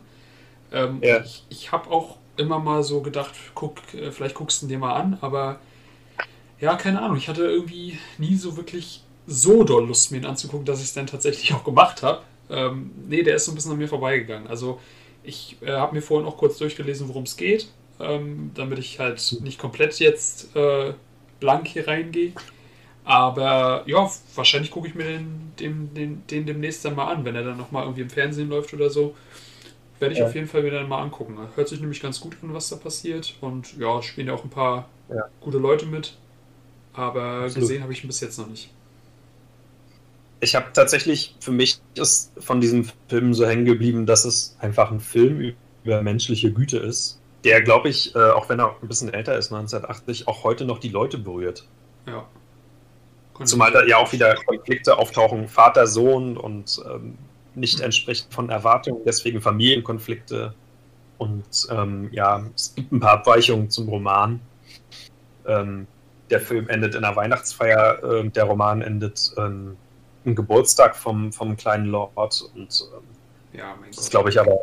Ähm, 0.72 0.98
ja. 1.02 1.20
Ich, 1.20 1.44
ich 1.48 1.72
habe 1.72 1.90
auch 1.90 2.16
immer 2.36 2.58
mal 2.58 2.82
so 2.82 3.00
gedacht, 3.00 3.34
guck, 3.54 3.78
äh, 3.94 4.10
vielleicht 4.10 4.34
guckst 4.34 4.62
du 4.62 4.66
ihn 4.66 4.70
dir 4.70 4.78
mal 4.78 4.94
an, 4.94 5.18
aber 5.20 5.60
ja, 6.60 6.76
keine 6.76 7.02
Ahnung, 7.02 7.16
ich 7.16 7.28
hatte 7.28 7.44
irgendwie 7.44 7.98
nie 8.18 8.36
so 8.36 8.56
wirklich 8.56 9.02
so 9.26 9.64
doll 9.64 9.86
Lust, 9.86 10.12
mir 10.12 10.18
ihn 10.18 10.26
anzugucken, 10.26 10.66
dass 10.66 10.80
ich 10.80 10.86
es 10.86 10.94
dann 10.94 11.06
tatsächlich 11.06 11.52
auch 11.54 11.64
gemacht 11.64 12.02
habe. 12.02 12.22
Ähm, 12.50 12.90
nee, 13.08 13.22
der 13.22 13.36
ist 13.36 13.46
so 13.46 13.52
ein 13.52 13.54
bisschen 13.54 13.72
an 13.72 13.78
mir 13.78 13.88
vorbeigegangen. 13.88 14.48
Also 14.48 14.80
ich 15.22 15.56
äh, 15.62 15.72
habe 15.72 15.94
mir 15.94 16.02
vorhin 16.02 16.28
auch 16.28 16.36
kurz 16.36 16.58
durchgelesen, 16.58 17.08
worum 17.08 17.22
es 17.22 17.36
geht, 17.36 17.68
ähm, 18.00 18.50
damit 18.54 18.78
ich 18.78 18.98
halt 18.98 19.36
nicht 19.42 19.58
komplett 19.58 19.98
jetzt 19.98 20.54
äh, 20.54 20.92
blank 21.40 21.68
hier 21.68 21.88
reingehe. 21.88 22.32
Aber 23.05 23.84
ja, 23.86 24.11
wahrscheinlich 24.34 24.70
gucke 24.70 24.88
ich 24.88 24.94
mir 24.94 25.05
den, 25.05 25.52
den, 25.59 25.94
den, 25.94 26.26
den 26.26 26.46
demnächst 26.46 26.84
dann 26.84 26.94
mal 26.94 27.12
an, 27.12 27.24
wenn 27.24 27.36
er 27.36 27.44
dann 27.44 27.59
nochmal 27.59 27.84
irgendwie 27.84 28.02
im 28.02 28.11
Fernsehen 28.11 28.48
läuft 28.48 28.72
oder 28.72 28.88
so. 28.88 29.14
Werde 30.00 30.14
ich 30.14 30.20
ja. 30.20 30.26
auf 30.26 30.34
jeden 30.34 30.48
Fall 30.48 30.62
mir 30.62 30.70
dann 30.70 30.88
mal 30.88 31.02
angucken. 31.02 31.38
Hört 31.55 31.68
sich 31.68 31.80
nämlich 31.80 32.00
ganz 32.00 32.20
gut 32.20 32.36
an, 32.42 32.55
was 32.55 32.68
da 32.68 32.76
passiert. 32.76 33.34
Und 33.40 33.76
ja, 33.78 34.02
spielen 34.02 34.28
ja 34.28 34.34
auch 34.34 34.44
ein 34.44 34.50
paar 34.50 34.88
ja. 35.09 35.28
gute 35.40 35.59
Leute 35.59 35.86
mit. 35.86 36.16
Aber 36.94 37.42
Absolut. 37.44 37.68
gesehen 37.68 37.82
habe 37.82 37.92
ich 37.92 38.02
ihn 38.02 38.07
bis 38.09 38.20
jetzt 38.20 38.38
noch 38.38 38.48
nicht 38.48 38.70
ich 40.44 40.55
habe 40.55 40.66
tatsächlich, 40.72 41.34
für 41.40 41.50
mich 41.50 41.80
ist 41.96 42.32
von 42.38 42.61
diesem 42.61 42.88
Film 43.09 43.34
so 43.34 43.46
hängen 43.46 43.64
geblieben, 43.64 44.07
dass 44.07 44.24
es 44.24 44.57
einfach 44.61 44.90
ein 44.90 45.00
Film 45.00 45.55
über 45.82 46.02
menschliche 46.02 46.52
Güte 46.52 46.78
ist, 46.78 47.20
der, 47.42 47.62
glaube 47.62 47.88
ich, 47.88 48.14
äh, 48.14 48.30
auch 48.30 48.48
wenn 48.48 48.61
er 48.61 48.76
ein 48.80 48.88
bisschen 48.88 49.12
älter 49.12 49.36
ist, 49.36 49.52
1980, 49.52 50.28
auch 50.28 50.44
heute 50.44 50.64
noch 50.64 50.78
die 50.78 50.88
Leute 50.88 51.18
berührt. 51.18 51.66
Ja. 52.07 52.26
Zumal 53.43 53.72
da 53.72 53.85
ja 53.85 53.97
auch 53.97 54.12
wieder 54.12 54.37
Konflikte 54.47 54.97
auftauchen, 54.97 55.49
Vater, 55.49 55.87
Sohn 55.87 56.37
und 56.37 56.80
ähm, 56.89 57.18
nicht 57.55 57.80
entsprechend 57.80 58.32
von 58.32 58.51
Erwartungen, 58.51 59.01
deswegen 59.05 59.41
Familienkonflikte. 59.41 60.55
Und 61.18 61.66
ähm, 61.70 62.09
ja, 62.12 62.45
es 62.55 62.74
gibt 62.74 62.93
ein 62.93 63.01
paar 63.01 63.12
Abweichungen 63.12 63.70
zum 63.70 63.89
Roman. 63.89 64.41
Ähm, 65.47 65.87
der 66.30 66.41
Film 66.41 66.68
endet 66.68 66.95
in 66.95 67.05
einer 67.05 67.16
Weihnachtsfeier, 67.16 68.03
äh, 68.03 68.28
der 68.28 68.45
Roman 68.45 68.82
endet 68.82 69.32
ähm, 69.37 69.76
ein 70.24 70.35
Geburtstag 70.35 70.97
vom, 70.97 71.32
vom 71.32 71.57
kleinen 71.57 71.87
Lord 71.87 72.43
und 72.55 72.89
ähm, 72.95 73.59
ja, 73.59 73.74
mein 73.80 73.91
das 73.91 74.11
glaube 74.11 74.30
ich 74.30 74.41
aber. 74.41 74.59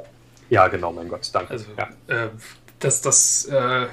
Ja, 0.50 0.68
genau, 0.68 0.92
mein 0.92 1.08
Gott, 1.08 1.30
danke. 1.32 1.52
Also, 1.52 1.66
ja. 1.78 2.26
äh, 2.26 2.30
dass 2.80 3.02
das 3.02 3.46
äh, 3.46 3.88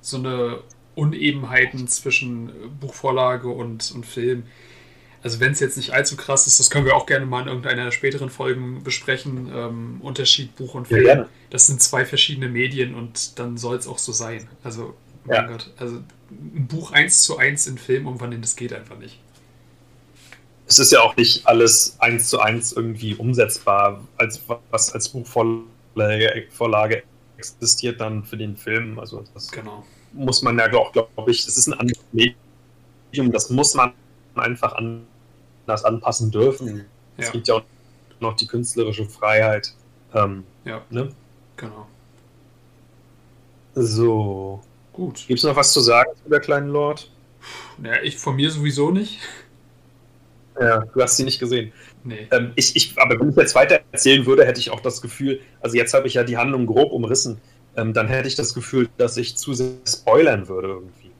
so 0.00 0.16
eine 0.16 0.60
Unebenheiten 0.96 1.86
zwischen 1.86 2.50
Buchvorlage 2.80 3.48
und, 3.48 3.92
und 3.94 4.04
Film. 4.04 4.42
Also 5.22 5.38
wenn 5.38 5.52
es 5.52 5.60
jetzt 5.60 5.76
nicht 5.76 5.92
allzu 5.92 6.16
krass 6.16 6.46
ist, 6.46 6.58
das 6.58 6.70
können 6.70 6.84
wir 6.84 6.96
auch 6.96 7.06
gerne 7.06 7.26
mal 7.26 7.42
in 7.42 7.48
irgendeiner 7.48 7.84
der 7.84 7.92
späteren 7.92 8.30
Folgen 8.30 8.82
besprechen. 8.82 9.50
Ähm, 9.54 10.00
Unterschied 10.00 10.56
Buch 10.56 10.74
und 10.74 10.88
Film. 10.88 11.06
Ja, 11.06 11.28
das 11.50 11.68
sind 11.68 11.80
zwei 11.80 12.04
verschiedene 12.04 12.48
Medien 12.48 12.94
und 12.94 13.38
dann 13.38 13.56
soll 13.56 13.76
es 13.76 13.86
auch 13.86 13.98
so 13.98 14.12
sein. 14.12 14.48
Also, 14.64 14.94
mein 15.24 15.36
ja. 15.36 15.46
Gott, 15.46 15.72
also 15.76 15.96
ein 16.30 16.66
Buch 16.66 16.92
eins 16.92 17.22
zu 17.22 17.38
eins 17.38 17.68
in 17.68 17.78
Film 17.78 18.06
umwandeln, 18.06 18.42
das 18.42 18.56
geht 18.56 18.72
einfach 18.72 18.98
nicht 18.98 19.20
es 20.66 20.78
ist 20.78 20.92
ja 20.92 21.00
auch 21.00 21.16
nicht 21.16 21.46
alles 21.46 21.96
eins 22.00 22.28
zu 22.28 22.40
eins 22.40 22.72
irgendwie 22.72 23.14
umsetzbar, 23.14 24.06
als 24.16 24.42
was 24.70 24.92
als 24.92 25.08
Buchvorlage 25.08 27.02
existiert 27.38 28.00
dann 28.00 28.24
für 28.24 28.36
den 28.36 28.56
Film. 28.56 28.98
Also 28.98 29.24
das 29.32 29.50
genau. 29.50 29.84
Muss 30.16 30.42
man 30.42 30.58
ja 30.58 30.72
auch, 30.72 30.92
glaube 30.92 31.30
ich, 31.30 31.44
das 31.44 31.56
ist 31.56 31.68
ein 31.68 31.74
anderes 31.74 32.02
Medium, 32.12 33.32
das 33.32 33.50
muss 33.50 33.74
man 33.74 33.92
einfach 34.34 34.74
anders 34.74 35.84
anpassen 35.84 36.30
dürfen. 36.30 36.84
Es 37.16 37.32
gibt 37.32 37.48
ja 37.48 37.54
auch 37.54 37.62
noch 38.20 38.36
die 38.36 38.46
künstlerische 38.46 39.06
Freiheit. 39.06 39.74
Ähm, 40.14 40.44
ja, 40.64 40.82
ne? 40.90 41.10
genau. 41.56 41.86
So. 43.74 44.62
Gut. 44.92 45.24
Gibt 45.26 45.38
es 45.38 45.44
noch 45.44 45.56
was 45.56 45.72
zu 45.72 45.80
sagen 45.80 46.10
zu 46.22 46.30
der 46.30 46.40
kleinen 46.40 46.68
Lord? 46.68 47.10
Naja, 47.78 48.02
ich 48.02 48.16
von 48.16 48.36
mir 48.36 48.50
sowieso 48.50 48.90
nicht. 48.90 49.18
Ja, 50.58 50.78
du 50.78 51.02
hast 51.02 51.18
sie 51.18 51.24
nicht 51.24 51.38
gesehen. 51.38 51.72
Nee. 52.02 52.28
Ähm, 52.30 52.52
ich, 52.54 52.74
ich, 52.74 52.98
aber 52.98 53.20
wenn 53.20 53.28
ich 53.28 53.36
jetzt 53.36 53.54
weiter 53.54 53.80
erzählen 53.92 54.24
würde, 54.24 54.46
hätte 54.46 54.58
ich 54.58 54.70
auch 54.70 54.80
das 54.80 55.02
Gefühl, 55.02 55.40
also 55.60 55.76
jetzt 55.76 55.92
habe 55.92 56.06
ich 56.06 56.14
ja 56.14 56.24
die 56.24 56.38
Handlung 56.38 56.64
grob 56.64 56.92
umrissen, 56.92 57.38
ähm, 57.76 57.92
dann 57.92 58.08
hätte 58.08 58.28
ich 58.28 58.34
das 58.34 58.54
Gefühl, 58.54 58.88
dass 58.96 59.16
ich 59.16 59.36
zu 59.36 59.54
sehr 59.54 59.72
spoilern 59.86 60.48
würde 60.48 60.68
irgendwie. 60.68 61.10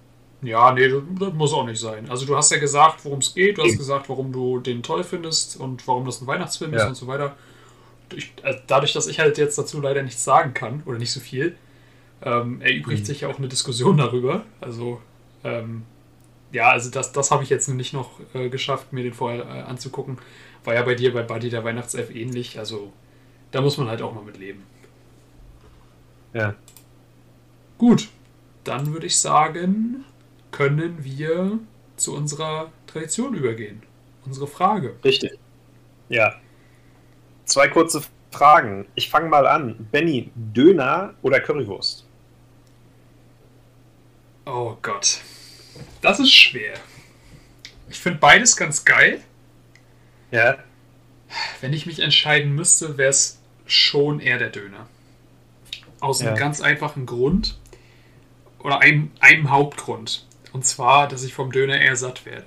Ja, 0.43 0.73
nee, 0.73 0.89
das, 0.89 1.33
muss 1.33 1.53
auch 1.53 1.67
nicht 1.67 1.81
sein. 1.81 2.09
Also 2.11 2.27
du 2.27 2.37
hast 2.37 2.51
ja 2.51 2.59
gesagt, 2.59 3.05
worum 3.05 3.19
es 3.19 3.35
geht, 3.35 3.59
du 3.59 3.65
hast 3.65 3.79
gesagt, 3.79 4.09
warum 4.09 4.33
du 4.33 4.59
den 4.59 4.83
toll 4.83 5.03
findest 5.03 5.59
und 5.59 5.87
warum 5.89 6.05
das 6.05 6.21
ein 6.21 6.27
Weihnachtsfilm 6.27 6.73
ja. 6.73 6.83
ist 6.83 6.89
und 6.89 6.95
so 6.95 7.07
weiter. 7.07 7.37
Ich, 8.15 8.33
äh, 8.43 8.55
dadurch, 8.67 8.93
dass 8.93 9.07
ich 9.07 9.19
halt 9.19 9.39
jetzt 9.39 9.59
dazu 9.59 9.81
leider 9.81 10.03
nichts 10.03 10.23
sagen 10.23 10.55
kann 10.55 10.83
oder 10.87 10.99
nicht 10.99 11.13
so 11.13 11.21
viel, 11.21 11.57
ähm, 12.23 12.61
erübrigt 12.61 13.01
mhm. 13.01 13.07
sich 13.07 13.23
ja 13.23 13.29
auch 13.29 13.39
eine 13.39 13.49
Diskussion 13.49 13.97
darüber. 13.97 14.45
Also 14.61 15.01
ähm, 15.43 15.83
ja, 16.53 16.71
also 16.71 16.91
das, 16.91 17.13
das 17.13 17.31
habe 17.31 17.43
ich 17.43 17.51
jetzt 17.51 17.69
nicht 17.69 17.93
noch 17.93 18.21
äh, 18.35 18.49
geschafft, 18.49 18.93
mir 18.93 19.03
den 19.03 19.15
vorher 19.15 19.45
äh, 19.45 19.63
anzugucken. 19.63 20.19
War 20.65 20.75
ja 20.75 20.83
bei 20.83 20.95
dir 20.95 21.13
bei 21.13 21.23
Buddy 21.23 21.51
der 21.51 21.65
Weihnachtself 21.65 22.15
ähnlich. 22.15 22.59
Also 22.59 22.93
da 23.51 23.61
muss 23.61 23.79
man 23.79 23.89
halt 23.89 24.03
auch 24.03 24.15
mal 24.15 24.25
mit 24.25 24.39
leben. 24.39 24.63
Ja. 26.37 26.55
Gut, 27.79 28.11
dann 28.65 28.93
würde 28.93 29.07
ich 29.07 29.17
sagen, 29.17 30.05
können 30.51 31.03
wir 31.03 31.59
zu 31.97 32.15
unserer 32.15 32.71
Tradition 32.87 33.33
übergehen. 33.33 33.83
Unsere 34.27 34.47
Frage. 34.47 34.97
Richtig. 35.03 35.39
Ja. 36.11 36.35
Zwei 37.47 37.69
kurze 37.69 38.03
Fragen. 38.31 38.87
Ich 38.97 39.09
fange 39.09 39.31
mal 39.31 39.47
an. 39.47 39.89
Benny, 39.91 40.31
Döner 40.35 41.15
oder 41.23 41.41
Currywurst? 41.41 42.05
Oh 44.45 44.77
Gott. 44.83 45.21
Das 46.03 46.21
ist 46.21 46.35
schwer. 46.35 46.75
Ich 47.89 47.99
finde 47.99 48.19
beides 48.19 48.57
ganz 48.57 48.85
geil. 48.85 49.23
Ja. 50.31 50.59
Wenn 51.63 51.73
ich 51.73 51.87
mich 51.87 52.01
entscheiden 52.01 52.55
müsste, 52.55 52.99
wäre 52.99 53.11
es 53.11 53.41
schon 53.65 54.21
eher 54.21 54.39
der 54.39 54.51
Döner. 54.51 54.87
Aus 56.01 56.21
einem 56.21 56.35
ja. 56.35 56.41
ganz 56.41 56.61
einfachen 56.61 57.07
Grund. 57.07 57.59
Oder 58.61 58.81
einem, 58.81 59.11
einem 59.21 59.51
Hauptgrund. 59.51 60.27
Und 60.53 60.65
zwar, 60.65 61.09
dass 61.09 61.23
ich 61.25 61.35
vom 61.35 61.53
Döner 61.53 61.81
eher 61.81 61.97
satt 61.97 62.27
werde. 62.27 62.45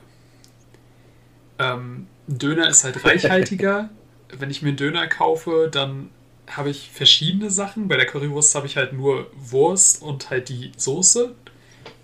Ähm, 1.59 2.07
Döner 2.27 2.69
ist 2.69 2.83
halt 2.83 3.03
reichhaltiger. 3.05 3.89
Wenn 4.37 4.49
ich 4.49 4.61
mir 4.61 4.69
einen 4.69 4.77
Döner 4.77 5.07
kaufe, 5.07 5.69
dann 5.71 6.09
habe 6.47 6.69
ich 6.69 6.89
verschiedene 6.91 7.49
Sachen. 7.49 7.87
Bei 7.87 7.95
der 7.95 8.05
Currywurst 8.05 8.55
habe 8.55 8.67
ich 8.67 8.77
halt 8.77 8.93
nur 8.93 9.27
Wurst 9.35 10.01
und 10.01 10.29
halt 10.29 10.49
die 10.49 10.71
Soße 10.77 11.35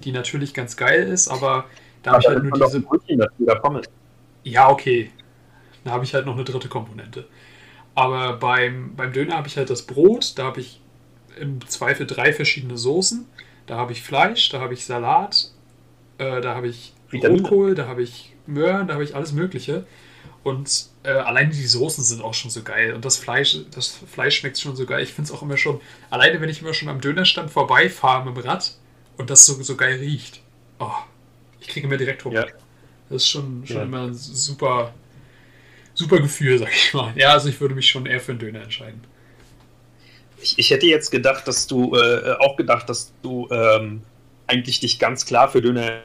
die 0.03 0.11
natürlich 0.11 0.53
ganz 0.53 0.77
geil 0.77 1.07
ist, 1.07 1.27
aber 1.27 1.65
da 2.03 2.11
habe 2.11 2.21
ich 2.21 2.27
halt 2.27 2.43
nur 2.43 2.51
diese. 2.51 2.83
Ja, 4.43 4.69
okay. 4.69 5.11
Da 5.83 5.91
habe 5.91 6.03
ich 6.03 6.13
halt 6.13 6.25
noch 6.25 6.35
eine 6.35 6.43
dritte 6.43 6.67
Komponente. 6.67 7.25
Aber 7.93 8.33
beim, 8.33 8.95
beim 8.95 9.13
Döner 9.13 9.37
habe 9.37 9.47
ich 9.47 9.57
halt 9.57 9.69
das 9.69 9.83
Brot, 9.83 10.33
da 10.37 10.45
habe 10.45 10.59
ich 10.59 10.81
im 11.39 11.65
Zweifel 11.67 12.05
drei 12.05 12.33
verschiedene 12.33 12.77
Soßen. 12.77 13.25
Da 13.67 13.77
habe 13.77 13.93
ich 13.93 14.01
Fleisch, 14.01 14.49
da 14.49 14.59
habe 14.59 14.73
ich 14.73 14.85
Salat, 14.85 15.51
äh, 16.17 16.41
da 16.41 16.55
habe 16.55 16.67
ich 16.67 16.93
Rotkohl, 17.13 17.75
da 17.75 17.87
habe 17.87 18.03
ich 18.03 18.33
Möhren, 18.45 18.87
da 18.87 18.93
habe 18.93 19.03
ich 19.03 19.15
alles 19.15 19.31
Mögliche. 19.31 19.85
Und 20.43 20.87
äh, 21.03 21.09
alleine 21.09 21.49
die 21.49 21.65
Soßen 21.65 22.03
sind 22.03 22.21
auch 22.21 22.35
schon 22.35 22.51
so 22.51 22.61
geil. 22.61 22.93
Und 22.93 23.03
das 23.03 23.17
Fleisch, 23.17 23.57
das 23.71 23.87
Fleisch 23.87 24.37
schmeckt 24.37 24.59
schon 24.59 24.75
so 24.75 24.85
geil. 24.85 25.01
Ich 25.01 25.13
finde 25.13 25.29
es 25.29 25.35
auch 25.35 25.41
immer 25.41 25.57
schon, 25.57 25.81
alleine 26.11 26.39
wenn 26.39 26.49
ich 26.49 26.61
immer 26.61 26.73
schon 26.73 26.87
am 26.87 27.01
Dönerstand 27.01 27.49
vorbeifahre 27.49 28.25
mit 28.25 28.37
dem 28.37 28.47
Rad 28.47 28.75
und 29.17 29.31
das 29.31 29.45
so, 29.45 29.61
so 29.63 29.75
geil 29.75 29.97
riecht. 29.97 30.41
Oh, 30.79 30.91
ich 31.59 31.67
kriege 31.67 31.87
mir 31.87 31.97
direkt 31.97 32.23
Hunger. 32.25 32.47
Ja. 32.47 32.53
Das 33.09 33.23
ist 33.23 33.29
schon, 33.29 33.65
schon 33.65 33.77
ja. 33.77 33.83
immer 33.83 34.03
ein 34.03 34.13
super, 34.13 34.93
super 35.95 36.19
Gefühl, 36.19 36.59
sag 36.59 36.71
ich 36.71 36.93
mal. 36.93 37.11
Ja, 37.15 37.29
also 37.29 37.49
ich 37.49 37.59
würde 37.59 37.73
mich 37.73 37.89
schon 37.89 38.05
eher 38.05 38.19
für 38.19 38.31
einen 38.31 38.39
Döner 38.39 38.61
entscheiden. 38.61 39.01
Ich, 40.45 40.59
ich 40.59 40.69
hätte 40.69 40.85
jetzt 40.85 41.09
gedacht, 41.09 41.47
dass 41.47 41.65
du 41.65 41.95
äh, 41.95 42.35
auch 42.39 42.55
gedacht, 42.55 42.87
dass 42.87 43.11
du 43.23 43.47
ähm, 43.49 44.01
eigentlich 44.45 44.79
dich 44.79 44.99
ganz 44.99 45.25
klar 45.25 45.49
für 45.49 45.59
Döner 45.59 46.01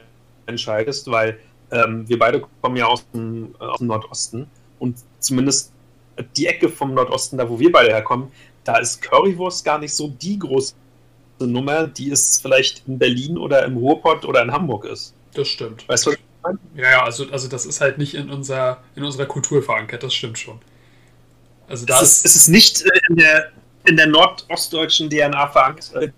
entscheidest, 0.47 1.11
weil 1.11 1.39
ähm, 1.71 2.09
wir 2.09 2.17
beide 2.17 2.41
kommen 2.61 2.75
ja 2.75 2.87
aus 2.87 3.05
dem, 3.11 3.53
äh, 3.59 3.63
aus 3.63 3.77
dem 3.77 3.87
Nordosten 3.87 4.47
und 4.79 4.97
zumindest 5.19 5.71
die 6.35 6.47
Ecke 6.47 6.69
vom 6.69 6.95
Nordosten, 6.95 7.37
da 7.37 7.47
wo 7.47 7.59
wir 7.59 7.71
beide 7.71 7.89
herkommen, 7.89 8.31
da 8.63 8.77
ist 8.77 9.03
Currywurst 9.03 9.63
gar 9.63 9.77
nicht 9.77 9.93
so 9.93 10.07
die 10.07 10.39
große 10.39 10.73
Nummer, 11.39 11.85
die 11.85 12.09
es 12.09 12.39
vielleicht 12.39 12.87
in 12.87 12.97
Berlin 12.97 13.37
oder 13.37 13.63
im 13.65 13.77
Ruhrpott 13.77 14.25
oder 14.25 14.41
in 14.41 14.51
Hamburg 14.51 14.85
ist. 14.85 15.13
Das 15.35 15.47
stimmt. 15.47 15.87
Weißt 15.87 16.07
du, 16.07 16.11
was 16.11 16.17
ich 16.17 16.23
meine? 16.41 16.59
Ja, 16.75 16.91
ja, 16.91 17.03
also, 17.03 17.29
also 17.31 17.47
das 17.47 17.67
ist 17.67 17.79
halt 17.79 17.99
nicht 17.99 18.15
in, 18.15 18.31
unser, 18.31 18.81
in 18.95 19.03
unserer 19.03 19.27
Kultur 19.27 19.61
verankert, 19.61 20.01
das 20.01 20.15
stimmt 20.15 20.39
schon. 20.39 20.59
Also 21.67 21.85
da 21.85 22.01
es, 22.01 22.17
ist, 22.17 22.25
es 22.25 22.35
ist 22.35 22.47
nicht 22.47 22.81
äh, 22.81 22.99
in 23.09 23.15
der, 23.17 23.51
in 23.85 23.97
der 23.97 24.07
nordostdeutschen 24.07 25.09
DNA 25.09 25.47
verankert, 25.47 25.91
äh, 25.95 26.09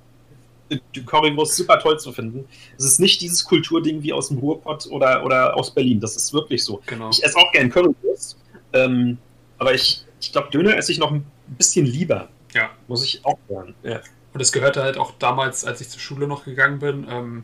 Currywurst 1.06 1.56
super 1.56 1.80
toll 1.80 2.00
zu 2.00 2.12
finden. 2.12 2.48
Es 2.78 2.86
ist 2.86 3.00
nicht 3.00 3.22
dieses 3.22 3.46
Kulturding 3.46 4.02
wie 4.02 4.14
aus 4.14 4.30
dem 4.30 4.40
Ruhrpott 4.40 4.88
oder, 4.88 5.24
oder 5.24 5.56
aus 5.56 5.74
Berlin. 5.74 6.00
Das 6.00 6.16
ist 6.16 6.34
wirklich 6.34 6.64
so. 6.64 6.82
Genau. 6.86 7.10
Ich 7.12 7.24
esse 7.24 7.38
auch 7.38 7.52
gern 7.52 7.70
Currywurst, 7.70 8.38
ähm, 8.74 9.18
aber 9.58 9.74
ich, 9.74 10.06
ich 10.22 10.32
glaube, 10.32 10.50
Döner 10.52 10.76
esse 10.76 10.92
ich 10.92 10.98
noch 10.98 11.12
ein 11.12 11.26
bisschen 11.58 11.86
lieber. 11.86 12.30
Ja. 12.54 12.70
Muss 12.88 13.04
ich 13.04 13.24
auch 13.26 13.38
gern. 13.48 13.76
Ja. 13.84 14.02
Und 14.34 14.42
es 14.42 14.52
gehörte 14.52 14.82
halt 14.82 14.98
auch 14.98 15.12
damals, 15.20 15.64
als 15.64 15.82
ich 15.82 15.90
zur 15.90 16.00
Schule 16.00 16.28
noch 16.28 16.46
gegangen 16.46 16.80
bin, 16.80 17.08
ähm, 17.10 17.44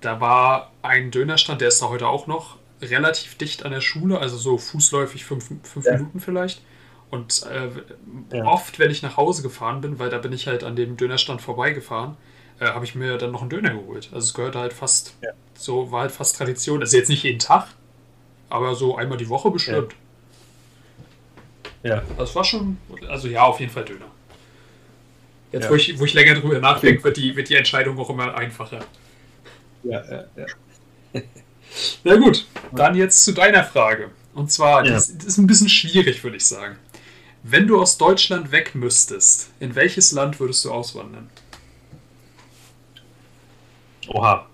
da 0.00 0.20
war 0.20 0.72
ein 0.82 1.10
Dönerstand, 1.10 1.60
der 1.60 1.68
ist 1.68 1.80
da 1.80 1.88
heute 1.88 2.06
auch 2.06 2.26
noch, 2.26 2.58
relativ 2.82 3.36
dicht 3.36 3.64
an 3.64 3.72
der 3.72 3.80
Schule, 3.80 4.18
also 4.18 4.36
so 4.36 4.58
fußläufig 4.58 5.24
fünf, 5.24 5.48
fünf 5.62 5.86
ja. 5.86 5.92
Minuten 5.92 6.20
vielleicht. 6.20 6.60
Und 7.14 7.46
äh, 7.46 8.36
ja. 8.36 8.44
oft, 8.44 8.80
wenn 8.80 8.90
ich 8.90 9.02
nach 9.02 9.16
Hause 9.16 9.42
gefahren 9.42 9.80
bin, 9.80 10.00
weil 10.00 10.10
da 10.10 10.18
bin 10.18 10.32
ich 10.32 10.48
halt 10.48 10.64
an 10.64 10.74
dem 10.74 10.96
Dönerstand 10.96 11.40
vorbeigefahren, 11.40 12.16
äh, 12.58 12.66
habe 12.66 12.84
ich 12.84 12.96
mir 12.96 13.18
dann 13.18 13.30
noch 13.30 13.40
einen 13.40 13.50
Döner 13.50 13.70
geholt. 13.70 14.08
Also 14.12 14.26
es 14.26 14.34
gehört 14.34 14.56
halt 14.56 14.72
fast, 14.72 15.14
ja. 15.22 15.30
so 15.54 15.92
war 15.92 16.00
halt 16.00 16.10
fast 16.10 16.36
Tradition. 16.36 16.80
Also 16.80 16.96
jetzt 16.96 17.08
nicht 17.08 17.22
jeden 17.22 17.38
Tag, 17.38 17.68
aber 18.50 18.74
so 18.74 18.96
einmal 18.96 19.16
die 19.16 19.28
Woche 19.28 19.52
bestimmt. 19.52 19.94
Ja. 21.84 21.96
ja. 21.96 22.02
Das 22.18 22.34
war 22.34 22.42
schon, 22.42 22.78
also 23.08 23.28
ja, 23.28 23.44
auf 23.44 23.60
jeden 23.60 23.70
Fall 23.70 23.84
Döner. 23.84 24.06
Jetzt, 25.52 25.70
wo, 25.70 25.76
ich, 25.76 25.96
wo 26.00 26.04
ich 26.04 26.14
länger 26.14 26.34
drüber 26.34 26.58
nachdenke, 26.58 27.04
wird 27.04 27.16
die, 27.16 27.36
wird 27.36 27.48
die 27.48 27.54
Entscheidung 27.54 27.96
auch 27.96 28.10
immer 28.10 28.34
einfacher. 28.34 28.80
Ja, 29.84 30.02
ja, 30.10 30.24
ja. 30.34 30.46
Na 32.02 32.16
gut, 32.16 32.44
dann 32.72 32.96
jetzt 32.96 33.24
zu 33.24 33.32
deiner 33.32 33.62
Frage. 33.62 34.10
Und 34.34 34.50
zwar, 34.50 34.84
ja. 34.84 34.94
das, 34.94 35.16
das 35.16 35.26
ist 35.26 35.38
ein 35.38 35.46
bisschen 35.46 35.68
schwierig, 35.68 36.24
würde 36.24 36.38
ich 36.38 36.46
sagen. 36.46 36.76
Wenn 37.46 37.66
du 37.66 37.78
aus 37.78 37.98
Deutschland 37.98 38.52
weg 38.52 38.74
müsstest, 38.74 39.50
in 39.60 39.74
welches 39.74 40.12
Land 40.12 40.40
würdest 40.40 40.64
du 40.64 40.72
auswandern? 40.72 41.28
Oha. 44.08 44.48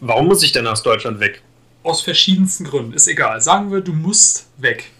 Warum 0.00 0.26
muss 0.26 0.42
ich 0.42 0.50
denn 0.50 0.66
aus 0.66 0.82
Deutschland 0.82 1.20
weg? 1.20 1.40
Aus 1.84 2.02
verschiedensten 2.02 2.64
Gründen. 2.64 2.94
Ist 2.94 3.06
egal. 3.06 3.40
Sagen 3.40 3.70
wir, 3.70 3.80
du 3.80 3.92
musst 3.92 4.48
weg. 4.56 4.90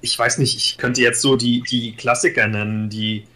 Ich 0.00 0.18
weiß 0.18 0.38
nicht, 0.38 0.56
ich 0.56 0.78
könnte 0.78 1.02
jetzt 1.02 1.20
so 1.20 1.36
die, 1.36 1.62
die 1.68 1.94
Klassiker 1.96 2.48
nennen, 2.48 2.88
die, 2.88 3.26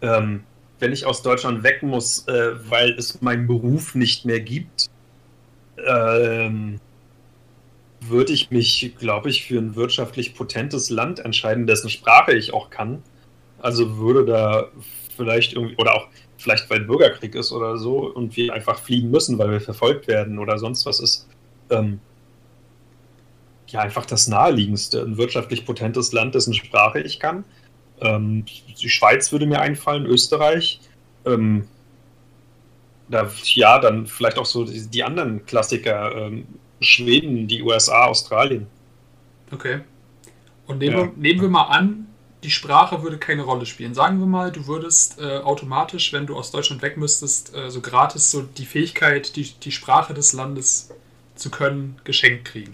ähm, 0.00 0.44
wenn 0.78 0.92
ich 0.92 1.06
aus 1.06 1.22
Deutschland 1.22 1.64
weg 1.64 1.82
muss, 1.82 2.28
äh, 2.28 2.52
weil 2.70 2.90
es 2.92 3.20
meinen 3.20 3.48
Beruf 3.48 3.96
nicht 3.96 4.24
mehr 4.24 4.38
gibt, 4.38 4.86
ähm, 5.84 6.78
würde 8.08 8.32
ich 8.32 8.50
mich, 8.50 8.94
glaube 8.98 9.30
ich, 9.30 9.44
für 9.44 9.58
ein 9.58 9.76
wirtschaftlich 9.76 10.34
potentes 10.34 10.90
Land 10.90 11.20
entscheiden, 11.20 11.66
dessen 11.66 11.90
Sprache 11.90 12.32
ich 12.32 12.52
auch 12.52 12.70
kann. 12.70 13.02
Also 13.60 13.98
würde 13.98 14.24
da 14.24 14.68
vielleicht 15.16 15.54
irgendwie, 15.54 15.76
oder 15.76 15.94
auch 15.94 16.08
vielleicht 16.36 16.68
weil 16.68 16.80
Bürgerkrieg 16.80 17.34
ist 17.34 17.52
oder 17.52 17.78
so 17.78 18.12
und 18.12 18.36
wir 18.36 18.52
einfach 18.52 18.78
fliehen 18.78 19.10
müssen, 19.10 19.38
weil 19.38 19.50
wir 19.50 19.60
verfolgt 19.60 20.08
werden 20.08 20.38
oder 20.38 20.58
sonst 20.58 20.84
was 20.86 21.00
ist. 21.00 21.28
Ähm, 21.70 22.00
ja, 23.68 23.80
einfach 23.80 24.06
das 24.06 24.28
naheliegendste, 24.28 25.00
ein 25.02 25.16
wirtschaftlich 25.16 25.64
potentes 25.64 26.12
Land, 26.12 26.34
dessen 26.34 26.54
Sprache 26.54 27.00
ich 27.00 27.18
kann. 27.18 27.44
Ähm, 28.00 28.44
die 28.80 28.88
Schweiz 28.88 29.32
würde 29.32 29.46
mir 29.46 29.60
einfallen, 29.60 30.06
Österreich. 30.06 30.80
Ähm, 31.24 31.66
da, 33.08 33.30
ja, 33.54 33.78
dann 33.78 34.06
vielleicht 34.06 34.38
auch 34.38 34.46
so 34.46 34.64
die, 34.64 34.88
die 34.88 35.02
anderen 35.02 35.44
Klassiker, 35.46 36.14
ähm, 36.14 36.46
Schweden, 36.84 37.48
die 37.48 37.62
USA, 37.62 38.06
Australien. 38.06 38.66
Okay. 39.50 39.80
Und 40.66 40.78
nehmen, 40.78 40.96
ja. 40.96 41.02
wir, 41.04 41.12
nehmen 41.16 41.40
wir 41.40 41.48
mal 41.48 41.64
an, 41.64 42.06
die 42.44 42.50
Sprache 42.50 43.02
würde 43.02 43.18
keine 43.18 43.42
Rolle 43.42 43.64
spielen. 43.64 43.94
Sagen 43.94 44.18
wir 44.18 44.26
mal, 44.26 44.52
du 44.52 44.66
würdest 44.66 45.18
äh, 45.18 45.38
automatisch, 45.38 46.12
wenn 46.12 46.26
du 46.26 46.36
aus 46.36 46.50
Deutschland 46.50 46.82
weg 46.82 46.96
müsstest, 46.96 47.54
äh, 47.54 47.70
so 47.70 47.80
gratis 47.80 48.30
so 48.30 48.42
die 48.42 48.66
Fähigkeit, 48.66 49.34
die, 49.36 49.44
die 49.44 49.72
Sprache 49.72 50.12
des 50.12 50.34
Landes 50.34 50.90
zu 51.34 51.50
können, 51.50 51.98
geschenkt 52.04 52.44
kriegen. 52.44 52.70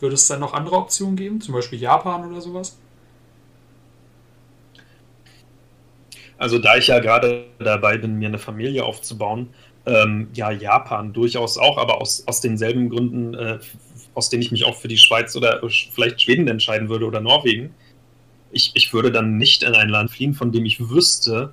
Würde 0.00 0.14
es 0.14 0.26
dann 0.26 0.40
noch 0.40 0.52
andere 0.52 0.76
Optionen 0.76 1.14
geben, 1.14 1.40
zum 1.40 1.54
Beispiel 1.54 1.80
Japan 1.80 2.28
oder 2.28 2.40
sowas? 2.40 2.76
Also 6.38 6.58
da 6.58 6.76
ich 6.76 6.88
ja 6.88 6.98
gerade 6.98 7.46
dabei 7.60 7.98
bin, 7.98 8.18
mir 8.18 8.26
eine 8.26 8.40
Familie 8.40 8.84
aufzubauen, 8.84 9.54
ähm, 9.86 10.28
ja, 10.34 10.50
Japan 10.50 11.12
durchaus 11.12 11.58
auch, 11.58 11.78
aber 11.78 12.00
aus, 12.00 12.26
aus 12.26 12.40
denselben 12.40 12.88
Gründen 12.88 13.34
äh, 13.34 13.58
aus 14.14 14.28
denen 14.28 14.42
ich 14.42 14.50
mich 14.50 14.64
auch 14.64 14.76
für 14.76 14.88
die 14.88 14.98
Schweiz 14.98 15.34
oder 15.36 15.60
vielleicht 15.92 16.22
Schweden 16.22 16.48
entscheiden 16.48 16.88
würde 16.88 17.06
oder 17.06 17.20
Norwegen. 17.20 17.74
Ich, 18.50 18.72
ich 18.74 18.92
würde 18.92 19.10
dann 19.10 19.38
nicht 19.38 19.62
in 19.62 19.74
ein 19.74 19.88
Land 19.88 20.10
fliehen, 20.10 20.34
von 20.34 20.52
dem 20.52 20.66
ich 20.66 20.90
wüsste, 20.90 21.52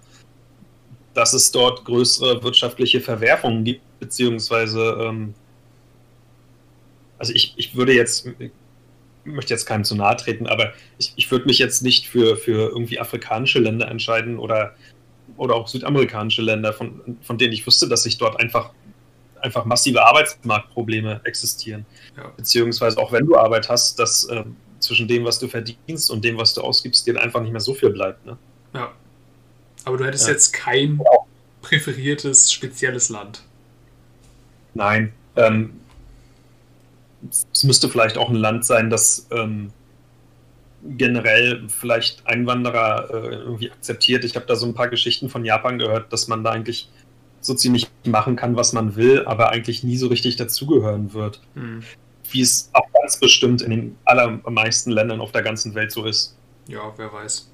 dass 1.14 1.34
es 1.34 1.52
dort 1.52 1.86
größere 1.86 2.44
wirtschaftliche 2.44 3.02
Verwerfungen 3.02 3.64
gibt, 3.64 3.82
beziehungsweise, 4.00 4.98
ähm, 5.02 5.34
also 7.18 7.34
ich, 7.34 7.54
ich 7.56 7.76
würde 7.76 7.94
jetzt, 7.94 8.28
ich 8.40 8.52
möchte 9.24 9.54
jetzt 9.54 9.66
keinem 9.66 9.86
zu 9.86 9.96
nahe 9.96 10.18
treten, 10.18 10.48
aber 10.48 10.74
ich, 10.98 11.14
ich 11.16 11.32
würde 11.32 11.46
mich 11.46 11.60
jetzt 11.60 11.82
nicht 11.82 12.08
für, 12.08 12.36
für 12.36 12.70
irgendwie 12.70 13.00
afrikanische 13.00 13.60
Länder 13.60 13.90
entscheiden 13.90 14.38
oder, 14.38 14.76
oder 15.40 15.56
auch 15.56 15.68
südamerikanische 15.68 16.42
Länder, 16.42 16.74
von, 16.74 17.18
von 17.22 17.38
denen 17.38 17.54
ich 17.54 17.66
wüsste, 17.66 17.88
dass 17.88 18.04
sich 18.04 18.18
dort 18.18 18.40
einfach 18.40 18.72
einfach 19.42 19.64
massive 19.66 20.06
Arbeitsmarktprobleme 20.06 21.22
existieren. 21.24 21.86
Ja. 22.18 22.32
Beziehungsweise 22.36 22.98
auch 22.98 23.14
wenn 23.14 23.26
du 23.26 23.38
Arbeit 23.38 23.70
hast, 23.70 23.98
dass 23.98 24.26
äh, 24.26 24.44
zwischen 24.80 25.08
dem, 25.08 25.24
was 25.24 25.40
du 25.40 25.48
verdienst 25.48 26.12
und 26.12 26.24
dem, 26.24 26.38
was 26.38 26.54
du 26.54 26.62
ausgibst, 26.62 27.08
dir 27.08 27.20
einfach 27.22 27.42
nicht 27.42 27.52
mehr 27.52 27.62
so 27.62 27.74
viel 27.74 27.90
bleibt. 27.90 28.26
Ne? 28.26 28.38
Ja. 28.74 28.92
Aber 29.86 29.98
du 29.98 30.06
hättest 30.06 30.28
ja. 30.28 30.34
jetzt 30.34 30.52
kein 30.52 31.02
präferiertes, 31.62 32.52
spezielles 32.52 33.10
Land. 33.10 33.42
Nein. 34.74 35.14
Ähm, 35.36 35.80
es 37.54 37.64
müsste 37.64 37.90
vielleicht 37.90 38.18
auch 38.18 38.30
ein 38.30 38.36
Land 38.36 38.66
sein, 38.66 38.90
das 38.90 39.28
ähm, 39.32 39.72
generell 40.84 41.68
vielleicht 41.68 42.26
Einwanderer 42.26 43.10
äh, 43.10 43.36
irgendwie 43.36 43.72
akzeptiert. 43.72 44.24
Ich 44.24 44.36
habe 44.36 44.46
da 44.46 44.56
so 44.56 44.66
ein 44.66 44.74
paar 44.74 44.88
Geschichten 44.88 45.30
von 45.30 45.46
Japan 45.46 45.78
gehört, 45.78 46.12
dass 46.14 46.28
man 46.28 46.44
da 46.44 46.52
eigentlich 46.52 46.90
so 47.42 47.54
ziemlich 47.54 47.88
machen 48.06 48.36
kann, 48.36 48.56
was 48.56 48.74
man 48.74 48.96
will, 48.96 49.26
aber 49.26 49.50
eigentlich 49.50 49.84
nie 49.84 49.98
so 49.98 50.08
richtig 50.08 50.36
dazugehören 50.36 51.14
wird. 51.14 51.42
Mhm. 51.56 51.84
Wie 52.32 52.42
es 52.42 52.70
auch 52.74 52.86
ganz 52.94 53.20
bestimmt 53.20 53.62
in 53.62 53.72
den 53.72 53.98
allermeisten 54.06 54.92
Ländern 54.92 55.20
auf 55.22 55.32
der 55.32 55.42
ganzen 55.42 55.74
Welt 55.76 55.92
so 55.92 56.06
ist. 56.06 56.38
Ja, 56.68 56.94
wer 56.98 57.12
weiß. 57.12 57.50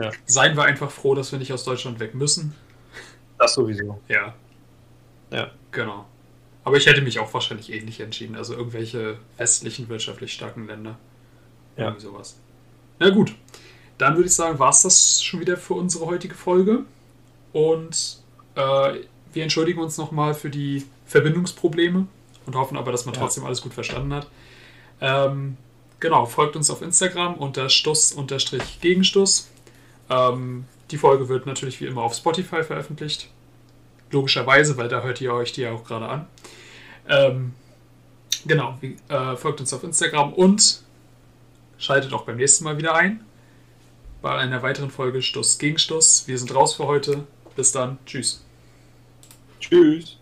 Ja. 0.00 0.10
Seien 0.24 0.56
wir 0.56 0.64
einfach 0.64 0.90
froh, 0.90 1.14
dass 1.14 1.32
wir 1.32 1.38
nicht 1.38 1.52
aus 1.52 1.64
Deutschland 1.64 2.00
weg 2.00 2.14
müssen. 2.14 2.54
Das 3.38 3.54
sowieso. 3.54 4.00
Ja. 4.08 4.34
Ja. 5.30 5.50
Genau. 5.72 6.06
Aber 6.64 6.76
ich 6.76 6.86
hätte 6.86 7.02
mich 7.02 7.18
auch 7.18 7.34
wahrscheinlich 7.34 7.72
ähnlich 7.72 8.00
entschieden. 8.00 8.36
Also 8.36 8.54
irgendwelche 8.54 9.18
westlichen, 9.36 9.88
wirtschaftlich 9.88 10.32
starken 10.32 10.66
Länder. 10.66 10.98
Ja. 11.76 11.84
Irgendwie 11.84 12.02
sowas. 12.02 12.38
Na 12.98 13.10
gut. 13.10 13.34
Dann 13.98 14.16
würde 14.16 14.26
ich 14.26 14.34
sagen, 14.34 14.58
war 14.58 14.70
es 14.70 14.82
das 14.82 15.22
schon 15.22 15.40
wieder 15.40 15.56
für 15.56 15.74
unsere 15.74 16.06
heutige 16.06 16.34
Folge. 16.34 16.84
Und 17.52 18.18
äh, 18.54 18.94
wir 19.32 19.42
entschuldigen 19.42 19.80
uns 19.80 19.96
nochmal 19.98 20.34
für 20.34 20.50
die 20.50 20.84
Verbindungsprobleme 21.06 22.06
und 22.46 22.56
hoffen 22.56 22.76
aber, 22.76 22.92
dass 22.92 23.06
man 23.06 23.14
ja. 23.14 23.20
trotzdem 23.20 23.44
alles 23.44 23.62
gut 23.62 23.74
verstanden 23.74 24.12
hat. 24.14 24.26
Ähm, 25.00 25.56
genau, 26.00 26.26
folgt 26.26 26.56
uns 26.56 26.70
auf 26.70 26.82
Instagram 26.82 27.34
unter 27.34 27.68
Stuss-Gegenstuss. 27.68 29.50
Ähm, 30.10 30.64
die 30.90 30.98
Folge 30.98 31.28
wird 31.28 31.46
natürlich 31.46 31.80
wie 31.80 31.86
immer 31.86 32.02
auf 32.02 32.14
Spotify 32.14 32.62
veröffentlicht. 32.62 33.28
Logischerweise, 34.10 34.76
weil 34.76 34.88
da 34.88 35.02
hört 35.02 35.20
ihr 35.20 35.32
euch 35.32 35.52
die 35.52 35.62
ja 35.62 35.72
auch 35.72 35.84
gerade 35.84 36.06
an. 36.06 36.26
Ähm, 37.08 37.54
genau, 38.46 38.76
wie, 38.80 38.96
äh, 39.08 39.36
folgt 39.36 39.60
uns 39.60 39.72
auf 39.72 39.82
Instagram 39.84 40.32
und 40.34 40.82
schaltet 41.82 42.12
auch 42.12 42.24
beim 42.24 42.36
nächsten 42.36 42.64
Mal 42.64 42.78
wieder 42.78 42.94
ein. 42.94 43.24
Bei 44.22 44.36
einer 44.36 44.62
weiteren 44.62 44.90
Folge 44.90 45.20
Stuss 45.20 45.58
gegen 45.58 45.78
Stuss. 45.78 46.24
Wir 46.26 46.38
sind 46.38 46.54
raus 46.54 46.74
für 46.74 46.86
heute. 46.86 47.26
Bis 47.56 47.72
dann. 47.72 47.98
Tschüss. 48.06 48.44
Tschüss. 49.60 50.21